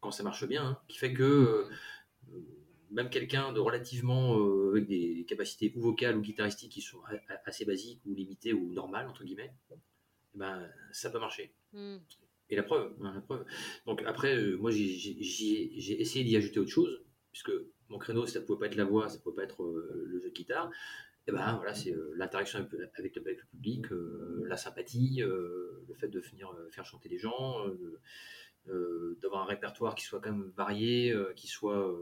quand 0.00 0.12
ça 0.12 0.22
marche 0.22 0.46
bien, 0.46 0.64
hein, 0.64 0.78
qui 0.88 0.98
fait 0.98 1.12
que 1.12 1.66
même 2.90 3.10
quelqu'un 3.10 3.52
de 3.52 3.60
relativement 3.60 4.38
euh, 4.38 4.70
avec 4.70 4.86
des 4.86 5.24
capacités 5.28 5.72
ou 5.76 5.80
vocales 5.80 6.16
ou 6.16 6.20
guitaristiques 6.20 6.72
qui 6.72 6.80
sont 6.80 7.00
assez 7.44 7.64
basiques 7.64 8.00
ou 8.06 8.14
limitées 8.14 8.52
ou 8.52 8.72
normales 8.72 9.08
entre 9.08 9.24
guillemets, 9.24 9.52
eh 9.70 10.38
ben 10.38 10.68
ça 10.92 11.10
peut 11.10 11.18
marcher. 11.18 11.52
Hmm. 11.72 11.98
Et 12.48 12.56
la 12.56 12.64
preuve, 12.64 12.92
hein, 13.00 13.12
la 13.14 13.20
preuve. 13.20 13.44
Donc 13.86 14.02
après, 14.06 14.36
euh, 14.36 14.56
moi 14.56 14.70
j'ai- 14.70 16.00
essayé 16.00 16.24
d'y 16.24 16.36
ajouter 16.36 16.58
autre 16.58 16.70
chose, 16.70 17.02
puisque 17.32 17.52
mon 17.88 17.98
créneau, 17.98 18.26
ça 18.26 18.40
pouvait 18.40 18.58
pas 18.58 18.66
être 18.66 18.76
la 18.76 18.84
voix, 18.84 19.08
ça 19.08 19.18
pouvait 19.18 19.36
pas 19.36 19.44
être 19.44 19.62
euh, 19.62 20.04
le 20.06 20.18
jeu 20.18 20.30
de 20.30 20.34
guitare. 20.34 20.70
Et 21.26 21.32
ben 21.32 21.54
voilà, 21.56 21.74
c'est 21.74 21.94
l'interaction 22.16 22.58
avec, 22.58 23.14
le, 23.14 23.36
public, 23.52 23.86
la 24.46 24.56
sympathie, 24.56 25.20
le 25.20 25.94
fait 25.94 26.08
de 26.08 26.18
venir 26.18 26.52
faire 26.70 26.84
chanter 26.84 27.08
les 27.08 27.18
gens, 27.18 27.58
d'avoir 28.66 29.42
un 29.42 29.44
répertoire 29.44 29.94
qui 29.94 30.04
soit 30.04 30.20
quand 30.20 30.32
même 30.32 30.50
varié, 30.56 31.14
qui 31.36 31.46
soit 31.46 31.94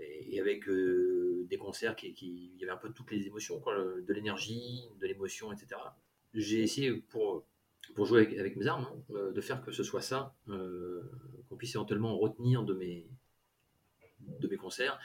et, 0.00 0.36
et 0.36 0.40
avec 0.40 0.68
euh, 0.68 1.46
des 1.48 1.58
concerts 1.58 1.96
qui, 1.96 2.12
qui 2.14 2.52
il 2.54 2.60
y 2.60 2.64
avait 2.64 2.72
un 2.72 2.76
peu 2.76 2.90
toutes 2.92 3.10
les 3.10 3.26
émotions, 3.26 3.60
quoi, 3.60 3.74
de 3.76 4.12
l'énergie, 4.12 4.82
de 5.00 5.06
l'émotion, 5.06 5.52
etc. 5.52 5.80
J'ai 6.34 6.62
essayé 6.62 6.92
pour 6.92 7.44
pour 7.94 8.06
jouer 8.06 8.20
avec, 8.22 8.38
avec 8.38 8.56
mes 8.56 8.66
armes, 8.66 8.88
hein, 8.90 9.14
euh, 9.14 9.32
de 9.32 9.40
faire 9.40 9.62
que 9.62 9.72
ce 9.72 9.82
soit 9.82 10.00
ça, 10.00 10.34
euh, 10.48 11.02
qu'on 11.48 11.56
puisse 11.56 11.74
éventuellement 11.74 12.16
retenir 12.16 12.62
de 12.62 12.74
mes 12.74 13.06
de 14.20 14.48
mes 14.48 14.56
concerts, 14.56 14.98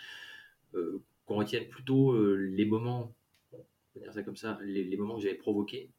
euh, 0.76 1.02
qu'on 1.26 1.36
retienne 1.36 1.68
plutôt 1.68 2.12
euh, 2.12 2.36
les 2.36 2.66
moments, 2.66 3.14
on 3.96 4.00
dire 4.00 4.14
ça 4.14 4.24
comme 4.24 4.38
ça, 4.38 4.60
les, 4.62 4.84
les 4.84 4.98
moments 4.98 5.18
que 5.18 5.24
j'avais 5.24 5.36
provoqués, 5.36 5.90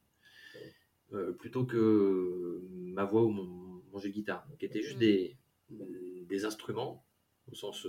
plutôt 1.39 1.65
que 1.65 2.61
ma 2.71 3.05
voix 3.05 3.25
ou 3.25 3.31
mon, 3.31 3.83
mon 3.91 3.99
jeu 3.99 4.11
de 4.11 4.15
guitare, 4.15 4.47
qui 4.59 4.67
étaient 4.67 4.83
juste 4.83 4.97
Mm. 4.97 5.01
des, 5.01 5.37
des 5.71 6.45
instruments, 6.45 7.03
au 7.51 7.55
sens, 7.55 7.87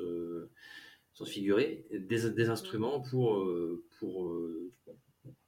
sens 1.20 1.30
figuré, 1.30 1.86
des, 1.92 2.30
des 2.32 2.50
instruments 2.50 3.02
pour, 3.02 3.36
euh, 3.38 3.84
pour 4.00 4.28
euh, 4.28 4.72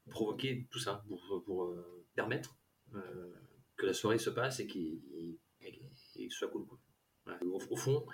provoquer 0.09 0.67
tout 0.71 0.79
ça, 0.79 1.03
pour, 1.07 1.43
pour, 1.45 1.63
euh, 1.65 2.05
permettre 2.15 2.57
euh, 2.95 3.33
que 3.77 3.85
la 3.85 3.93
soirée 3.93 4.17
se 4.19 4.29
passe 4.29 4.59
et 4.59 4.67
qu'il 4.67 4.99
soit 6.29 6.49
cool. 6.49 6.65
quoi. 6.67 6.79
Voilà. 7.25 7.39
Au, 7.45 7.59
au 7.69 7.75
fond, 7.75 8.05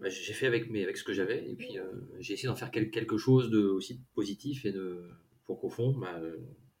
bah, 0.00 0.08
j'ai 0.08 0.32
fait 0.32 0.46
avec, 0.46 0.70
mes, 0.70 0.82
avec 0.84 0.96
ce 0.96 1.04
que 1.04 1.12
j'avais, 1.12 1.48
et 1.50 1.54
puis 1.56 1.78
euh, 1.78 1.90
j'ai 2.20 2.34
essayé 2.34 2.48
d'en 2.48 2.54
faire 2.56 2.70
quel- 2.70 2.90
quelque 2.90 3.16
chose 3.16 3.50
de 3.50 3.60
aussi 3.60 3.98
de 3.98 4.04
positif, 4.14 4.64
et 4.66 4.72
de, 4.72 5.08
pour 5.44 5.58
qu'au 5.60 5.70
fond, 5.70 5.92
bah, 5.96 6.20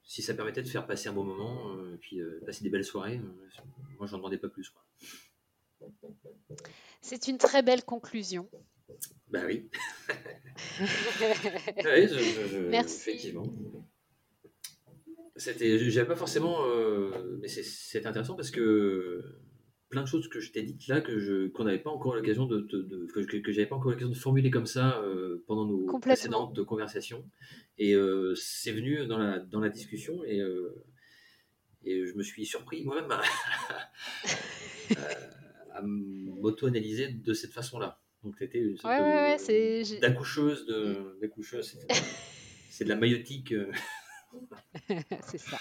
si 0.02 0.22
ça 0.22 0.34
permettait 0.34 0.62
de 0.62 0.68
faire 0.68 0.86
passer 0.86 1.08
un 1.08 1.12
bon 1.14 1.24
moment, 1.24 1.74
euh, 1.76 1.94
et 1.94 1.98
puis 1.98 2.20
euh, 2.20 2.40
passer 2.46 2.62
des 2.62 2.70
belles 2.70 2.84
soirées, 2.84 3.18
euh, 3.18 3.62
moi 3.98 4.06
j'en 4.06 4.18
demandais 4.18 4.38
pas 4.38 4.48
plus. 4.48 4.72
C'est 7.00 7.26
une 7.28 7.38
très 7.38 7.62
belle 7.62 7.84
conclusion. 7.84 8.48
Bah 9.28 9.42
oui. 9.46 9.68
Ouais, 11.84 12.08
je- 12.08 12.18
je- 12.18 12.46
je- 12.48 12.68
Merci. 12.68 13.10
Effectivement. 13.10 13.46
C'était, 15.36 15.78
j'avais 15.90 16.06
pas 16.06 16.16
forcément, 16.16 16.64
euh, 16.66 17.36
mais 17.42 17.48
c'est- 17.48 18.06
intéressant 18.06 18.36
parce 18.36 18.50
que 18.50 19.22
plein 19.90 20.02
de 20.02 20.06
choses 20.08 20.28
que 20.28 20.40
je 20.40 20.50
t'ai 20.50 20.62
dites 20.62 20.86
là 20.88 21.00
que 21.00 21.18
je 21.18 21.48
qu'on 21.48 21.64
n'avait 21.64 21.78
pas 21.78 21.90
encore 21.90 22.14
l'occasion 22.14 22.46
de, 22.46 22.60
de- 22.60 22.82
de- 22.82 23.06
que, 23.40 23.52
j'avais 23.52 23.66
pas 23.68 23.76
encore 23.76 23.90
l'occasion 23.90 24.08
de 24.08 24.16
formuler 24.16 24.50
comme 24.50 24.66
ça 24.66 24.98
euh, 25.02 25.44
pendant 25.46 25.66
nos 25.66 25.84
précédentes 26.16 26.64
conversations 26.64 27.28
et 27.78 27.94
euh, 27.94 28.34
c'est 28.34 28.72
venu 28.72 29.06
dans 29.06 29.18
la 29.18 29.38
dans 29.38 29.60
la 29.60 29.68
discussion 29.68 30.24
et 30.24 30.40
et 31.84 32.04
je 32.06 32.14
me 32.14 32.22
suis 32.22 32.44
surpris 32.46 32.84
moi-même 32.84 33.10
à, 33.12 33.20
à- 34.96 35.76
à 35.78 35.82
m'auto-analyser 35.82 37.08
de 37.08 37.32
cette 37.34 37.52
façon-là. 37.52 38.00
Donc 38.26 38.36
t'étais 38.38 38.58
une 38.58 38.76
sorte 38.76 38.92
Ouais, 38.92 38.98
de- 38.98 39.94
ouais, 39.94 40.00
d'accoucheuse 40.00 40.66
de 40.66 41.16
d'accoucheuse. 41.22 41.78
c'est- 41.88 42.02
C'est 42.70 42.84
de 42.84 42.88
la 42.88 42.96
maïotique, 43.02 43.52
euh, 43.52 43.70
c'est 45.22 45.38
ça. 45.38 45.56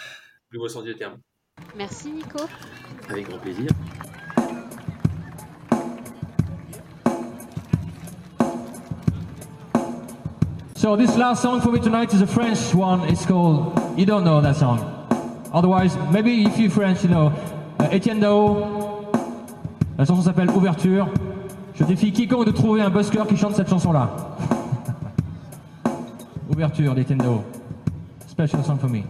plus 0.49 0.57
beau 0.57 0.67
sens 0.67 0.83
du 0.83 0.95
terme. 0.95 1.19
Merci 1.77 2.11
Nico. 2.11 2.39
Avec 3.07 3.27
grand 3.29 3.37
plaisir. 3.37 3.67
So 10.75 10.95
this 10.95 11.15
last 11.17 11.41
song 11.41 11.61
for 11.61 11.71
me 11.71 11.79
tonight 11.79 12.13
is 12.13 12.21
a 12.21 12.27
French 12.27 12.73
one. 12.75 13.01
It's 13.09 13.25
called 13.25 13.97
You 13.97 14.05
Don't 14.05 14.23
Know 14.23 14.41
That 14.41 14.55
Song. 14.55 14.79
Otherwise, 15.53 15.95
maybe 16.11 16.43
if 16.43 16.57
you 16.59 16.69
French, 16.69 17.03
you 17.03 17.09
know. 17.09 17.31
Uh, 17.79 17.89
Etienne 17.91 18.19
Dao. 18.19 19.05
La 19.97 20.05
chanson 20.05 20.21
s'appelle 20.21 20.49
Ouverture. 20.51 21.07
Je 21.77 21.83
défie 21.83 22.11
quiconque 22.13 22.45
de 22.45 22.51
trouver 22.51 22.81
un 22.81 22.89
busker 22.89 23.23
qui 23.27 23.35
chante 23.35 23.55
cette 23.55 23.69
chanson-là. 23.69 24.09
Ouverture 26.49 26.95
d'Etienne 26.95 27.17
Dao. 27.17 27.43
Special 28.27 28.63
song 28.63 28.77
for 28.79 28.89
me. 28.89 29.01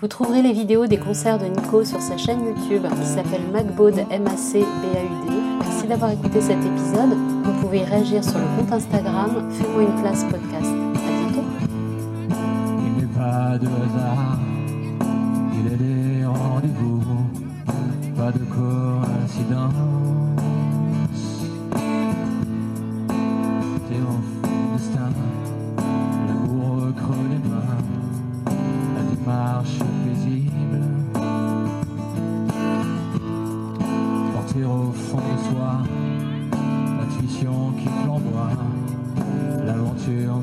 Vous 0.00 0.08
trouverez 0.08 0.42
les 0.42 0.52
vidéos 0.52 0.86
des 0.86 0.96
concerts 0.96 1.38
de 1.38 1.44
Nico 1.44 1.84
sur 1.84 2.00
sa 2.00 2.16
chaîne 2.16 2.40
YouTube 2.44 2.82
qui 3.00 3.06
s'appelle 3.06 3.42
MacBaud 3.52 3.92
M-A-C-B-A-U-D. 4.10 5.32
Merci 5.60 5.86
d'avoir 5.86 6.10
écouté 6.10 6.40
cet 6.40 6.58
épisode. 6.64 7.16
Vous 7.44 7.52
pouvez 7.60 7.84
réagir 7.84 8.24
sur 8.24 8.38
le 8.38 8.46
compte 8.58 8.72
Instagram 8.72 9.48
Fais-moi 9.50 9.82
une 9.82 10.02
place 10.02 10.24
podcast. 10.24 10.72
À 10.94 11.12
bientôt. 11.12 11.44
Il 12.86 13.02
n'est 13.02 13.12
pas 13.12 13.58
de 13.58 13.66
hasard, 13.66 14.38
il 15.54 15.72
est 15.72 15.76
des 15.76 16.24
rendez-vous, 16.24 17.02
pas 18.16 18.32
de 18.32 18.38
coïncidence. 18.38 20.09
Fond 35.10 35.18
de 35.18 35.50
soi, 35.50 35.72
l'intuition 36.98 37.72
qui 37.72 37.88
flamboie, 38.02 38.50
l'aventure 39.66 40.36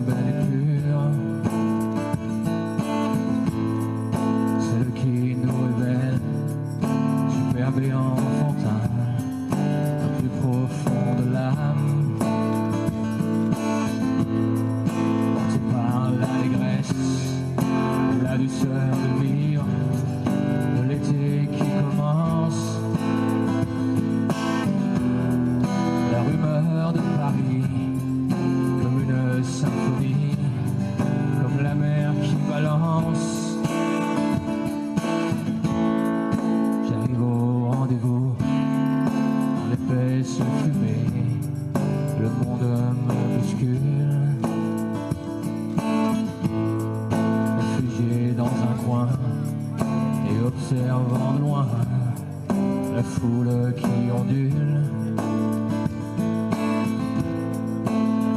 foule 53.07 53.73
qui 53.75 54.11
ondule. 54.11 54.81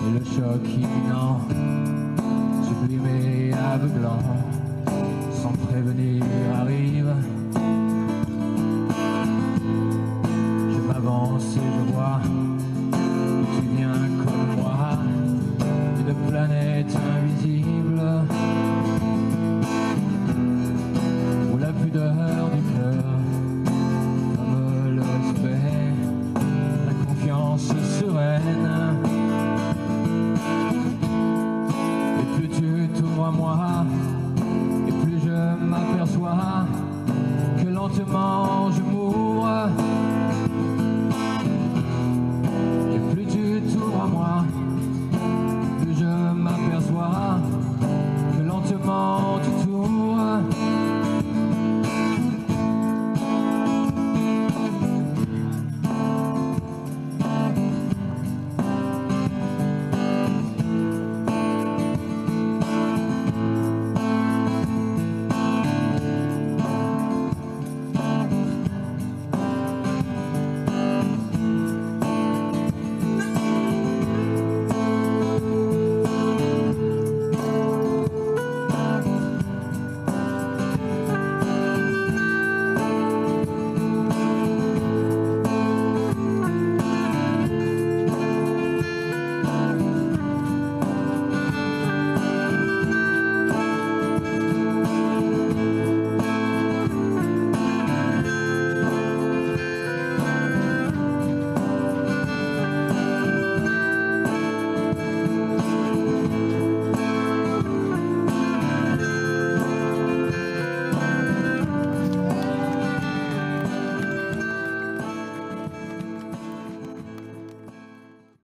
Et 0.03 0.13
le 0.19 0.25
choc 0.25 0.63
imminent, 0.69 1.41
sublime 2.67 3.07
et 3.07 3.53
aveuglant, 3.53 4.19